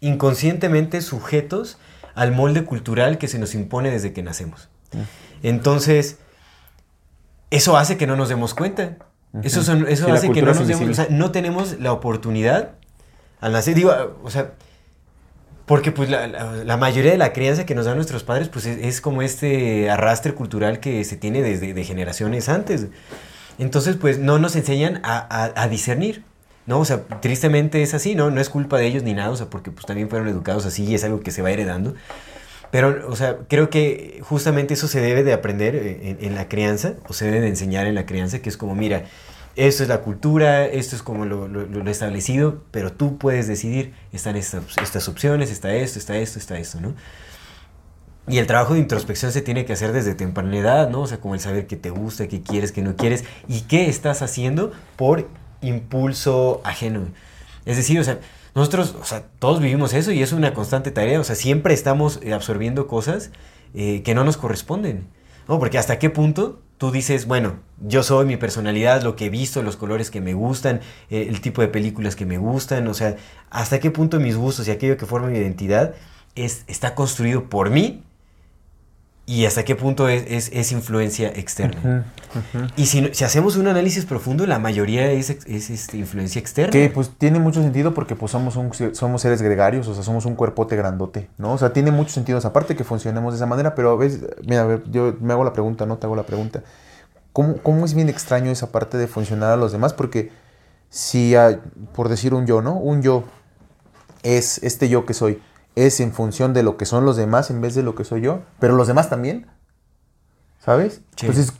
inconscientemente 0.00 1.00
sujetos 1.00 1.78
al 2.14 2.32
molde 2.32 2.64
cultural 2.64 3.18
que 3.18 3.28
se 3.28 3.38
nos 3.38 3.54
impone 3.54 3.90
desde 3.90 4.12
que 4.12 4.22
nacemos. 4.22 4.68
Entonces, 5.42 6.18
eso 7.50 7.76
hace 7.76 7.96
que 7.96 8.06
no 8.06 8.16
nos 8.16 8.28
demos 8.28 8.54
cuenta. 8.54 8.96
Eso, 9.42 9.62
son- 9.62 9.86
eso 9.88 10.06
Sí, 10.06 10.10
hace 10.12 10.30
que 10.30 10.42
no 10.42 10.54
nos 10.54 10.66
demos. 10.68 10.88
O 10.88 10.94
sea, 10.94 11.06
no 11.10 11.32
tenemos 11.32 11.80
la 11.80 11.92
oportunidad 11.92 12.72
al 13.40 13.52
nacer. 13.52 13.74
Digo, 13.74 13.92
o 14.22 14.30
sea. 14.30 14.52
Porque 15.66 15.92
pues 15.92 16.10
la, 16.10 16.26
la- 16.26 16.52
la 16.64 16.76
mayoría 16.76 17.10
de 17.12 17.18
la 17.18 17.32
crianza 17.32 17.64
que 17.64 17.74
nos 17.74 17.86
dan 17.86 17.96
nuestros 17.96 18.22
padres 18.22 18.48
pues 18.48 18.66
es, 18.66 18.78
es 18.78 19.00
como 19.00 19.22
este 19.22 19.88
arrastre 19.90 20.34
cultural 20.34 20.78
que 20.80 21.02
se 21.04 21.16
tiene 21.16 21.40
desde 21.42 21.72
de 21.72 21.84
generaciones 21.84 22.48
antes. 22.48 22.86
Entonces 23.58 23.96
pues 23.96 24.18
no 24.18 24.38
nos 24.38 24.56
enseñan 24.56 25.00
a, 25.04 25.18
a- 25.18 25.62
a 25.62 25.68
discernir, 25.68 26.22
¿no? 26.66 26.80
O 26.80 26.84
sea, 26.84 27.04
tristemente 27.20 27.82
es 27.82 27.94
así, 27.94 28.14
¿no? 28.14 28.30
No 28.30 28.40
es 28.40 28.50
culpa 28.50 28.76
de 28.78 28.86
ellos 28.86 29.02
ni 29.04 29.14
nada, 29.14 29.30
o 29.30 29.36
sea, 29.36 29.46
porque 29.48 29.70
pues 29.70 29.86
también 29.86 30.10
fueron 30.10 30.28
educados 30.28 30.66
así 30.66 30.84
y 30.84 30.94
es 30.94 31.04
algo 31.04 31.20
que 31.20 31.30
se 31.30 31.40
va 31.42 31.50
heredando. 31.50 31.94
Pero, 32.70 33.06
o 33.08 33.14
sea, 33.16 33.36
creo 33.48 33.70
que 33.70 34.18
justamente 34.22 34.74
eso 34.74 34.88
se 34.88 35.00
debe 35.00 35.22
de 35.22 35.32
aprender 35.32 35.76
eh, 35.76 36.16
en, 36.20 36.26
en 36.26 36.34
la 36.34 36.48
crianza, 36.48 36.94
o 37.08 37.12
se 37.12 37.26
debe 37.26 37.40
de 37.40 37.48
enseñar 37.48 37.86
en 37.86 37.94
la 37.94 38.04
crianza, 38.04 38.40
que 38.40 38.48
es 38.48 38.56
como, 38.56 38.74
mira, 38.74 39.04
esto 39.56 39.82
es 39.84 39.88
la 39.88 40.00
cultura, 40.00 40.66
esto 40.66 40.96
es 40.96 41.02
como 41.02 41.24
lo, 41.26 41.48
lo- 41.48 41.66
lo 41.66 41.90
establecido, 41.90 42.62
pero 42.70 42.92
tú 42.92 43.18
puedes 43.18 43.46
decidir, 43.46 43.94
están 44.12 44.36
estas, 44.36 44.64
estas 44.82 45.08
opciones, 45.08 45.50
está 45.50 45.74
esto, 45.74 45.98
está 45.98 46.16
esto, 46.18 46.38
está 46.38 46.58
esto, 46.58 46.80
¿no? 46.80 46.94
Y 48.26 48.38
el 48.38 48.46
trabajo 48.46 48.72
de 48.72 48.80
introspección 48.80 49.32
se 49.32 49.42
tiene 49.42 49.66
que 49.66 49.74
hacer 49.74 49.92
desde 49.92 50.14
temprana 50.14 50.56
edad, 50.56 50.88
¿no? 50.88 51.02
O 51.02 51.06
sea, 51.06 51.20
como 51.20 51.34
el 51.34 51.40
saber 51.40 51.66
qué 51.66 51.76
te 51.76 51.90
gusta, 51.90 52.26
qué 52.26 52.40
quieres, 52.42 52.72
qué 52.72 52.80
no 52.80 52.96
quieres, 52.96 53.24
y 53.48 53.62
qué 53.62 53.88
estás 53.90 54.22
haciendo 54.22 54.72
por 54.96 55.28
impulso 55.60 56.62
ajeno. 56.64 57.02
Es 57.66 57.76
decir, 57.76 57.98
o 58.00 58.04
sea, 58.04 58.20
nosotros, 58.54 58.96
o 59.00 59.04
sea, 59.04 59.24
todos 59.38 59.60
vivimos 59.60 59.92
eso 59.92 60.10
y 60.10 60.22
es 60.22 60.32
una 60.32 60.54
constante 60.54 60.90
tarea, 60.90 61.20
o 61.20 61.24
sea, 61.24 61.34
siempre 61.36 61.74
estamos 61.74 62.18
eh, 62.22 62.32
absorbiendo 62.32 62.86
cosas 62.86 63.30
eh, 63.74 64.02
que 64.02 64.14
no 64.14 64.24
nos 64.24 64.38
corresponden, 64.38 65.06
¿no? 65.46 65.58
Porque 65.58 65.76
hasta 65.76 65.98
qué 65.98 66.08
punto 66.08 66.62
tú 66.78 66.90
dices, 66.90 67.26
bueno, 67.26 67.60
yo 67.80 68.02
soy 68.02 68.26
mi 68.26 68.36
personalidad, 68.36 69.02
lo 69.02 69.16
que 69.16 69.26
he 69.26 69.30
visto, 69.30 69.62
los 69.62 69.76
colores 69.76 70.10
que 70.10 70.20
me 70.20 70.34
gustan, 70.34 70.80
eh, 71.10 71.26
el 71.28 71.40
tipo 71.40 71.62
de 71.62 71.68
películas 71.68 72.16
que 72.16 72.26
me 72.26 72.38
gustan, 72.38 72.86
o 72.88 72.94
sea, 72.94 73.16
hasta 73.50 73.80
qué 73.80 73.90
punto 73.90 74.20
mis 74.20 74.36
gustos 74.36 74.68
y 74.68 74.70
aquello 74.70 74.96
que 74.96 75.06
forma 75.06 75.28
mi 75.28 75.38
identidad 75.38 75.94
es, 76.34 76.64
está 76.66 76.94
construido 76.94 77.48
por 77.48 77.70
mí 77.70 78.02
y 79.26 79.46
hasta 79.46 79.64
qué 79.64 79.74
punto 79.74 80.08
es, 80.08 80.24
es- 80.28 80.50
es 80.52 80.70
influencia 80.72 81.28
externa. 81.28 82.04
Y 82.76 82.86
si, 82.86 82.98
hacemos 83.24 83.56
un 83.56 83.68
análisis 83.68 84.04
profundo, 84.04 84.46
la 84.46 84.58
mayoría 84.58 85.10
es, 85.12 85.30
este, 85.30 85.96
influencia 85.96 86.38
externa. 86.40 86.70
Que 86.72 86.90
pues 86.90 87.10
tiene 87.16 87.38
mucho 87.38 87.62
sentido 87.62 87.94
porque 87.94 88.16
pues 88.16 88.32
somos, 88.32 88.56
un, 88.56 88.70
somos 88.94 89.22
seres 89.22 89.40
gregarios, 89.40 89.86
o 89.88 89.94
sea, 89.94 90.02
somos 90.02 90.26
un 90.26 90.34
cuerpote 90.34 90.76
grandote, 90.76 91.30
¿no? 91.38 91.52
O 91.52 91.58
sea, 91.58 91.72
tiene 91.72 91.90
mucho 91.90 92.10
sentido 92.10 92.38
esa 92.38 92.52
parte 92.52 92.76
que 92.76 92.84
funcionemos 92.84 93.32
de 93.32 93.36
esa 93.36 93.46
manera, 93.46 93.74
pero 93.74 93.90
a 93.92 93.96
veces, 93.96 94.22
mira, 94.46 94.62
a 94.62 94.66
ver, 94.66 94.82
yo 94.90 95.14
me 95.20 95.32
hago 95.32 95.44
la 95.44 95.52
pregunta, 95.52 95.86
no 95.86 95.96
te 95.98 96.06
hago 96.06 96.16
la 96.16 96.24
pregunta. 96.26 96.62
¿Cómo, 97.32 97.56
cómo 97.62 97.84
es 97.84 97.94
bien 97.94 98.08
extraño 98.08 98.50
esa 98.50 98.72
parte 98.72 98.96
de 98.98 99.06
funcionar 99.06 99.50
a 99.52 99.56
los 99.56 99.72
demás? 99.72 99.92
Porque 99.94 100.30
si, 100.90 101.34
hay- 101.34 101.58
por 101.94 102.08
decir 102.08 102.34
un 102.34 102.46
yo, 102.46 102.62
¿no? 102.62 102.74
Un 102.76 103.00
yo 103.02 103.24
es 104.22 104.58
este 104.62 104.88
yo 104.88 105.04
que 105.06 105.14
soy, 105.14 105.40
es 105.76 106.00
en 106.00 106.12
función 106.12 106.52
de 106.54 106.62
lo 106.62 106.76
que 106.76 106.86
son 106.86 107.04
los 107.04 107.16
demás 107.16 107.50
en 107.50 107.60
vez 107.60 107.74
de 107.74 107.82
lo 107.82 107.94
que 107.94 108.04
soy 108.04 108.20
yo, 108.20 108.40
pero 108.60 108.74
los 108.76 108.86
demás 108.86 109.10
también, 109.10 109.46
¿sabes? 110.60 111.00
Sí. 111.16 111.26
Entonces, 111.26 111.52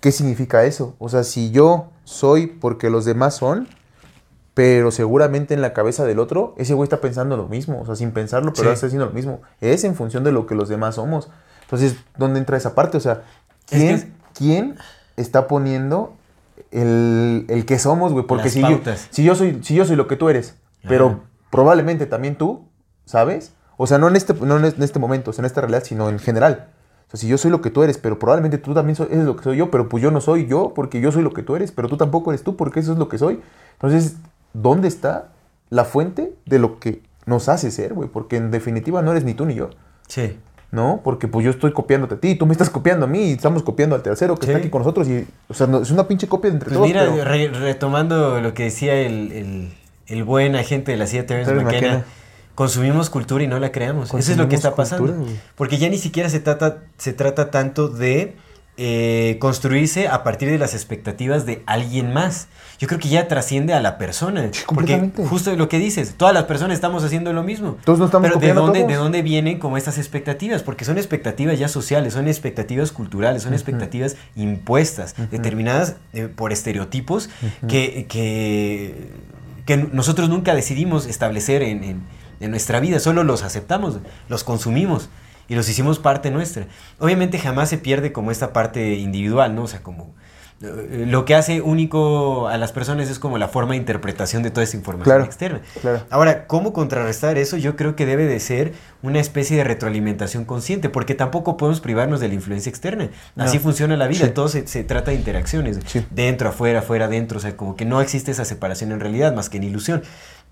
¿qué 0.00 0.12
significa 0.12 0.64
eso? 0.64 0.94
O 0.98 1.08
sea, 1.08 1.24
si 1.24 1.50
yo 1.50 1.90
soy 2.04 2.46
porque 2.46 2.90
los 2.90 3.04
demás 3.04 3.34
son, 3.36 3.68
pero 4.54 4.90
seguramente 4.90 5.54
en 5.54 5.62
la 5.62 5.72
cabeza 5.72 6.04
del 6.04 6.18
otro, 6.18 6.54
ese 6.58 6.74
güey 6.74 6.84
está 6.84 7.00
pensando 7.00 7.36
lo 7.36 7.48
mismo, 7.48 7.80
o 7.80 7.86
sea, 7.86 7.96
sin 7.96 8.12
pensarlo, 8.12 8.52
pero 8.52 8.68
Sí. 8.68 8.74
está 8.74 8.86
haciendo 8.86 9.06
lo 9.06 9.12
mismo. 9.12 9.40
Es 9.60 9.84
en 9.84 9.94
función 9.94 10.24
de 10.24 10.32
lo 10.32 10.46
que 10.46 10.54
los 10.54 10.68
demás 10.68 10.96
somos. 10.96 11.30
Entonces, 11.62 11.96
¿dónde 12.16 12.38
entra 12.40 12.56
esa 12.56 12.74
parte? 12.74 12.96
O 12.96 13.00
sea, 13.00 13.22
Es 13.70 13.78
¿quién, 13.78 14.00
que 14.00 14.12
quién 14.34 14.76
está 15.16 15.46
poniendo 15.46 16.14
el, 16.72 17.46
el 17.48 17.64
que 17.64 17.78
somos, 17.78 18.12
güey? 18.12 18.26
Porque 18.26 18.44
Las 18.44 18.52
si 18.52 18.60
yo, 18.60 18.80
si, 19.10 19.22
yo 19.24 19.34
soy, 19.34 19.60
si 19.62 19.74
yo 19.74 19.84
soy 19.84 19.96
lo 19.96 20.08
que 20.08 20.16
tú 20.16 20.28
eres, 20.28 20.56
pero 20.86 21.20
probablemente 21.50 22.06
también 22.06 22.36
tú, 22.36 22.66
¿sabes? 23.10 23.52
O 23.76 23.86
sea, 23.86 23.98
no 23.98 24.08
en 24.08 24.16
este, 24.16 24.34
no 24.34 24.58
en 24.58 24.64
es- 24.66 24.78
este 24.78 24.98
momento, 24.98 25.30
o 25.30 25.32
sea, 25.34 25.42
en 25.42 25.46
esta 25.46 25.60
realidad, 25.60 25.82
sino 25.84 26.08
en 26.08 26.18
general. 26.18 26.66
O 27.08 27.10
sea, 27.10 27.18
si 27.20 27.26
yo 27.26 27.38
soy 27.38 27.50
lo 27.50 27.60
que 27.60 27.70
tú 27.70 27.82
eres, 27.82 27.98
pero 27.98 28.18
probablemente 28.18 28.58
tú 28.58 28.72
también 28.72 28.94
soy- 28.94 29.08
eres 29.10 29.24
lo 29.24 29.36
que 29.36 29.42
soy 29.42 29.56
yo, 29.56 29.70
pero 29.70 29.88
pues 29.88 30.02
yo 30.02 30.10
no 30.10 30.20
soy 30.20 30.46
yo 30.46 30.72
porque 30.74 31.00
yo 31.00 31.10
soy 31.10 31.22
lo 31.22 31.32
que 31.32 31.42
tú 31.42 31.56
eres, 31.56 31.72
pero 31.72 31.88
tú 31.88 31.96
tampoco 31.96 32.30
eres 32.30 32.44
tú 32.44 32.56
porque 32.56 32.80
eso 32.80 32.92
es 32.92 32.98
lo 32.98 33.08
que 33.08 33.18
soy. 33.18 33.40
Entonces, 33.72 34.16
¿dónde 34.52 34.86
está 34.86 35.28
la 35.70 35.84
fuente 35.84 36.32
de 36.46 36.58
lo 36.60 36.78
que 36.78 37.02
nos 37.26 37.48
hace 37.48 37.70
ser, 37.72 37.94
güey? 37.94 38.08
Porque 38.08 38.36
en 38.36 38.50
definitiva 38.52 39.02
no 39.02 39.10
eres 39.10 39.24
ni 39.24 39.34
tú 39.34 39.44
ni 39.44 39.54
yo, 39.54 39.70
Sí. 40.06 40.36
¿no? 40.70 41.00
Porque 41.02 41.26
pues 41.26 41.44
yo 41.44 41.50
estoy 41.50 41.72
copiándote 41.72 42.14
a 42.14 42.20
ti, 42.20 42.36
tú 42.36 42.46
me 42.46 42.52
estás 42.52 42.70
copiando 42.70 43.06
a 43.06 43.08
mí, 43.08 43.30
y 43.30 43.32
estamos 43.32 43.62
copiando 43.64 43.96
al 43.96 44.02
tercero 44.02 44.36
que 44.36 44.46
Sí. 44.46 44.52
está 44.52 44.60
aquí 44.60 44.70
con 44.70 44.80
nosotros 44.82 45.08
y, 45.08 45.26
o 45.48 45.54
sea, 45.54 45.66
no- 45.66 45.80
es 45.82 45.90
una 45.90 46.06
pinche 46.06 46.28
copia 46.28 46.48
entre 46.50 46.66
Pues 46.68 46.74
todos. 46.76 46.86
mira, 46.86 47.06
pero- 47.10 47.24
re- 47.24 47.48
retomando 47.48 48.40
lo 48.40 48.54
que 48.54 48.64
decía 48.64 48.94
el, 49.00 49.32
el- 49.32 49.72
el 50.06 50.22
buen 50.24 50.54
agente 50.54 50.92
de 50.92 50.98
la 50.98 51.06
CIA, 51.08 51.26
Terence 51.26 51.50
Terence 51.50 51.64
McKenna, 51.64 51.94
McKenna. 51.98 52.19
Consumimos 52.60 53.08
cultura 53.08 53.42
y 53.42 53.46
no 53.46 53.58
la 53.58 53.72
creamos. 53.72 54.12
Eso 54.12 54.32
es 54.32 54.36
lo 54.36 54.46
que 54.50 54.54
está 54.54 54.74
pasando. 54.74 55.06
cultura. 55.14 55.32
Porque 55.54 55.78
ya 55.78 55.88
ni 55.88 55.96
siquiera 55.96 56.28
se 56.28 56.40
trata, 56.40 56.80
se 56.98 57.14
trata 57.14 57.50
tanto 57.50 57.88
de 57.88 58.36
eh, 58.76 59.38
construirse 59.40 60.08
a 60.08 60.22
partir 60.24 60.50
de 60.50 60.58
las 60.58 60.74
expectativas 60.74 61.46
de 61.46 61.62
alguien 61.64 62.12
más. 62.12 62.48
Yo 62.78 62.86
creo 62.86 63.00
que 63.00 63.08
ya 63.08 63.28
trasciende 63.28 63.72
a 63.72 63.80
la 63.80 63.96
persona. 63.96 64.46
Sí, 64.52 64.60
porque 64.66 65.10
justo 65.26 65.56
lo 65.56 65.70
que 65.70 65.78
dices, 65.78 66.16
todas 66.18 66.34
las 66.34 66.44
personas 66.44 66.74
estamos 66.74 67.02
haciendo 67.02 67.32
lo 67.32 67.42
mismo. 67.42 67.78
Todos 67.82 67.98
nos 67.98 68.08
estamos 68.08 68.28
Pero 68.28 68.38
¿de 68.40 68.52
dónde. 68.52 68.84
¿de 68.86 68.94
dónde 68.94 69.22
vienen 69.22 69.58
como 69.58 69.78
estas 69.78 69.96
expectativas? 69.96 70.62
Porque 70.62 70.84
son 70.84 70.98
expectativas 70.98 71.58
ya 71.58 71.68
sociales, 71.68 72.12
son 72.12 72.28
expectativas 72.28 72.92
culturales, 72.92 73.42
son 73.42 73.54
expectativas 73.54 74.16
impuestas, 74.36 75.14
determinadas 75.30 75.96
eh, 76.12 76.28
por 76.28 76.52
estereotipos 76.52 77.30
que, 77.68 78.04
que, 78.06 79.08
que 79.64 79.76
nosotros 79.78 80.28
nunca 80.28 80.54
decidimos 80.54 81.06
establecer 81.06 81.62
en, 81.62 81.84
en- 81.84 82.19
en 82.40 82.50
nuestra 82.50 82.80
vida, 82.80 82.98
solo 83.00 83.22
los 83.24 83.42
aceptamos, 83.42 83.98
los 84.28 84.44
consumimos 84.44 85.08
y 85.48 85.54
los 85.54 85.68
hicimos 85.68 85.98
parte 85.98 86.30
nuestra. 86.30 86.66
Obviamente 86.98 87.38
jamás 87.38 87.68
se 87.68 87.78
pierde 87.78 88.12
como 88.12 88.30
esta 88.30 88.52
parte 88.52 88.94
individual, 88.94 89.54
¿no? 89.54 89.62
O 89.64 89.66
sea, 89.68 89.82
como... 89.82 90.14
eh, 90.62 91.04
Lo 91.08 91.24
que 91.24 91.34
hace 91.34 91.60
único 91.60 92.46
a 92.48 92.56
las 92.58 92.70
personas 92.72 93.08
es 93.10 93.18
como 93.18 93.36
la 93.38 93.48
forma 93.48 93.72
de 93.72 93.78
interpretación 93.78 94.42
de 94.42 94.50
toda 94.50 94.62
esa 94.64 94.76
información 94.76 95.04
Claro, 95.12 95.24
externa. 95.24 95.60
claro. 95.80 96.02
Ahora, 96.10 96.46
¿cómo 96.46 96.72
contrarrestar 96.72 97.36
eso? 97.38 97.56
Yo 97.56 97.74
creo 97.76 97.96
que 97.96 98.06
debe 98.06 98.26
de 98.26 98.38
ser 98.40 98.74
una 99.02 99.18
especie 99.20 99.56
de 99.56 99.64
retroalimentación 99.64 100.44
consciente, 100.44 100.88
porque 100.90 101.14
tampoco 101.14 101.56
podemos 101.56 101.80
privarnos 101.80 102.20
de 102.20 102.28
la 102.28 102.34
influencia 102.34 102.68
externa. 102.70 103.08
Así 103.36 103.58
funciona 103.58 103.96
la 103.96 104.06
vida, 104.06 104.26
Sí. 104.26 104.32
todo 104.32 104.48
se, 104.48 104.66
se 104.66 104.84
trata 104.84 105.10
de 105.10 105.16
interacciones, 105.16 105.80
Sí. 105.86 106.04
dentro, 106.10 106.50
afuera, 106.50 106.80
afuera, 106.80 107.08
dentro, 107.08 107.38
o 107.38 107.40
sea, 107.40 107.56
como 107.56 107.74
que 107.74 107.86
no 107.86 108.00
existe 108.02 108.30
esa 108.30 108.44
separación 108.44 108.92
en 108.92 109.00
realidad, 109.00 109.34
más 109.34 109.48
que 109.48 109.56
en 109.56 109.64
ilusión. 109.64 110.02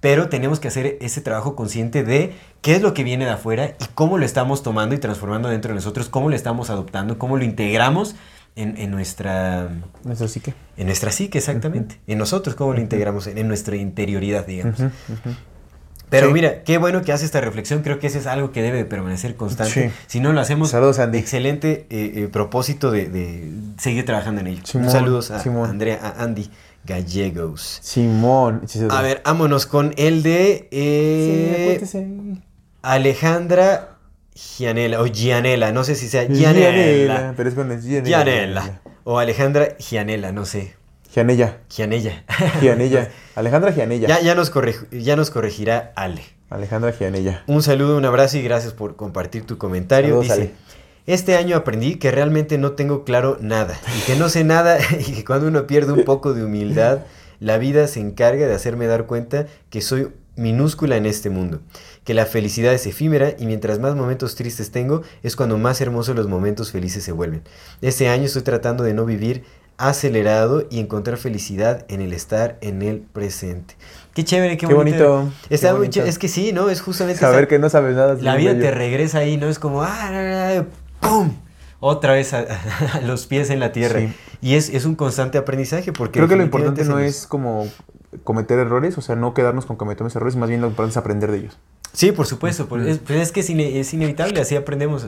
Pero 0.00 0.28
tenemos 0.28 0.60
que 0.60 0.68
hacer 0.68 0.96
ese 1.00 1.20
trabajo 1.20 1.56
consciente 1.56 2.04
de 2.04 2.32
qué 2.62 2.76
es 2.76 2.82
lo 2.82 2.94
que 2.94 3.02
viene 3.02 3.24
de 3.24 3.32
afuera 3.32 3.74
y 3.80 3.84
cómo 3.94 4.16
lo 4.18 4.24
estamos 4.24 4.62
tomando 4.62 4.94
y 4.94 4.98
transformando 4.98 5.48
dentro 5.48 5.70
de 5.70 5.74
nosotros, 5.74 6.08
cómo 6.08 6.28
lo 6.30 6.36
estamos 6.36 6.70
adoptando, 6.70 7.18
cómo 7.18 7.36
lo 7.36 7.42
integramos 7.44 8.14
en, 8.54 8.76
en 8.76 8.90
nuestra 8.92 9.68
Nuestra 10.04 10.28
psique. 10.28 10.54
en 10.76 10.86
nuestra 10.86 11.10
psique, 11.10 11.38
exactamente. 11.38 11.98
En 12.06 12.18
nosotros, 12.18 12.54
cómo 12.54 12.74
lo 12.74 12.80
integramos 12.80 13.26
en, 13.26 13.38
en 13.38 13.48
nuestra 13.48 13.74
interioridad, 13.76 14.46
digamos. 14.46 14.78
Pero 16.10 16.28
Sí. 16.28 16.32
mira, 16.32 16.62
qué 16.62 16.78
bueno 16.78 17.02
que 17.02 17.12
hace 17.12 17.26
esta 17.26 17.40
reflexión. 17.42 17.82
Creo 17.82 17.98
que 17.98 18.06
eso 18.06 18.18
es 18.18 18.26
algo 18.26 18.50
que 18.50 18.62
debe 18.62 18.78
de 18.78 18.84
permanecer 18.86 19.36
constante. 19.36 19.88
Sí. 19.90 19.94
Si 20.06 20.20
no 20.20 20.32
lo 20.32 20.40
hacemos, 20.40 20.70
Saludos, 20.70 20.98
Andy. 21.00 21.18
excelente 21.18 21.86
eh, 21.90 22.12
eh, 22.14 22.28
propósito 22.32 22.90
de, 22.90 23.08
de 23.10 23.52
seguir 23.78 24.06
trabajando 24.06 24.40
en 24.40 24.46
ello. 24.46 24.62
Simón, 24.64 24.90
saludos 24.90 25.30
a 25.30 25.40
Simón. 25.40 25.68
Andrea, 25.68 25.98
a 26.02 26.22
Andy 26.22 26.48
Gallegos. 26.88 27.78
Simón. 27.82 28.62
Sí, 28.66 28.78
sí, 28.78 28.86
A 28.90 29.02
ver, 29.02 29.20
vámonos 29.24 29.66
con 29.66 29.92
el 29.98 30.22
de 30.22 30.68
eh, 30.70 31.64
cuéntese. 31.66 32.06
Alejandra 32.82 33.98
Gianella, 34.34 35.00
o 35.02 35.06
Gianella, 35.06 35.70
no 35.72 35.84
sé 35.84 35.94
si 35.94 36.08
sea 36.08 36.24
Gianella, 36.26 36.70
Gianella. 36.70 37.34
Pero 37.36 37.48
es 37.48 37.54
con 37.54 37.70
el 37.70 37.82
Gianella. 37.82 38.18
Gianella. 38.24 38.80
O 39.04 39.18
Alejandra 39.18 39.76
Gianella, 39.78 40.32
no 40.32 40.44
sé. 40.46 40.74
Gianella. 41.12 41.58
Gianella. 41.68 42.24
Gianella. 42.60 43.08
Alejandra 43.34 43.72
Gianella. 43.74 44.08
Ya, 44.08 44.20
ya, 44.20 44.34
nos 44.34 44.52
correg- 44.52 44.88
ya 44.90 45.16
nos 45.16 45.30
corregirá 45.30 45.92
Ale. 45.96 46.22
Alejandra 46.50 46.92
Gianella. 46.92 47.42
Un 47.46 47.62
saludo, 47.62 47.96
un 47.98 48.04
abrazo 48.04 48.38
y 48.38 48.42
gracias 48.42 48.72
por 48.72 48.96
compartir 48.96 49.44
tu 49.44 49.58
comentario. 49.58 50.08
Saludos, 50.22 50.24
Dice, 50.24 50.34
Ale. 50.34 50.50
Este 51.08 51.36
año 51.36 51.56
aprendí 51.56 51.96
que 51.96 52.10
realmente 52.10 52.58
no 52.58 52.72
tengo 52.72 53.02
claro 53.02 53.38
nada 53.40 53.78
y 53.98 54.02
que 54.06 54.14
no 54.16 54.28
sé 54.28 54.44
nada 54.44 54.78
y 55.00 55.12
que 55.12 55.24
cuando 55.24 55.48
uno 55.48 55.66
pierde 55.66 55.92
un 55.92 56.04
poco 56.04 56.34
de 56.34 56.44
humildad, 56.44 57.00
la 57.40 57.56
vida 57.58 57.86
se 57.88 58.00
encarga 58.00 58.46
de 58.46 58.54
hacerme 58.54 58.86
dar 58.86 59.06
cuenta 59.06 59.46
que 59.70 59.80
soy 59.80 60.08
minúscula 60.36 60.96
en 60.96 61.06
este 61.06 61.30
mundo, 61.30 61.60
que 62.04 62.14
la 62.14 62.26
felicidad 62.26 62.72
es 62.74 62.86
efímera 62.86 63.32
y 63.38 63.46
mientras 63.46 63.78
más 63.80 63.94
momentos 63.96 64.34
tristes 64.36 64.70
tengo 64.70 65.02
es 65.22 65.34
cuando 65.34 65.56
más 65.58 65.80
hermosos 65.80 66.14
los 66.14 66.28
momentos 66.28 66.70
felices 66.72 67.02
se 67.02 67.10
vuelven. 67.12 67.42
Este 67.80 68.08
año 68.08 68.24
estoy 68.26 68.42
tratando 68.42 68.84
de 68.84 68.94
no 68.94 69.04
vivir 69.04 69.42
acelerado 69.78 70.66
y 70.70 70.80
encontrar 70.80 71.16
felicidad 71.16 71.86
en 71.88 72.00
el 72.00 72.12
estar 72.12 72.58
en 72.60 72.82
el 72.82 72.98
presente. 73.00 73.74
Qué 74.14 74.24
chévere, 74.24 74.56
qué, 74.56 74.66
Qué 74.66 74.74
bonito, 74.74 75.30
Está 75.50 75.68
qué 75.68 75.72
muy 75.72 75.78
bonito. 75.78 75.92
chévere. 75.94 76.10
Es 76.10 76.18
que 76.18 76.28
sí, 76.28 76.52
¿no? 76.52 76.68
Es 76.68 76.80
justamente 76.80 77.20
Saber 77.20 77.40
esa- 77.40 77.48
que 77.48 77.58
no 77.60 77.70
sabes 77.70 77.94
nada. 77.96 78.14
la 78.20 78.34
vida 78.36 78.52
bello. 78.52 78.62
te 78.64 78.70
regresa 78.72 79.18
ahí, 79.18 79.36
¿no? 79.36 79.48
Es 79.48 79.58
como, 79.58 79.82
ah, 79.82 80.64
¡pum! 81.00 81.32
Otra 81.80 82.12
vez 82.14 82.32
a, 82.34 82.44
a 82.94 83.00
los 83.02 83.26
pies 83.26 83.50
en 83.50 83.60
la 83.60 83.72
tierra. 83.72 84.00
Sí. 84.00 84.12
Y 84.40 84.54
es, 84.54 84.68
es 84.70 84.84
un 84.84 84.94
constante 84.96 85.38
aprendizaje 85.38 85.92
porque... 85.92 86.18
Creo 86.18 86.28
que 86.28 86.36
lo 86.36 86.42
importante 86.42 86.84
no 86.84 86.98
es 86.98 87.26
como 87.26 87.66
cometer 88.24 88.58
errores, 88.58 88.96
o 88.98 89.00
sea, 89.00 89.16
no 89.16 89.34
quedarnos 89.34 89.66
con 89.66 89.76
cometer 89.76 90.06
errores, 90.06 90.34
más 90.36 90.48
bien 90.48 90.60
lo 90.60 90.68
importante 90.68 90.92
es 90.92 90.96
aprender 90.96 91.30
de 91.30 91.38
ellos. 91.38 91.58
Sí, 91.92 92.12
por 92.12 92.26
supuesto. 92.26 92.66
por- 92.68 92.80
es, 92.80 92.98
pues 92.98 93.20
es 93.20 93.32
que 93.32 93.40
es, 93.40 93.50
ine- 93.50 93.78
es 93.80 93.92
inevitable, 93.94 94.40
así 94.40 94.56
aprendemos. 94.56 95.06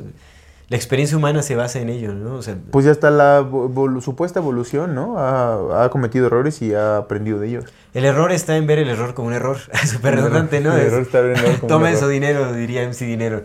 La 0.70 0.76
experiencia 0.76 1.16
humana 1.18 1.42
se 1.42 1.56
basa 1.56 1.80
en 1.80 1.88
ello, 1.90 2.14
¿no? 2.14 2.36
O 2.36 2.42
sea, 2.42 2.56
Pues 2.70 2.84
ya 2.86 2.92
está 2.92 3.10
la 3.10 3.40
evolu- 3.42 4.00
supuesta 4.00 4.38
evolución, 4.38 4.94
¿no? 4.94 5.18
Ha, 5.18 5.84
ha 5.84 5.90
cometido 5.90 6.26
errores 6.28 6.62
y 6.62 6.72
ha 6.74 6.96
aprendido 6.96 7.38
de 7.40 7.48
ellos. 7.48 7.64
el 7.92 8.04
error 8.04 8.30
está 8.32 8.56
en 8.56 8.66
ver 8.68 8.78
el 8.78 8.88
error 8.88 9.12
como 9.14 9.28
un 9.28 9.34
error. 9.34 9.58
Súper 9.84 10.14
redundante, 10.14 10.60
¿no? 10.60 10.72
El 10.74 10.80
Es- 10.82 10.86
error 10.92 11.02
está 11.02 11.18
en 11.18 11.24
ver 11.24 11.32
el 11.32 11.38
error 11.44 11.54
como 11.56 11.62
un 11.64 11.68
Toma 11.68 11.88
error. 11.88 11.98
eso, 11.98 12.08
dinero, 12.08 12.52
diría 12.52 12.82
MC 12.88 13.00
Dinero. 13.06 13.42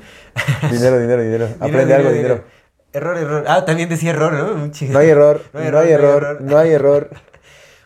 Dinero, 0.72 1.00
dinero, 1.00 1.22
dinero. 1.24 1.48
Aprende 1.60 1.94
algo, 1.96 2.12
dinero. 2.12 2.44
Error, 2.94 3.18
error. 3.18 3.44
Ah, 3.48 3.66
también 3.66 3.90
decía 3.90 4.12
error, 4.12 4.32
¿no? 4.32 4.54
Un 4.54 4.72
No 4.94 5.00
hay 5.00 5.10
error, 5.10 5.42
no 5.52 5.60
hay 5.80 5.92
error, 5.92 6.38
no 6.42 6.58
hay 6.58 6.72
error. 6.72 7.10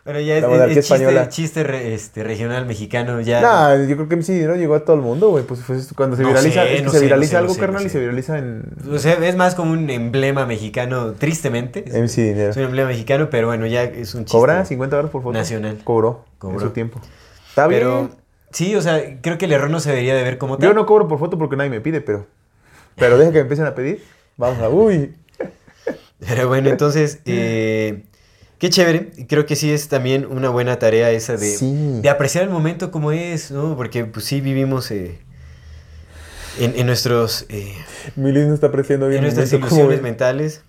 Bueno, 0.10 0.22
ya 0.22 0.38
es, 0.38 0.41
La 0.41 0.48
monarquía 0.50 0.80
es 0.80 0.86
chiste, 0.88 0.95
española. 0.95 1.30
chiste 1.30 1.63
re- 1.63 1.93
este, 1.93 2.24
regional 2.24 2.65
mexicano 2.65 3.22
ya. 3.22 3.41
Nah, 3.41 3.76
yo 3.86 3.95
creo 3.95 4.10
que 4.10 4.15
MC 4.15 4.34
Dinero 4.34 4.56
llegó 4.56 4.74
a 4.74 4.84
todo 4.84 4.95
el 4.95 5.04
mundo, 5.04 5.30
güey. 5.30 5.43
Pues, 5.43 5.60
pues, 5.67 5.93
cuando 5.95 6.15
se 6.17 6.24
No 6.24 6.30
viraliza, 6.30 6.63
sé, 6.63 6.74
es 6.74 6.80
que 6.80 6.86
no 6.86 6.91
se 6.91 6.98
sé, 6.98 7.06
viraliza 7.06 7.34
no 7.34 7.39
algo, 7.41 7.54
sé, 7.54 7.60
carnal, 7.60 7.86
y 7.86 7.89
se 7.89 8.00
viraliza 8.00 8.39
en 8.39 8.63
O 8.91 8.98
sea, 8.98 9.13
es 9.13 9.36
más 9.36 9.54
como 9.54 9.72
un 9.72 9.88
emblema 9.91 10.48
mexicano, 10.48 11.12
tristemente. 11.12 11.84
Es, 11.86 11.93
MC 11.93 12.24
Dinero. 12.24 12.50
es 12.50 12.58
un 12.58 12.63
emblema 12.63 12.88
mexicano, 12.88 13.30
pero 13.30 13.45
bueno, 13.45 13.67
ya 13.67 13.84
es 13.84 14.15
un 14.15 14.26
chiste. 14.26 14.36
¿Cobra 14.36 14.65
50 14.65 14.95
dólares 14.95 15.12
por 15.12 15.22
foto? 15.22 15.38
Nacional. 15.38 15.78
Cobró. 15.84 16.26
Cobró. 16.39 16.56
En 16.56 16.62
su 16.62 16.69
tiempo. 16.72 17.00
Está 17.50 17.67
bien. 17.67 17.80
Pero 17.82 18.10
sí, 18.52 18.76
o 18.76 18.82
sea, 18.82 19.00
creo 19.22 19.38
que 19.38 19.45
el 19.45 19.52
error 19.52 19.69
no 19.69 19.80
se 19.80 19.89
debería 19.91 20.15
de 20.15 20.24
ver 20.24 20.39
como 20.39 20.58
tal. 20.58 20.69
Yo 20.69 20.74
no 20.74 20.88
cobro 20.88 21.08
por 21.08 21.19
foto 21.19 21.38
porque 21.38 21.56
nadie 21.56 21.69
me 21.69 21.82
pide, 21.82 22.02
pero. 22.02 22.26
Pero 22.95 23.19
deja 23.19 23.30
que 23.30 23.36
me 23.38 23.41
empiecen 23.41 23.67
a 23.67 23.76
pedir. 23.76 24.04
Vamos 24.38 24.60
a. 24.60 24.69
Uy. 24.69 25.13
Pero 26.19 26.48
bueno, 26.50 26.69
entonces, 26.69 27.19
eh, 27.26 28.04
qué 28.60 28.69
chévere. 28.69 29.12
Creo 29.28 29.45
que 29.45 29.56
sí 29.56 29.72
es 29.72 29.88
también 29.88 30.26
una 30.26 30.50
buena 30.50 30.78
tarea 30.78 31.10
esa 31.12 31.36
de, 31.38 31.58
Sí. 31.58 32.00
de 32.02 32.10
apreciar 32.10 32.43
el 32.43 32.50
momento 32.52 32.91
como 32.91 33.12
es, 33.12 33.50
¿no? 33.52 33.76
Porque 33.76 34.06
pues 34.06 34.26
sí 34.26 34.41
vivimos 34.41 34.91
eh, 34.91 35.19
en, 36.60 36.78
en 36.78 36.86
nuestros... 36.86 37.45
eh, 37.50 37.74
Mi 38.15 38.32
Liz 38.32 38.45
no 38.48 38.54
está 38.54 38.67
apreciando 38.67 39.08
bien 39.08 39.19
en 39.19 39.24
nuestras 39.24 39.52
momento, 39.52 39.69
¿cómo 39.69 39.82
ilusiones 39.82 40.04
mentales. 40.04 40.62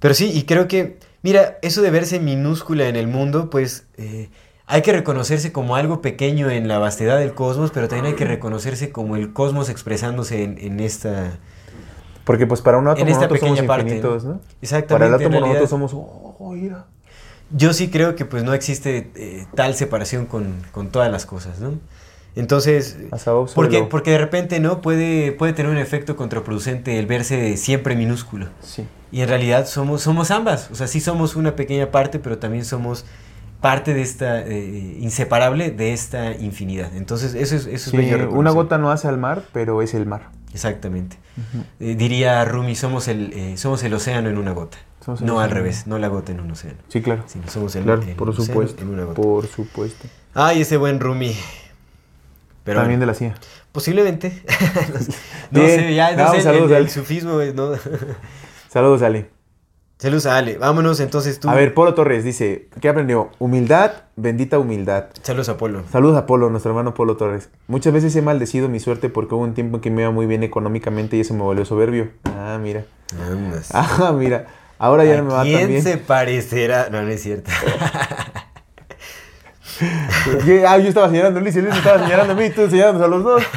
Pero 0.00 0.14
sí, 0.14 0.30
y 0.32 0.44
creo 0.44 0.68
que, 0.68 0.98
mira, 1.22 1.58
eso 1.62 1.82
de 1.82 1.90
verse 1.90 2.20
minúscula 2.20 2.88
en 2.88 2.96
el 2.96 3.08
mundo, 3.08 3.50
pues 3.50 3.84
eh, 3.96 4.28
hay 4.66 4.82
que 4.82 4.92
reconocerse 4.92 5.50
como 5.50 5.74
algo 5.76 6.02
pequeño 6.02 6.50
en 6.50 6.68
la 6.68 6.78
vastedad 6.78 7.18
del 7.18 7.32
cosmos, 7.34 7.70
pero 7.72 7.88
también 7.88 8.06
hay 8.12 8.14
que 8.14 8.24
reconocerse 8.24 8.90
como 8.90 9.16
el 9.16 9.32
cosmos 9.32 9.68
expresándose 9.68 10.42
en, 10.42 10.58
en 10.58 10.80
esta... 10.80 11.38
Porque 12.28 12.46
pues 12.46 12.60
para 12.60 12.76
un 12.76 12.86
átomo 12.86 13.06
En 13.06 13.08
esta 13.08 13.22
nosotros 13.22 13.40
somos 13.40 13.62
parte, 13.62 13.84
infinitos, 13.84 14.24
¿no? 14.24 14.40
Exactamente. 14.60 14.94
Para 14.94 15.06
el 15.06 15.14
átomo 15.14 15.30
realidad, 15.30 15.62
nosotros 15.62 15.70
somos. 15.70 15.92
Oh, 15.94 16.52
mira. 16.52 16.84
Yo 17.50 17.72
sí 17.72 17.88
creo 17.88 18.16
que 18.16 18.26
pues 18.26 18.44
no 18.44 18.52
existe 18.52 19.10
eh, 19.14 19.46
tal 19.54 19.74
separación 19.74 20.26
con, 20.26 20.56
con 20.70 20.90
todas 20.90 21.10
las 21.10 21.24
cosas, 21.24 21.58
¿no? 21.60 21.78
Entonces, 22.36 22.98
porque, 23.54 23.82
porque 23.84 24.10
de 24.10 24.18
repente, 24.18 24.60
¿no? 24.60 24.82
Puede, 24.82 25.32
puede 25.32 25.54
tener 25.54 25.72
un 25.72 25.78
efecto 25.78 26.16
contraproducente 26.16 26.98
el 26.98 27.06
verse 27.06 27.56
siempre 27.56 27.96
minúsculo. 27.96 28.48
Sí. 28.60 28.86
Y 29.10 29.22
en 29.22 29.28
realidad 29.30 29.66
somos, 29.66 30.02
somos 30.02 30.30
ambas. 30.30 30.68
O 30.70 30.74
sea, 30.74 30.86
sí 30.86 31.00
somos 31.00 31.34
una 31.34 31.56
pequeña 31.56 31.90
parte, 31.90 32.18
pero 32.18 32.36
también 32.36 32.66
somos 32.66 33.06
parte 33.62 33.94
de 33.94 34.02
esta, 34.02 34.42
eh, 34.42 34.98
inseparable 35.00 35.70
de 35.70 35.94
esta 35.94 36.32
infinidad. 36.32 36.94
Entonces, 36.94 37.32
eso 37.32 37.56
es, 37.56 37.62
eso 37.62 37.74
es 37.74 37.82
Sí, 37.84 37.96
bello 37.96 38.30
una 38.32 38.50
gota 38.50 38.76
no 38.76 38.90
hace 38.90 39.08
al 39.08 39.16
mar, 39.16 39.44
pero 39.54 39.80
es 39.80 39.94
el 39.94 40.04
mar. 40.04 40.36
Exactamente. 40.52 41.16
Eh, 41.80 41.94
diría 41.96 42.44
Rumi, 42.44 42.74
somos 42.74 43.06
el, 43.08 43.32
eh, 43.34 43.56
somos 43.56 43.82
el 43.84 43.94
océano 43.94 44.28
en 44.28 44.38
una 44.38 44.52
gota. 44.52 44.78
Somos 45.04 45.20
no 45.22 45.40
al 45.40 45.50
revés, 45.50 45.86
no 45.86 45.98
la 45.98 46.08
gota 46.08 46.32
en 46.32 46.40
un 46.40 46.50
océano. 46.50 46.78
Sí, 46.88 47.00
claro. 47.02 47.22
Sino 47.26 47.48
somos 47.48 47.74
el, 47.76 47.84
claro, 47.84 48.02
el 48.02 48.14
por 48.16 48.30
océano 48.30 48.46
supuesto. 48.46 48.82
en 48.82 48.88
una 48.90 49.04
gota. 49.04 49.20
Por 49.22 49.46
supuesto. 49.46 50.06
Ay, 50.34 50.62
ese 50.62 50.76
buen 50.76 51.00
Rumi. 51.00 51.34
Pero 52.64 52.80
También 52.80 53.00
bueno, 53.00 53.12
de 53.12 53.18
la 53.26 53.32
CIA. 53.32 53.34
posiblemente. 53.72 54.42
no 55.50 55.60
Bien. 55.60 55.80
sé, 55.80 55.94
ya 55.94 56.14
no 56.16 56.24
No, 56.34 56.40
sé, 56.68 56.76
el- 56.76 56.90
sufismo, 56.90 57.38
¿no? 57.54 57.70
Saludos, 58.68 59.02
Ale. 59.02 59.30
Saludos 59.98 60.26
a 60.26 60.36
Ale. 60.36 60.58
Vámonos 60.58 61.00
entonces 61.00 61.40
tú. 61.40 61.48
A 61.50 61.54
ver, 61.56 61.74
Polo 61.74 61.92
Torres 61.94 62.22
dice, 62.22 62.68
¿qué 62.80 62.88
aprendió? 62.88 63.30
Humildad, 63.40 63.90
bendita 64.14 64.56
humildad. 64.60 65.06
Saludos 65.22 65.48
a 65.48 65.56
Polo. 65.56 65.82
Saludos 65.90 66.16
a 66.16 66.24
Polo, 66.24 66.50
nuestro 66.50 66.70
hermano 66.70 66.94
Polo 66.94 67.16
Torres. 67.16 67.50
Muchas 67.66 67.92
veces 67.92 68.14
he 68.14 68.22
maldecido 68.22 68.68
mi 68.68 68.78
suerte 68.78 69.08
porque 69.08 69.34
hubo 69.34 69.42
un 69.42 69.54
tiempo 69.54 69.78
en 69.78 69.80
que 69.80 69.90
me 69.90 70.02
iba 70.02 70.12
muy 70.12 70.26
bien 70.26 70.44
económicamente 70.44 71.16
y 71.16 71.20
eso 71.20 71.34
me 71.34 71.42
volvió 71.42 71.64
soberbio. 71.64 72.10
Ah, 72.26 72.58
mira. 72.62 72.84
Andas. 73.28 73.70
Ah, 73.74 74.14
mira. 74.16 74.46
Ahora 74.78 75.04
ya 75.04 75.16
no 75.16 75.24
me 75.24 75.32
¿A 75.32 75.36
va 75.38 75.42
quién 75.42 75.66
bien. 75.66 75.82
se 75.82 75.96
parecerá? 75.98 76.88
No, 76.90 77.02
no 77.02 77.08
es 77.08 77.20
cierto. 77.22 77.50
Ah, 80.66 80.78
yo 80.78 80.88
estaba 80.88 81.08
señalando 81.08 81.38
a 81.38 81.42
Luis 81.42 81.54
y 81.54 81.60
Luis 81.60 81.72
me 81.72 81.78
estaba 81.78 82.02
señalando 82.02 82.32
a 82.32 82.36
mí 82.36 82.46
y 82.46 82.50
tú 82.50 82.68
señalándonos 82.68 83.04
a 83.04 83.08
los 83.08 83.22
dos. 83.22 83.42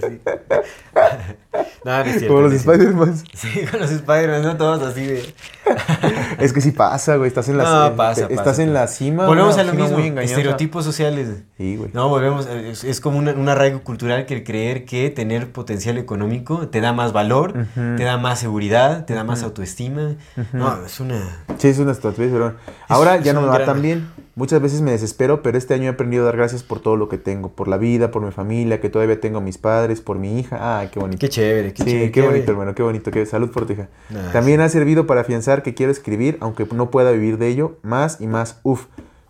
Sí. 0.00 0.20
No, 1.88 1.98
no 1.98 2.04
es 2.04 2.18
cierto, 2.18 2.28
Como 2.28 2.40
los 2.42 2.52
no. 2.52 2.56
Spider-Man. 2.58 3.14
Sí, 3.34 3.48
con 3.70 3.80
los 3.80 3.90
Spider-Man, 3.90 4.42
no 4.42 4.56
todos 4.56 4.82
así 4.82 5.06
de. 5.06 5.34
Es 6.38 6.52
que 6.52 6.60
sí 6.60 6.70
pasa, 6.72 7.16
güey. 7.16 7.28
Estás 7.28 7.48
en 7.48 7.58
la, 7.58 7.64
No, 7.90 7.96
pasa, 7.96 8.22
te- 8.28 8.34
pasa, 8.34 8.34
estás 8.34 8.58
en 8.58 8.72
la 8.74 8.86
cima. 8.88 9.26
Volvemos 9.26 9.56
a 9.58 9.64
lo 9.64 9.72
mismo. 9.74 9.98
Estereotipos 10.20 10.84
sociales. 10.84 11.28
Sí, 11.56 11.76
güey. 11.76 11.90
No, 11.92 12.08
volvemos. 12.08 12.46
Es, 12.46 12.84
es 12.84 13.00
como 13.00 13.18
una- 13.18 13.32
un 13.32 13.48
arraigo 13.48 13.82
cultural 13.82 14.26
que 14.26 14.34
el 14.34 14.44
creer 14.44 14.84
que 14.84 15.10
tener 15.10 15.50
potencial 15.52 15.98
económico 15.98 16.68
te 16.68 16.80
da 16.80 16.92
más 16.92 17.12
valor, 17.12 17.54
te 17.74 18.04
da 18.04 18.18
más 18.18 18.38
seguridad, 18.38 19.04
te 19.04 19.14
da 19.14 19.24
más 19.24 19.42
autoestima. 19.42 20.14
No, 20.52 20.84
es 20.84 21.00
una. 21.00 21.44
Sí, 21.58 21.68
es 21.68 21.78
una 21.78 21.92
estupidez, 21.92 22.30
pero 22.32 22.54
ahora 22.88 23.16
Es- 23.16 23.24
ya 23.24 23.30
es 23.30 23.34
no 23.34 23.40
me 23.42 23.48
va 23.48 23.54
gran- 23.54 23.66
tan 23.66 23.82
bien. 23.82 24.08
Muchas 24.38 24.62
veces 24.62 24.80
me 24.82 24.92
desespero, 24.92 25.42
pero 25.42 25.58
este 25.58 25.74
año 25.74 25.86
he 25.86 25.88
aprendido 25.88 26.22
a 26.22 26.26
dar 26.26 26.36
gracias 26.36 26.62
por 26.62 26.78
todo 26.80 26.96
lo 26.96 27.08
que 27.08 27.18
tengo, 27.18 27.48
por 27.50 27.66
la 27.66 27.76
vida, 27.76 28.12
por 28.12 28.22
mi 28.22 28.30
familia, 28.30 28.80
que 28.80 28.88
todavía 28.88 29.20
tengo 29.20 29.38
a 29.38 29.40
mis 29.40 29.58
padres, 29.58 30.00
por 30.00 30.16
mi 30.18 30.38
hija. 30.38 30.78
Ay, 30.78 30.88
qué 30.92 31.00
bonito. 31.00 31.18
Qué 31.18 31.28
chévere, 31.28 31.72
qué 31.74 31.82
sí, 31.82 31.90
chévere. 31.90 32.12
qué 32.12 32.22
bonito, 32.22 32.52
hermano, 32.52 32.74
qué 32.74 32.82
bonito. 32.84 33.10
Qué 33.10 33.26
salud 33.26 33.50
por 33.50 33.66
tu 33.66 33.72
hija. 33.72 33.88
Ah, 34.14 34.30
También 34.32 34.60
ha 34.60 34.68
servido 34.68 35.06
para 35.08 35.22
afianzar 35.22 35.64
que 35.64 35.74
quiero 35.74 35.90
escribir, 35.90 36.38
aunque 36.40 36.66
no 36.72 36.90
pueda 36.90 37.10
vivir 37.10 37.36
de 37.36 37.48
ello, 37.48 37.78
más 37.82 38.20
y 38.20 38.28
más. 38.28 38.60
Uf, 38.62 38.86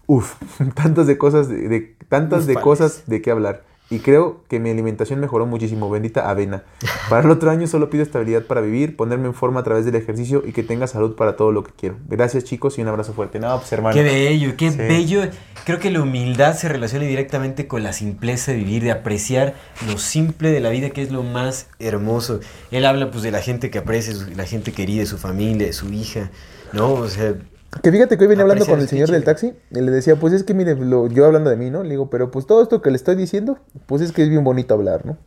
uf, 0.07 0.35
tantas 0.75 1.07
de 1.07 1.17
cosas 1.17 1.49
de, 1.49 1.69
de- 1.69 1.97
tantas 2.09 2.47
de 2.47 2.55
cosas 2.57 3.05
de 3.07 3.23
qué 3.23 3.31
hablar. 3.31 3.65
Y 3.91 4.01
creo 4.01 4.43
que 4.49 4.61
mi 4.61 4.69
alimentación 4.71 5.19
mejoró 5.19 5.47
muchísimo, 5.47 5.89
bendita 5.89 6.29
avena. 6.29 6.65
Para 7.09 7.25
el 7.25 7.31
otro 7.31 7.51
año 7.51 7.67
solo 7.67 7.89
pido 7.89 8.03
estabilidad 8.03 8.43
para 8.43 8.61
vivir, 8.61 8.97
ponerme 8.97 9.27
en 9.29 9.35
forma 9.35 9.61
a 9.61 9.63
través 9.63 9.87
del 9.87 9.95
ejercicio 9.95 10.43
y 10.47 10.53
que 10.53 10.63
tenga 10.63 10.87
salud 10.87 11.17
para 11.17 11.37
todo 11.37 11.53
lo 11.53 11.65
que 11.65 11.73
quiero. 11.73 11.97
Gracias 12.07 12.45
chicos 12.45 12.77
y 12.79 12.83
un 12.83 12.89
abrazo 12.89 13.15
fuerte. 13.15 13.39
No, 13.41 13.59
pues 13.59 13.73
hermano. 13.73 13.95
Qué 13.95 14.03
bello, 14.03 14.55
qué 14.59 14.71
Sí. 14.73 14.77
bello. 14.77 15.23
Creo 15.65 15.79
que 15.79 15.91
la 15.91 16.03
humildad 16.03 16.55
se 16.55 16.69
relaciona 16.69 17.07
directamente 17.07 17.67
con 17.67 17.83
la 17.83 17.95
simpleza 17.95 18.53
de 18.53 18.59
vivir, 18.59 18.83
de 18.83 18.91
apreciar 18.91 19.55
lo 19.91 19.97
simple 19.97 20.51
de 20.51 20.61
la 20.61 20.69
vida, 20.69 20.91
que 20.91 21.01
es 21.03 21.11
lo 21.11 21.23
más 21.23 21.69
hermoso. 21.79 22.41
Él 22.71 22.85
habla 22.85 23.11
pues 23.11 23.23
de 23.23 23.31
la 23.31 23.41
gente 23.41 23.71
que 23.71 23.79
aprecia, 23.79 24.13
la 24.37 24.45
gente 24.45 24.73
querida, 24.73 25.01
de 25.01 25.07
su 25.07 25.17
familia, 25.17 25.67
de 25.67 25.73
su 25.73 25.91
hija, 25.93 26.31
¿no? 26.75 26.93
O 26.93 27.09
sea, 27.09 27.35
Que 27.83 27.93
fíjate 27.93 28.17
que 28.17 28.25
hoy 28.25 28.29
venía 28.29 28.43
hablando 28.43 28.65
con 28.67 28.81
el 28.81 28.89
señor 28.89 29.11
del 29.11 29.25
taxi 29.25 29.53
y 29.71 29.81
le 29.81 29.91
decía, 29.91 30.17
pues 30.17 30.33
es 30.33 30.43
que 30.43 30.55
mire, 30.55 30.75
lo- 30.75 31.07
yo 31.07 31.27
hablando 31.27 31.51
de 31.51 31.57
mí, 31.57 31.71
¿no? 31.71 31.83
Le 31.83 31.91
digo, 31.91 32.09
pero 32.11 32.31
pues 32.31 32.47
todo 32.47 32.63
esto 32.63 32.81
que 32.81 32.91
le 32.91 32.97
estoy 32.97 33.15
diciendo, 33.15 33.59
pues 33.87 34.01
es 34.03 34.13
que 34.13 34.23
es 34.23 34.31
bien 34.31 34.43
bonito 34.43 34.73
hablar, 34.75 35.05
¿no? 35.05 35.19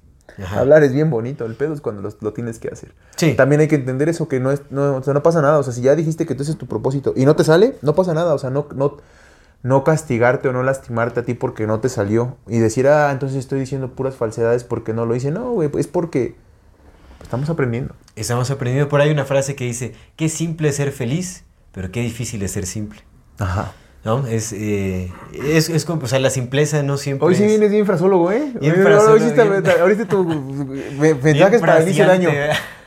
Ajá. 0.42 0.60
Hablar 0.62 0.82
es 0.84 0.92
bien 0.94 1.10
bonito, 1.10 1.46
el 1.46 1.56
pedo 1.56 1.74
es 1.74 1.82
cuando 1.82 2.02
lo, 2.02 2.10
lo 2.20 2.34
tienes 2.34 2.58
que 2.58 2.70
hacer. 2.70 2.94
Sí. 3.18 3.34
También 3.36 3.62
hay 3.62 3.68
que 3.68 3.76
entender 3.76 4.10
eso, 4.10 4.28
que 4.28 4.40
no, 4.40 4.50
es, 4.52 4.62
no, 4.72 4.96
o 4.96 5.04
sea, 5.04 5.14
no 5.14 5.22
pasa 5.22 5.42
nada, 5.42 5.60
o 5.60 5.64
sea, 5.64 5.72
si 5.74 5.82
ya 5.82 5.96
dijiste 5.96 6.26
que 6.26 6.34
tú 6.34 6.42
ese 6.44 6.54
es 6.54 6.58
tu 6.58 6.66
propósito 6.68 7.14
y 7.16 7.26
no 7.26 7.36
te 7.36 7.44
sale, 7.44 7.76
no 7.82 7.94
pasa 7.96 8.14
nada, 8.14 8.34
o 8.34 8.40
sea, 8.40 8.50
no, 8.50 8.68
no, 8.76 8.98
no 9.62 9.84
castigarte 9.84 10.48
o 10.48 10.54
no 10.54 10.64
lastimarte 10.64 11.20
a 11.20 11.24
ti 11.24 11.36
porque 11.36 11.68
no 11.68 11.80
te 11.80 11.90
salió 11.90 12.38
y 12.48 12.58
decir, 12.58 12.88
ah, 12.88 13.12
entonces 13.12 13.38
estoy 13.38 13.60
diciendo 13.60 13.94
puras 13.94 14.16
falsedades 14.16 14.64
porque 14.64 14.94
no 14.94 15.06
lo 15.06 15.16
hice. 15.16 15.30
No, 15.32 15.52
güey, 15.52 15.70
es 15.78 15.88
porque 15.88 16.36
estamos 17.22 17.50
aprendiendo. 17.50 17.94
estamos 18.16 18.50
aprendiendo. 18.50 18.90
Por 18.90 19.02
ahí 19.02 19.12
una 19.12 19.26
frase 19.26 19.56
que 19.56 19.66
dice, 19.66 19.94
qué 20.16 20.30
simple 20.30 20.70
es 20.70 20.78
ser 20.78 20.92
feliz, 20.92 21.44
pero 21.72 21.92
qué 21.92 22.02
difícil 22.02 22.42
es 22.44 22.52
ser 22.52 22.66
simple. 22.66 23.02
Ajá. 23.40 23.74
¿No? 24.04 24.26
Es, 24.26 24.52
eh, 24.52 25.12
es, 25.32 25.70
es 25.70 25.86
como, 25.86 26.02
o 26.04 26.08
sea, 26.08 26.18
la 26.18 26.32
simpleza 26.32 26.82
no 26.82 26.98
siempre 26.98 27.28
Hoy 27.28 27.36
sí 27.36 27.44
es- 27.44 27.50
vienes 27.50 27.70
bien 27.70 27.86
frasólogo, 27.86 28.32
¿eh? 28.32 28.52
Bien 28.60 28.74
Oye, 28.74 28.82
frasólogo, 28.82 29.10
ahora 29.12 29.24
hiciste- 29.24 29.44
bien- 29.62 29.80
ahorita 29.80 30.06
tu 30.08 30.24
me- 30.26 31.14
mensajes 31.22 31.62
para 31.62 31.78
el 31.78 31.84
inicio 31.84 32.04
del 32.08 32.12
año. 32.12 32.30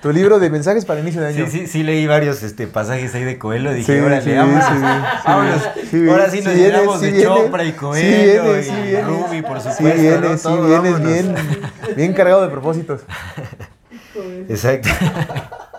Tu 0.03 0.11
libro 0.13 0.41
de 0.41 0.51
mensajes 0.51 0.85
para 0.85 0.99
el 0.99 1.05
inicio 1.07 1.23
del 1.23 1.37
año. 1.37 1.47
Sí, 1.49 1.61
sí, 1.61 1.67
sí 1.69 1.83
leí 1.85 2.07
varios 2.09 2.43
este, 2.43 2.67
pasajes 2.67 3.15
ahí 3.15 3.23
de 3.23 3.39
Coelho. 3.39 3.73
Dije, 3.73 3.95
Sí, 3.95 4.01
órale, 4.05 4.23
sí, 4.23 4.33
vámonos, 4.37 4.65
sí, 4.65 4.73
sí, 4.75 4.81
vámonos. 5.25 5.63
sí, 5.93 6.09
Ahora 6.11 6.31
sí 6.31 6.41
nos 6.43 6.55
llenamos 6.57 7.01
de 7.01 7.23
Chopra 7.23 7.63
y 7.65 7.67
sí 7.71 7.73
Coelho 7.77 8.43
vienes, 8.43 8.69
y. 8.69 9.01
Rumi, 9.01 9.43
por 9.43 9.61
supuesto. 9.61 9.83
Sí 9.95 10.01
vienes, 10.03 10.45
¿no? 10.45 10.57
sí 10.57 10.63
vienes 10.67 11.01
bien, 11.01 11.35
bien 11.97 12.13
cargado 12.13 12.43
de 12.43 12.49
propósitos. 12.49 13.03
Exacto. 14.49 14.89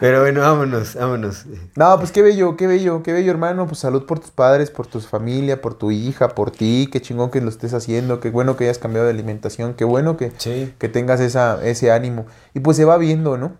Pero 0.00 0.20
bueno, 0.20 0.40
vámonos, 0.40 0.94
vámonos. 0.94 1.46
No, 1.76 1.98
pues 1.98 2.12
qué 2.12 2.22
bello, 2.22 2.56
qué 2.56 2.66
bello, 2.66 3.02
qué 3.02 3.12
bello, 3.12 3.30
hermano. 3.30 3.66
Pues 3.66 3.78
salud 3.80 4.04
por 4.06 4.20
tus 4.20 4.30
padres, 4.30 4.70
por 4.70 4.86
tu 4.86 5.00
familia, 5.00 5.60
por 5.60 5.74
tu 5.74 5.90
hija, 5.90 6.28
por 6.30 6.50
ti. 6.50 6.88
Qué 6.90 7.00
chingón 7.00 7.30
que 7.30 7.40
lo 7.40 7.48
estés 7.48 7.74
haciendo. 7.74 8.20
Qué 8.20 8.30
bueno 8.30 8.56
que 8.56 8.64
hayas 8.64 8.78
cambiado 8.78 9.06
de 9.06 9.12
alimentación. 9.12 9.74
Qué 9.74 9.84
bueno 9.84 10.16
que, 10.16 10.32
Sí. 10.38 10.72
que 10.78 10.88
tengas 10.88 11.20
esa, 11.20 11.64
ese 11.64 11.90
ánimo. 11.92 12.26
Y 12.54 12.60
pues 12.60 12.76
se 12.76 12.84
va 12.84 12.96
viendo, 12.98 13.36
¿no? 13.36 13.52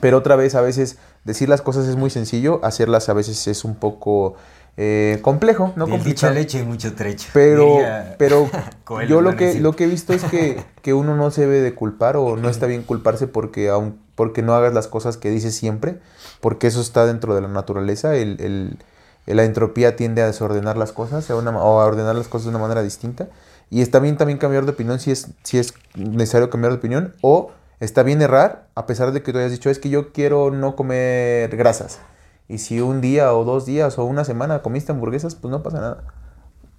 Pero 0.00 0.18
otra 0.18 0.36
vez, 0.36 0.54
a 0.54 0.60
veces 0.60 0.98
decir 1.24 1.48
las 1.48 1.62
cosas 1.62 1.86
es 1.86 1.96
muy 1.96 2.10
sencillo, 2.10 2.60
hacerlas 2.64 3.08
a 3.08 3.12
veces 3.12 3.46
es 3.46 3.64
un 3.64 3.76
poco 3.76 4.34
eh, 4.76 5.18
complejo, 5.22 5.72
¿no? 5.76 5.86
Del 5.86 6.02
dicho 6.02 6.30
leche 6.30 6.62
mucho 6.64 6.94
trecho. 6.94 7.28
Pero, 7.34 7.64
diría 7.76 8.14
pero 8.18 8.48
yo 9.08 9.20
lo 9.20 9.36
que, 9.36 9.60
lo 9.60 9.76
que 9.76 9.84
he 9.84 9.86
visto 9.86 10.12
es 10.14 10.24
que, 10.24 10.62
que 10.80 10.94
uno 10.94 11.14
no 11.14 11.30
se 11.30 11.42
debe 11.42 11.60
de 11.60 11.74
culpar 11.74 12.16
o 12.16 12.36
no 12.36 12.48
está 12.48 12.66
bien 12.66 12.82
culparse 12.82 13.26
porque, 13.26 13.68
aun, 13.68 13.98
porque 14.14 14.42
no 14.42 14.54
hagas 14.54 14.74
las 14.74 14.88
cosas 14.88 15.16
que 15.16 15.30
dices 15.30 15.54
siempre, 15.54 15.98
porque 16.40 16.66
eso 16.66 16.80
está 16.80 17.06
dentro 17.06 17.34
de 17.34 17.40
la 17.42 17.48
naturaleza. 17.48 18.14
El, 18.16 18.40
el- 18.40 18.78
la 19.26 19.44
entropía 19.44 19.94
tiende 19.96 20.20
a 20.22 20.26
desordenar 20.26 20.76
las 20.76 20.92
cosas 20.92 21.30
a 21.30 21.36
o 21.36 21.80
a 21.80 21.86
ordenar 21.86 22.16
las 22.16 22.26
cosas 22.28 22.46
de 22.46 22.50
una 22.50 22.58
manera 22.58 22.82
distinta. 22.82 23.28
Y 23.70 23.80
está 23.80 24.00
bien 24.00 24.16
también 24.16 24.38
cambiar 24.38 24.64
de 24.66 24.72
opinión 24.72 24.98
si 25.00 25.10
es, 25.12 25.28
si 25.44 25.58
es 25.58 25.74
necesario 25.94 26.50
cambiar 26.50 26.72
de 26.72 26.78
opinión 26.78 27.14
o 27.22 27.52
está 27.80 28.02
bien 28.02 28.20
errar 28.20 28.66
a 28.74 28.86
pesar 28.86 29.12
de 29.12 29.22
que 29.22 29.32
tú 29.32 29.38
hayas 29.38 29.50
dicho 29.52 29.70
es 29.70 29.78
que 29.78 29.88
yo 29.90 30.12
quiero 30.12 30.50
no 30.50 30.76
comer 30.76 31.56
grasas. 31.56 32.00
Y 32.48 32.58
si 32.58 32.80
un 32.80 33.00
día 33.00 33.32
o 33.34 33.44
dos 33.44 33.64
días 33.64 33.98
o 33.98 34.04
una 34.04 34.24
semana 34.24 34.60
comiste 34.62 34.92
hamburguesas, 34.92 35.34
pues 35.36 35.50
no 35.50 35.62
pasa 35.62 35.80
nada. 35.80 36.04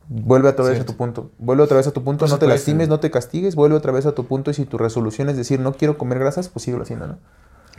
Vuelve 0.10 0.50
otra 0.50 0.66
vez 0.66 0.76
Cierto. 0.76 0.92
a 0.92 0.94
tu 0.94 0.98
punto. 0.98 1.32
Vuelve 1.40 1.64
otra 1.64 1.78
vez 1.78 1.88
a 1.88 1.92
tu 1.92 2.04
punto. 2.04 2.28
No 2.28 2.38
te 2.38 2.48
lastimes, 2.48 2.90
no 2.90 3.00
te 3.00 3.10
castigues. 3.12 3.56
Vuelve 3.56 3.76
otra 3.76 3.92
vez 3.92 4.06
a 4.06 4.14
tu 4.14 4.26
punto. 4.26 4.52
Y 4.52 4.54
si 4.54 4.66
tu 4.66 4.78
resolución 4.78 5.30
es 5.30 5.38
decir, 5.38 5.60
no 5.60 5.74
quiero 5.74 5.98
comer 5.98 6.20
grasas, 6.20 6.50
pues 6.50 6.64
síguelo 6.64 6.84
haciendo, 6.84 7.08
¿no? 7.08 7.18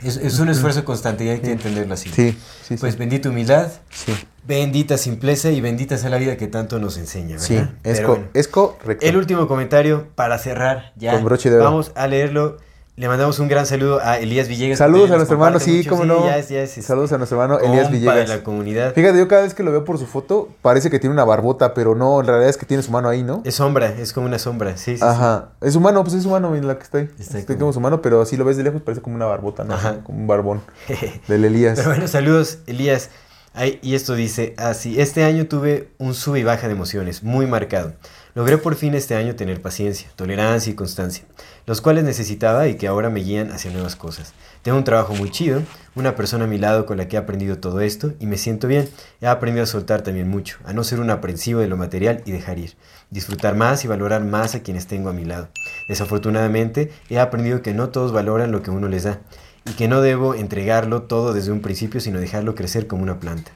Es, 0.03 0.17
es 0.17 0.39
un 0.39 0.49
esfuerzo 0.49 0.83
constante 0.83 1.23
y 1.23 1.29
hay 1.29 1.39
que 1.39 1.51
entenderlo 1.53 1.93
así. 1.93 2.09
Sí, 2.09 2.37
sí, 2.63 2.75
Pues 2.75 2.93
sí. 2.93 2.99
bendita 2.99 3.29
humildad, 3.29 3.71
Sí, 3.89 4.13
bendita 4.45 4.97
simpleza 4.97 5.51
y 5.51 5.61
bendita 5.61 5.97
sea 5.97 6.09
la 6.09 6.17
vida 6.17 6.35
que 6.35 6.47
tanto 6.47 6.79
nos 6.79 6.97
enseña, 6.97 7.37
¿verdad? 7.37 7.45
sí. 7.45 7.61
Es, 7.83 8.01
co- 8.01 8.07
bueno. 8.07 8.25
es 8.33 8.47
correcto. 8.49 9.05
El 9.05 9.15
último 9.15 9.47
comentario 9.47 10.07
para 10.15 10.37
cerrar 10.37 10.91
ya. 10.97 11.13
Con 11.13 11.23
broche 11.23 11.49
de 11.49 11.55
oro. 11.55 11.63
Vamos 11.65 11.91
a 11.95 12.07
leerlo. 12.07 12.57
Le 12.97 13.09
mandamos 13.09 13.39
un 13.39 13.49
gran 13.49 13.65
saludo 13.65 13.99
a 14.01 14.19
Elías 14.19 14.47
Villegas. 14.47 14.77
Saludos 14.77 15.11
a 15.11 15.17
nuestro 15.17 15.35
hermano, 15.35 15.59
sí, 15.59 15.79
mucho. 15.79 15.89
cómo 15.89 16.05
no. 16.05 16.25
ya 16.27 16.37
es- 16.37 16.47
ya 16.47 16.61
es, 16.61 16.71
Saludos 16.71 17.11
a 17.11 17.17
nuestro 17.17 17.41
hermano 17.41 17.59
Elías 17.59 17.87
compa 17.87 17.91
de 17.91 17.97
Villegas. 17.99 18.29
la 18.29 18.41
comunidad. 18.41 18.93
Fíjate, 18.93 19.17
yo 19.17 19.27
cada 19.27 19.41
vez 19.41 19.53
que 19.53 19.63
lo 19.63 19.71
veo 19.73 19.83
por 19.83 19.97
su 19.97 20.05
foto, 20.07 20.47
parece 20.61 20.89
que 20.89 20.97
tiene 20.97 21.13
una 21.13 21.25
barbota, 21.25 21.73
pero 21.73 21.93
no, 21.93 22.21
en 22.21 22.27
realidad 22.27 22.47
es 22.49 22.55
que 22.55 22.65
tiene 22.65 22.81
su 22.83 22.91
mano 22.91 23.09
ahí, 23.09 23.21
¿no? 23.21 23.41
Es 23.43 23.55
sombra, 23.55 23.89
es 23.89 24.13
como 24.13 24.27
una 24.27 24.39
sombra, 24.39 24.77
sí, 24.77 24.93
sí, 24.93 24.97
sí. 24.99 25.03
Ajá. 25.03 25.49
Es 25.59 25.75
humano, 25.75 26.03
pues 26.05 26.13
es 26.15 26.25
humano, 26.25 26.49
mira 26.51 26.67
la 26.67 26.77
que 26.77 26.83
está 26.83 26.99
ahí. 26.99 27.09
Está 27.19 27.37
Está 27.37 27.53
como- 27.55 27.59
como 27.65 27.73
su 27.73 27.81
mano, 27.81 28.01
pero 28.01 28.25
si 28.25 28.37
lo 28.37 28.45
ves 28.45 28.55
de 28.55 28.63
lejos 28.63 28.81
parece 28.81 29.01
como 29.01 29.17
una 29.17 29.25
barbota, 29.25 29.65
¿no? 29.65 29.73
Ajá. 29.73 29.97
Como 30.05 30.17
un 30.19 30.27
barbón. 30.27 30.61
Del 31.27 31.43
Elías. 31.43 31.77
Pero 31.77 31.89
bueno, 31.89 32.07
saludos, 32.07 32.59
Elías. 32.65 33.09
Ay, 33.57 33.79
y 33.81 33.95
esto 33.95 34.15
dice 34.15 34.53
así, 34.57 34.99
este 34.99 35.23
año 35.23 35.47
tuve 35.47 35.87
un 35.97 36.13
sube 36.13 36.41
y 36.41 36.43
baja 36.43 36.67
de 36.67 36.73
emociones, 36.73 37.23
muy 37.23 37.47
marcado. 37.47 37.93
Logré 38.33 38.57
por 38.57 38.75
fin 38.75 38.95
este 38.95 39.15
año 39.15 39.37
tener 39.37 39.61
paciencia, 39.61 40.09
tolerancia 40.17 40.73
y 40.73 40.75
constancia, 40.75 41.23
los 41.65 41.79
cuales 41.79 42.03
necesitaba 42.03 42.67
y 42.67 42.75
que 42.75 42.87
ahora 42.87 43.09
me 43.09 43.21
guían 43.21 43.53
hacia 43.53 43.71
nuevas 43.71 43.95
cosas. 43.95 44.33
Tengo 44.61 44.77
un 44.77 44.83
trabajo 44.83 45.15
muy 45.15 45.31
chido, 45.31 45.61
una 45.95 46.17
persona 46.17 46.43
a 46.43 46.47
mi 46.47 46.57
lado 46.57 46.85
con 46.85 46.97
la 46.97 47.07
que 47.07 47.15
he 47.15 47.19
aprendido 47.19 47.57
todo 47.57 47.79
esto 47.79 48.11
y 48.19 48.25
me 48.25 48.35
siento 48.35 48.67
bien. 48.67 48.89
He 49.21 49.27
aprendido 49.27 49.63
a 49.63 49.67
soltar 49.67 50.01
también 50.01 50.27
mucho, 50.27 50.57
a 50.65 50.73
no 50.73 50.83
ser 50.83 50.99
un 50.99 51.09
aprensivo 51.09 51.61
de 51.61 51.69
lo 51.69 51.77
material 51.77 52.23
y 52.25 52.33
dejar 52.33 52.59
ir, 52.59 52.75
disfrutar 53.09 53.55
más 53.55 53.85
y 53.85 53.87
valorar 53.87 54.25
más 54.25 54.53
a 54.55 54.63
quienes 54.63 54.85
tengo 54.85 55.07
a 55.07 55.13
mi 55.13 55.23
lado. 55.23 55.47
Desafortunadamente, 55.87 56.91
he 57.09 57.19
aprendido 57.19 57.61
que 57.61 57.73
no 57.73 57.87
todos 57.87 58.11
valoran 58.11 58.51
lo 58.51 58.61
que 58.61 58.71
uno 58.71 58.89
les 58.89 59.03
da 59.03 59.21
y 59.65 59.71
que 59.73 59.87
no 59.87 60.01
debo 60.01 60.35
entregarlo 60.35 61.03
todo 61.03 61.33
desde 61.33 61.51
un 61.51 61.61
principio, 61.61 61.99
sino 62.01 62.19
dejarlo 62.19 62.55
crecer 62.55 62.87
como 62.87 63.03
una 63.03 63.19
planta. 63.19 63.51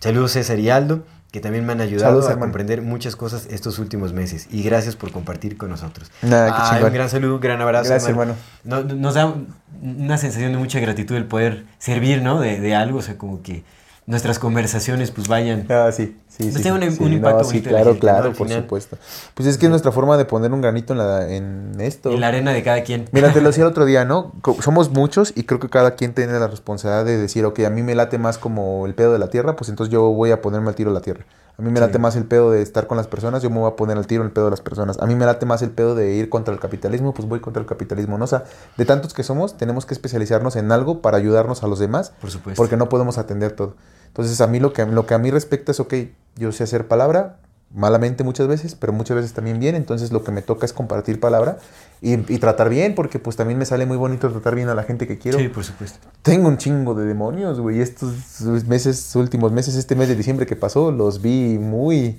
Saludos 0.00 0.32
César 0.32 0.58
y 0.58 0.68
Aldo, 0.70 1.04
que 1.32 1.40
también 1.40 1.64
me 1.66 1.72
han 1.72 1.80
ayudado 1.80 2.10
Saludos, 2.10 2.26
a 2.26 2.32
hermano. 2.32 2.46
comprender 2.46 2.82
muchas 2.82 3.16
cosas 3.16 3.46
estos 3.50 3.78
últimos 3.78 4.12
meses. 4.12 4.46
Y 4.50 4.62
gracias 4.62 4.94
por 4.96 5.10
compartir 5.12 5.56
con 5.56 5.70
nosotros. 5.70 6.10
Nada, 6.22 6.48
qué 6.48 6.76
Ay, 6.76 6.82
un 6.84 6.92
gran 6.92 7.08
saludo, 7.08 7.34
un 7.36 7.40
gran 7.40 7.60
abrazo. 7.60 7.88
Gracias, 7.90 8.10
hermano. 8.10 8.34
No- 8.64 8.82
nos 8.82 9.14
da 9.14 9.34
una 9.82 10.18
sensación 10.18 10.52
de 10.52 10.58
mucha 10.58 10.78
gratitud 10.80 11.16
el 11.16 11.24
poder 11.26 11.64
servir, 11.78 12.22
¿no? 12.22 12.40
De, 12.40 12.60
de 12.60 12.74
algo, 12.74 12.98
o 12.98 13.02
sea, 13.02 13.16
como 13.18 13.42
que 13.42 13.64
nuestras 14.06 14.38
conversaciones 14.38 15.10
pues 15.10 15.28
vayan... 15.28 15.66
Ah, 15.70 15.90
sí, 15.92 16.16
sí, 16.28 16.50
Pues 16.50 16.62
sí. 16.62 16.70
un- 16.70 16.82
sí, 16.90 17.02
un 17.02 17.12
impacto 17.12 17.44
sí, 17.44 17.58
en 17.58 17.64
la 17.64 17.70
claro, 17.70 17.94
¿no? 17.94 18.00
claro, 18.00 18.32
por 18.34 18.46
final. 18.48 18.62
supuesto. 18.62 18.98
Pues 19.34 19.48
es 19.48 19.56
que 19.56 19.66
es 19.66 19.70
nuestra 19.70 19.92
forma 19.92 20.16
de 20.16 20.24
poner 20.24 20.52
un 20.52 20.60
granito 20.60 20.92
en, 20.92 20.98
la, 20.98 21.28
en 21.34 21.72
esto. 21.80 22.10
En 22.10 22.20
la 22.20 22.28
arena 22.28 22.52
de 22.52 22.62
cada 22.62 22.82
quien. 22.82 23.08
Mira, 23.12 23.32
te 23.32 23.40
lo 23.40 23.48
decía 23.48 23.64
el 23.64 23.70
otro 23.70 23.84
día, 23.86 24.04
¿no? 24.04 24.32
Somos 24.60 24.90
muchos 24.90 25.32
y 25.34 25.44
creo 25.44 25.58
que 25.60 25.68
cada 25.70 25.94
quien 25.94 26.12
tiene 26.14 26.38
la 26.38 26.48
responsabilidad 26.48 27.04
de 27.06 27.16
decir, 27.18 27.44
ok, 27.46 27.60
a 27.60 27.70
mí 27.70 27.82
me 27.82 27.94
late 27.94 28.18
más 28.18 28.36
como 28.38 28.86
el 28.86 28.94
pedo 28.94 29.12
de 29.12 29.18
la 29.18 29.30
tierra, 29.30 29.56
pues 29.56 29.70
entonces 29.70 29.92
yo 29.92 30.02
voy 30.10 30.30
a 30.32 30.42
ponerme 30.42 30.68
al 30.68 30.74
tiro 30.74 30.90
la 30.92 31.00
tierra. 31.00 31.24
A 31.56 31.62
mí 31.62 31.70
me 31.70 31.76
Sí. 31.78 31.86
late 31.86 31.98
más 32.00 32.16
el 32.16 32.24
pedo 32.24 32.50
de 32.50 32.62
estar 32.62 32.86
con 32.88 32.96
las 32.96 33.06
personas, 33.06 33.42
yo 33.42 33.48
me 33.50 33.58
voy 33.60 33.70
a 33.70 33.76
poner 33.76 33.96
al 33.96 34.06
tiro 34.08 34.22
en 34.22 34.26
el 34.28 34.32
pedo 34.32 34.46
de 34.46 34.50
las 34.50 34.60
personas. 34.60 34.98
A 34.98 35.06
mí 35.06 35.14
me 35.14 35.24
late 35.24 35.46
más 35.46 35.62
el 35.62 35.70
pedo 35.70 35.94
de 35.94 36.12
ir 36.12 36.28
contra 36.28 36.52
el 36.52 36.58
capitalismo, 36.58 37.14
pues 37.14 37.28
voy 37.28 37.38
contra 37.40 37.60
el 37.60 37.66
capitalismo, 37.66 38.18
¿no? 38.18 38.24
O 38.24 38.28
sea, 38.28 38.44
de 38.76 38.84
tantos 38.84 39.14
que 39.14 39.22
somos, 39.22 39.56
tenemos 39.56 39.86
que 39.86 39.94
especializarnos 39.94 40.56
en 40.56 40.72
algo 40.72 41.00
para 41.00 41.16
ayudarnos 41.16 41.62
a 41.62 41.68
los 41.68 41.78
demás, 41.78 42.12
Por 42.20 42.30
supuesto. 42.30 42.60
porque 42.60 42.76
no 42.76 42.88
podemos 42.88 43.18
atender 43.18 43.52
todo. 43.52 43.76
Entonces, 44.08 44.40
a 44.40 44.46
mí 44.48 44.58
lo 44.60 44.72
que, 44.72 44.84
lo 44.86 45.06
que 45.06 45.14
a 45.14 45.18
mí 45.18 45.30
respecta 45.30 45.70
es, 45.72 45.78
ok, 45.80 45.94
yo 46.36 46.50
sé 46.52 46.64
hacer 46.64 46.88
palabra, 46.88 47.36
malamente 47.72 48.22
muchas 48.24 48.46
veces, 48.48 48.74
pero 48.74 48.92
muchas 48.92 49.16
veces 49.16 49.32
también 49.32 49.58
bien, 49.58 49.74
entonces 49.74 50.12
lo 50.12 50.22
que 50.24 50.30
me 50.32 50.42
toca 50.42 50.64
es 50.66 50.72
compartir 50.72 51.18
palabra 51.20 51.58
y, 52.00 52.12
y 52.32 52.38
tratar 52.38 52.68
bien, 52.68 52.94
porque 52.94 53.18
pues 53.18 53.36
también 53.36 53.58
me 53.58 53.64
sale 53.66 53.84
muy 53.86 53.96
bonito 53.96 54.30
tratar 54.30 54.54
bien 54.54 54.68
a 54.68 54.74
la 54.74 54.82
gente 54.84 55.06
que 55.08 55.18
quiero. 55.18 55.38
Sí, 55.38 55.48
por 55.48 55.64
supuesto. 55.64 55.98
Tengo 56.22 56.48
un 56.48 56.56
chingo 56.58 56.94
de 56.94 57.04
demonios, 57.06 57.58
güey. 57.60 57.80
Estos 57.80 58.42
meses, 58.68 59.14
últimos 59.16 59.50
meses, 59.52 59.74
este 59.74 59.96
mes 59.96 60.08
de 60.08 60.14
diciembre 60.16 60.46
que 60.46 60.54
pasó, 60.56 60.92
los 60.92 61.20
vi 61.22 61.58
muy, 61.58 62.18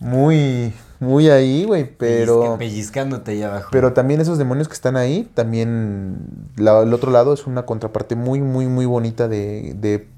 muy, 0.00 0.72
muy 1.00 1.28
ahí, 1.30 1.64
güey. 1.64 1.84
Pero, 1.96 2.42
Pellizca- 2.42 2.58
pellizcándote 2.58 3.30
allá 3.32 3.48
abajo. 3.50 3.68
pero 3.72 3.92
también 3.92 4.20
esos 4.20 4.38
demonios 4.38 4.68
que 4.68 4.74
están 4.74 4.96
ahí, 4.96 5.30
también 5.34 6.16
la- 6.56 6.80
el 6.82 6.92
otro 6.92 7.10
lado 7.10 7.32
es 7.34 7.46
una 7.46 7.64
contraparte 7.64 8.16
muy, 8.16 8.40
muy, 8.40 8.66
muy 8.66 8.86
bonita 8.86 9.28
de, 9.28 9.74
de 9.78 10.08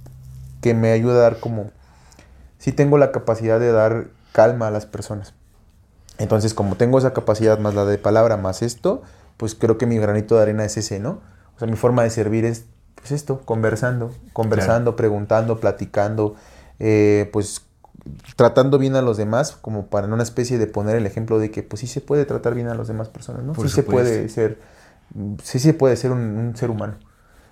que 0.61 0.75
me 0.75 0.93
ayuda 0.93 1.15
a 1.15 1.19
dar 1.19 1.41
como, 1.41 1.71
sí 2.59 2.73
tengo 2.73 2.99
la 2.99 3.13
capacidad 3.13 3.61
de 3.61 3.71
dar 3.73 4.07
calma 4.37 4.67
a 4.67 4.71
las 4.71 4.85
personas. 4.85 5.33
Entonces, 6.19 6.53
como 6.53 6.77
tengo 6.77 6.99
esa 6.99 7.15
capacidad 7.15 7.59
más 7.59 7.75
la 7.75 7.87
de 7.87 7.97
palabra 7.97 8.37
más 8.37 8.61
esto, 8.61 9.01
pues 9.39 9.55
creo 9.55 9.79
que 9.79 9.87
mi 9.87 9.97
granito 9.97 10.37
de 10.37 10.43
arena 10.43 10.63
es 10.67 10.77
ese, 10.77 11.01
¿no? 11.01 11.23
O 11.57 11.59
sea, 11.59 11.67
mi 11.67 11.77
forma 11.77 12.03
de 12.03 12.11
servir 12.11 12.45
es, 12.45 12.67
pues 12.97 13.13
esto, 13.13 13.41
conversando, 13.47 14.13
conversando, 14.35 14.95
preguntando, 14.95 15.59
platicando, 15.59 16.35
eh, 16.79 17.31
pues 17.33 17.63
tratando 18.37 18.79
bien 18.79 18.95
a 18.95 19.01
los 19.01 19.17
demás, 19.17 19.57
como 19.59 19.87
para 19.87 20.07
en 20.07 20.13
una 20.13 20.23
especie 20.23 20.59
de 20.59 20.67
poner 20.67 20.97
el 20.97 21.07
ejemplo 21.07 21.39
de 21.39 21.51
que, 21.51 21.63
pues 21.63 21.81
sí 21.81 21.87
se 21.87 22.03
puede 22.03 22.27
tratar 22.27 22.55
bien 22.55 22.69
a 22.69 22.75
las 22.75 22.89
demás 22.89 23.09
personas, 23.09 23.43
¿no? 23.43 23.55
Por 23.55 23.67
sí 23.71 23.75
se 23.75 23.85
puede 23.85 24.29
ser, 24.29 24.59
sí 25.43 25.59
se 25.59 25.73
puede 25.73 25.97
ser 25.97 26.11
un, 26.11 26.21
un 26.21 26.55
ser 26.59 26.69
humano. 26.69 26.99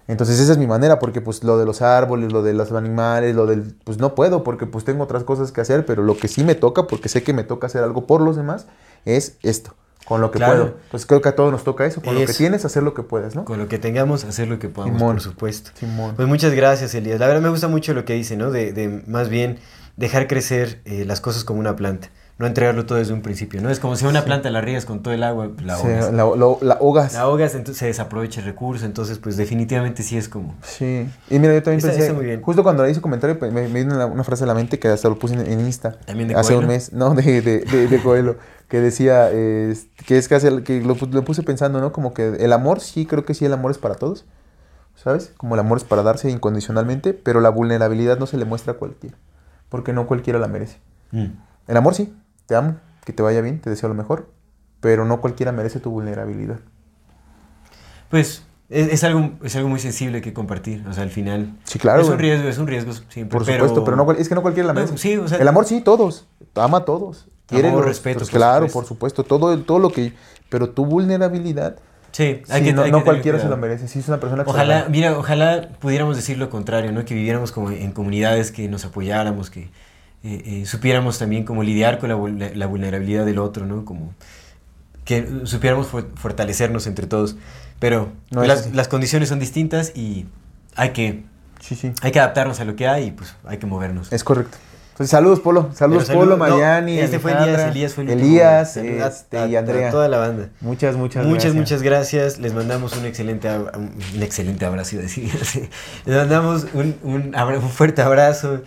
Entonces 0.07 0.39
esa 0.39 0.53
es 0.53 0.59
mi 0.59 0.67
manera, 0.67 0.99
porque 0.99 1.21
pues 1.23 1.43
lo 1.45 1.57
de 1.59 1.65
los 1.65 1.81
árboles, 1.83 2.33
lo 2.33 2.43
de 2.43 2.53
los 2.53 2.71
animales, 2.73 3.35
lo 3.35 3.47
del, 3.47 3.75
pues 3.85 3.99
no 3.99 4.15
puedo, 4.15 4.45
porque 4.45 4.67
pues 4.67 4.85
tengo 4.85 5.05
otras 5.05 5.25
cosas 5.25 5.51
que 5.53 5.61
hacer, 5.63 5.87
pero 5.87 6.03
lo 6.03 6.17
que 6.17 6.29
sí 6.29 6.45
me 6.45 6.55
toca, 6.55 6.87
porque 6.87 7.09
sé 7.09 7.23
que 7.23 7.33
me 7.33 7.43
toca 7.45 7.67
hacer 7.69 7.83
algo 7.83 8.07
por 8.07 8.21
los 8.21 8.37
demás, 8.37 8.67
es 9.07 9.37
esto, 9.43 9.75
con 10.05 10.21
lo 10.21 10.31
que 10.31 10.39
Claro. 10.39 10.63
puedo. 10.65 10.77
Pues 10.91 11.07
creo 11.07 11.23
que 11.23 11.31
a 11.31 11.35
todos 11.37 11.51
nos 11.51 11.65
toca 11.65 11.87
eso, 11.87 12.03
con 12.03 12.15
lo 12.15 12.27
que 12.27 12.35
tienes, 12.35 12.65
hacer 12.67 12.83
lo 12.83 12.93
que 12.93 13.03
puedas, 13.03 13.35
¿no? 13.35 13.47
Con 13.47 13.59
lo 13.59 13.67
que 13.69 13.79
tengamos, 13.79 14.25
hacer 14.25 14.49
lo 14.49 14.59
que 14.59 14.69
podamos, 14.69 14.99
Simón. 14.99 15.15
por 15.17 15.23
supuesto. 15.23 15.71
Simón. 15.75 16.15
Pues 16.17 16.29
muchas 16.29 16.53
gracias, 16.53 16.95
Elías. 16.95 17.19
La 17.19 17.27
verdad 17.27 17.41
me 17.43 17.49
gusta 17.49 17.69
mucho 17.69 17.95
lo 17.95 18.05
que 18.05 18.13
dice, 18.13 18.37
¿no? 18.37 18.51
De, 18.51 18.73
de 18.75 19.03
más 19.07 19.31
bien 19.31 19.59
dejar 19.97 20.27
crecer 20.27 20.81
eh, 20.85 21.05
las 21.07 21.21
cosas 21.23 21.45
como 21.45 21.61
una 21.61 21.77
planta. 21.77 22.11
No 22.37 22.47
entregarlo 22.49 22.85
todo 22.85 22.99
desde 22.99 23.13
un 23.13 23.23
principio, 23.23 23.63
¿no? 23.63 23.71
Es 23.71 23.79
como 23.79 23.95
si 23.95 24.05
una 24.07 24.25
planta 24.25 24.51
la 24.51 24.61
riegas 24.61 24.85
con 24.87 25.05
todo 25.05 25.15
el 25.15 25.23
agua, 25.23 25.51
la 25.63 25.77
Sí, 25.77 25.87
ahogas. 25.87 26.13
la, 26.13 26.25
la 26.67 26.75
ahogas. 26.75 27.13
La 27.15 27.21
ahogas, 27.21 27.55
entonces 27.55 27.79
se 27.79 27.87
desaprovecha 27.87 28.41
el 28.41 28.47
recurso, 28.47 28.85
entonces 28.87 29.19
pues 29.19 29.37
definitivamente 29.37 30.03
sí 30.03 30.17
es 30.17 30.29
como... 30.29 30.57
Sí. 30.63 31.09
Y 31.31 31.39
mira, 31.39 31.55
yo 31.55 31.63
también 31.63 31.79
Está- 31.79 31.91
pensé, 31.91 32.03
está 32.03 32.13
muy 32.13 32.25
bien. 32.25 32.43
justo 32.43 32.65
cuando 32.65 32.83
le 32.83 32.91
hice 32.91 33.01
comentario, 33.01 33.39
pues, 33.39 33.53
me, 33.53 33.69
me 33.69 33.85
vino 33.85 33.95
una, 34.11 34.25
frase 34.25 34.43
a 34.43 34.47
la 34.49 34.55
mente 34.55 34.81
que 34.81 34.89
hasta 34.89 35.09
lo 35.09 35.17
puse 35.17 35.35
en, 35.35 35.47
en 35.47 35.61
Insta. 35.61 35.93
¿También 36.07 36.29
de 36.29 36.35
Hace 36.35 36.57
un 36.57 36.67
mes, 36.67 36.93
no, 36.93 37.15
de, 37.15 37.41
de, 37.41 37.61
de, 37.61 37.87
de 37.87 38.03
Coelho, 38.03 38.37
que 38.69 38.81
decía, 38.81 39.29
eh, 39.31 39.73
que 40.05 40.19
es 40.19 40.27
casi, 40.27 40.49
que 40.63 40.81
lo, 40.81 40.97
lo 41.13 41.25
puse 41.25 41.45
pensando, 41.45 41.81
¿no? 41.81 41.93
Como 41.93 42.15
que 42.15 42.31
el 42.41 42.53
amor, 42.53 42.81
sí, 42.81 43.07
creo 43.07 43.25
que 43.25 43.35
sí, 43.35 43.45
el 43.45 43.53
amor 43.53 43.71
es 43.71 43.79
para 43.79 43.95
todos, 43.95 44.25
¿sabes? 44.97 45.33
Como 45.37 45.55
el 45.55 45.61
amor 45.61 45.79
es 45.79 45.85
para 45.85 46.03
darse 46.03 46.29
incondicionalmente, 46.31 47.15
pero 47.15 47.41
la 47.41 47.51
vulnerabilidad 47.51 48.19
no 48.19 48.27
se 48.27 48.39
le 48.39 48.45
muestra 48.45 48.73
a 48.73 48.77
cualquiera, 48.77 49.17
porque 49.69 49.93
no 49.93 50.09
cualquiera 50.09 50.41
la 50.41 50.49
merece. 50.49 50.79
mm, 51.13 51.27
El 51.69 51.77
amor 51.77 51.95
sí, 51.95 52.13
te 52.47 52.55
amo, 52.57 52.77
que 53.05 53.13
te 53.13 53.23
vaya 53.23 53.41
bien, 53.41 53.61
te 53.61 53.71
deseo 53.71 53.89
lo 53.89 53.95
mejor, 53.95 54.31
pero 54.81 55.05
no 55.05 55.21
cualquiera 55.21 55.53
merece 55.53 55.81
tu 55.81 55.91
vulnerabilidad. 55.91 56.61
Pues 58.11 58.45
es, 58.71 58.89
es 58.93 59.05
algo, 59.05 59.33
es 59.43 59.57
algo 59.57 59.69
muy 59.69 59.81
sensible 59.81 60.21
que 60.23 60.33
compartir, 60.33 60.85
o 60.89 60.93
sea, 60.93 61.03
al 61.03 61.11
final... 61.11 61.55
Sí, 61.65 61.79
claro, 61.79 62.03
Es 62.03 62.09
un 62.09 62.19
riesgo, 62.19 62.49
es 62.49 62.59
un 62.59 62.67
riesgo 62.67 62.93
siempre, 63.09 63.37
Por 63.39 63.45
supuesto, 63.47 63.85
pero, 63.85 63.97
no, 63.97 64.11
es 64.13 64.29
que 64.29 64.35
no 64.35 64.43
cualquiera 64.43 64.67
la 64.69 64.73
No, 64.75 64.81
merece. 64.81 64.99
sí, 64.99 65.17
o 65.17 65.29
sea- 65.29 65.39
el 65.39 65.49
amor 65.49 65.65
sí, 65.67 65.81
todos. 65.81 66.27
Ama 66.55 66.79
a 66.79 66.85
todos. 66.85 67.29
Quiere 67.47 67.69
Amor, 67.69 67.81
los- 67.81 67.89
respeto, 67.89 68.21
pues, 68.21 68.31
por 68.31 68.39
claro, 68.39 68.67
supuesto. 68.69 68.79
por 68.79 68.87
supuesto. 68.87 69.25
Todo, 69.25 69.59
todo 69.65 69.79
lo 69.79 69.91
que. 69.91 70.15
Pero 70.49 70.71
tu 70.71 70.87
vulnerabilidad. 70.87 71.77
Sí, 72.13 72.41
sí, 72.47 72.73
no, 72.73 72.83
hay 72.83 72.91
no 72.91 72.99
que 72.99 73.05
cualquiera 73.05 73.39
se 73.39 73.49
lo 73.49 73.57
merece. 73.59 73.87
Si 73.89 73.99
es 73.99 74.09
una 74.09 74.19
persona 74.21 74.45
que 74.45 74.51
Ojalá, 74.51 74.87
mira, 74.89 75.19
ojalá 75.19 75.69
pudiéramos 75.81 76.17
decir 76.17 76.39
lo 76.39 76.49
contrario, 76.49 76.91
¿no? 76.93 77.05
Que 77.05 77.15
viviéramos 77.15 77.53
como 77.53 77.71
en 77.71 77.93
comunidades 77.93 78.51
que 78.53 78.67
nos 78.69 78.85
apoyáramos, 78.87 79.51
que 79.51 79.71
eh, 80.25 80.43
eh, 80.63 80.67
supiéramos 80.67 81.19
también 81.19 81.45
cómo 81.45 81.63
lidiar 81.63 81.99
con 81.99 82.09
la, 82.09 82.17
vul- 82.17 82.55
la 82.55 82.67
vulnerabilidad 82.67 83.25
del 83.27 83.39
otro, 83.39 83.67
¿no? 83.67 83.85
Como 83.85 84.13
que 85.05 85.29
supiéramos 85.45 85.87
for- 85.89 86.09
fortalecernos 86.17 86.87
entre 86.87 87.07
todos. 87.07 87.37
Pero 87.79 88.11
No 88.31 88.43
las, 88.45 88.89
condiciones 88.89 89.29
son 89.29 89.39
distintas 89.39 89.93
y 89.95 90.27
hay 90.77 90.91
que, 90.91 91.25
Sí, 91.61 91.75
sí. 91.75 91.93
hay 92.03 92.11
que 92.13 92.21
adaptarnos 92.21 92.61
a 92.61 92.65
lo 92.65 92.75
que 92.77 92.87
hay 92.89 93.07
y 93.07 93.11
pues 93.11 93.35
hay 93.45 93.59
que 93.59 93.67
movernos. 93.67 94.13
Es 94.13 94.25
correcto. 94.25 94.57
Entonces, 94.93 95.11
saludos, 95.11 95.41
Polo. 95.41 95.71
Saludos, 95.75 96.09
Polo, 96.09 96.37
no, 96.37 96.37
Mayani. 96.37 97.01
este 97.01 97.19
fue 97.19 97.33
Elías, 97.33 97.61
Elías 97.63 97.95
fue 97.95 98.05
el. 98.05 98.11
Elías, 98.11 98.77
a- 98.77 98.81
este, 99.09 99.39
a- 99.39 99.47
y 99.49 99.57
a 99.57 99.59
Andrea. 99.59 99.91
toda 99.91 100.09
la 100.09 100.19
banda. 100.19 100.51
Muchas, 100.61 100.95
muchas 100.97 101.27
muchas, 101.27 101.53
gracias. 101.53 101.55
muchas 101.57 101.83
gracias. 101.83 102.39
Les 102.39 102.55
mandamos 102.55 102.97
un 102.97 103.05
excelente, 103.05 103.49
un 103.51 104.23
excelente 104.23 104.65
abrazo, 104.65 104.95
iba 104.95 105.01
a 105.01 105.03
decir. 105.03 105.29
sí. 105.45 105.69
Les 106.07 106.17
mandamos 106.17 106.69
un, 106.75 106.95
un 107.03 107.35
abra- 107.35 107.59
un 107.59 107.69
fuerte 107.71 108.03
abrazo. 108.03 108.63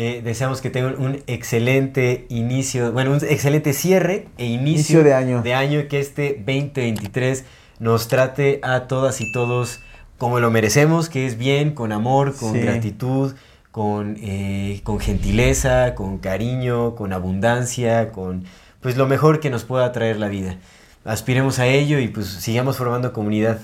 Eh, 0.00 0.20
deseamos 0.22 0.60
que 0.60 0.70
tengan 0.70 0.94
un 1.02 1.24
excelente 1.26 2.24
inicio, 2.28 2.92
bueno, 2.92 3.10
un 3.10 3.16
excelente 3.16 3.72
cierre 3.72 4.28
e 4.38 4.46
inicio, 4.46 5.00
Inicio 5.00 5.02
de 5.02 5.12
año. 5.12 5.42
de 5.42 5.54
año 5.54 5.88
que 5.88 5.98
este 5.98 6.34
2023 6.34 7.44
nos 7.80 8.06
trate 8.06 8.60
a 8.62 8.86
todas 8.86 9.20
y 9.20 9.32
todos 9.32 9.80
como 10.16 10.38
lo 10.38 10.52
merecemos, 10.52 11.08
que 11.08 11.26
es 11.26 11.36
bien, 11.36 11.72
con 11.74 11.90
amor, 11.90 12.36
con 12.36 12.52
Sí. 12.52 12.60
gratitud, 12.60 13.34
con, 13.72 14.16
eh, 14.20 14.82
con 14.84 15.00
gentileza, 15.00 15.96
con 15.96 16.18
cariño, 16.18 16.94
con 16.94 17.12
abundancia, 17.12 18.12
con 18.12 18.44
pues 18.80 18.96
lo 18.96 19.08
mejor 19.08 19.40
que 19.40 19.50
nos 19.50 19.64
pueda 19.64 19.90
traer 19.90 20.20
la 20.20 20.28
vida. 20.28 20.58
Aspiremos 21.04 21.58
a 21.58 21.66
ello 21.66 21.98
y 21.98 22.06
pues 22.06 22.26
sigamos 22.28 22.76
formando 22.76 23.12
comunidad. 23.12 23.58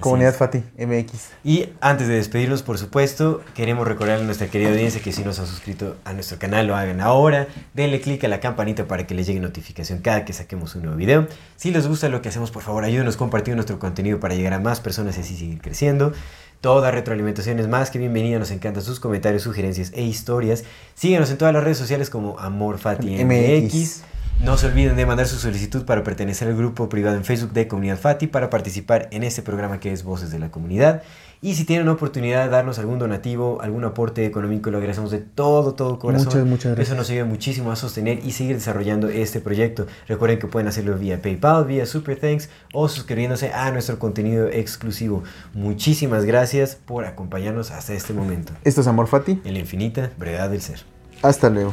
Comunidad. 0.00 0.34
Fati, 0.34 0.64
MX. 0.78 1.30
Y 1.44 1.68
antes 1.80 2.08
de 2.08 2.14
despedirnos, 2.14 2.62
por 2.62 2.78
supuesto, 2.78 3.42
queremos 3.54 3.86
recordarle 3.86 4.24
a 4.24 4.26
nuestra 4.26 4.48
querida 4.48 4.70
audiencia 4.70 5.00
que 5.00 5.12
si 5.12 5.22
no 5.22 5.32
se 5.32 5.42
han 5.42 5.46
suscrito 5.46 5.96
a 6.04 6.12
nuestro 6.12 6.38
canal, 6.38 6.66
lo 6.66 6.76
hagan 6.76 7.00
ahora. 7.00 7.46
Denle 7.74 8.00
click 8.00 8.24
a 8.24 8.28
la 8.28 8.40
campanita 8.40 8.86
para 8.86 9.06
que 9.06 9.14
les 9.14 9.26
llegue 9.26 9.40
notificación 9.40 10.00
cada 10.00 10.24
que 10.24 10.32
saquemos 10.32 10.74
un 10.74 10.82
nuevo 10.82 10.96
video. 10.96 11.26
Si 11.56 11.70
les 11.70 11.86
gusta 11.86 12.08
lo 12.08 12.22
que 12.22 12.30
hacemos, 12.30 12.50
por 12.50 12.62
favor, 12.62 12.84
ayúdenos 12.84 13.16
compartiendo 13.16 13.56
nuestro 13.56 13.78
contenido 13.78 14.18
para 14.18 14.34
llegar 14.34 14.54
a 14.54 14.58
más 14.58 14.80
personas 14.80 15.16
y 15.18 15.20
así 15.20 15.36
seguir 15.36 15.60
creciendo. 15.60 16.12
Toda 16.60 16.90
retroalimentación 16.92 17.58
es 17.58 17.68
más 17.68 17.90
que 17.90 17.98
bienvenida. 17.98 18.38
Nos 18.38 18.52
encantan 18.52 18.82
sus 18.82 19.00
comentarios, 19.00 19.42
sugerencias 19.42 19.92
e 19.94 20.02
historias. 20.02 20.64
Síguenos 20.94 21.30
en 21.30 21.38
todas 21.38 21.52
las 21.52 21.64
redes 21.64 21.78
sociales 21.78 22.08
como 22.08 22.38
AmorFatiMX. 22.38 23.24
MX. 23.24 24.11
No 24.42 24.56
se 24.58 24.66
olviden 24.66 24.96
de 24.96 25.06
mandar 25.06 25.28
su 25.28 25.36
solicitud 25.36 25.84
para 25.84 26.02
pertenecer 26.02 26.48
al 26.48 26.56
grupo 26.56 26.88
privado 26.88 27.16
en 27.16 27.24
Facebook 27.24 27.52
de 27.52 27.68
Comunidad 27.68 27.96
Fati 27.96 28.26
para 28.26 28.50
participar 28.50 29.06
en 29.12 29.22
este 29.22 29.40
programa 29.40 29.78
que 29.78 29.92
es 29.92 30.02
Voces 30.02 30.32
de 30.32 30.40
la 30.40 30.50
Comunidad. 30.50 31.04
Y 31.40 31.54
si 31.54 31.64
tienen 31.64 31.86
la 31.86 31.92
oportunidad 31.92 32.44
de 32.44 32.50
darnos 32.50 32.80
algún 32.80 32.98
donativo, 32.98 33.62
algún 33.62 33.84
aporte 33.84 34.26
económico, 34.26 34.72
lo 34.72 34.78
agradecemos 34.78 35.12
de 35.12 35.20
todo, 35.20 35.74
todo 35.74 36.00
corazón. 36.00 36.26
Muchas, 36.26 36.44
muchas 36.44 36.64
Eso 36.64 36.74
gracias. 36.74 36.96
nos 36.96 37.10
ayuda 37.10 37.24
muchísimo 37.24 37.70
a 37.70 37.76
sostener 37.76 38.18
y 38.24 38.32
seguir 38.32 38.56
desarrollando 38.56 39.08
este 39.08 39.40
proyecto. 39.40 39.86
Recuerden 40.08 40.40
que 40.40 40.48
pueden 40.48 40.66
hacerlo 40.66 40.98
vía 40.98 41.22
PayPal, 41.22 41.64
vía 41.64 41.86
Super 41.86 42.18
Thanks 42.18 42.48
o 42.72 42.88
suscribiéndose 42.88 43.52
a 43.52 43.70
nuestro 43.70 44.00
contenido 44.00 44.48
exclusivo. 44.48 45.22
Muchísimas 45.54 46.24
gracias 46.24 46.74
por 46.74 47.04
acompañarnos 47.04 47.70
hasta 47.70 47.92
este 47.92 48.12
momento. 48.12 48.52
Esto 48.64 48.80
es 48.80 48.88
Amor 48.88 49.06
Fati. 49.06 49.40
En 49.44 49.54
la 49.54 49.60
infinita 49.60 50.10
brevedad 50.18 50.50
del 50.50 50.62
ser. 50.62 50.80
Hasta 51.22 51.48
luego. 51.48 51.72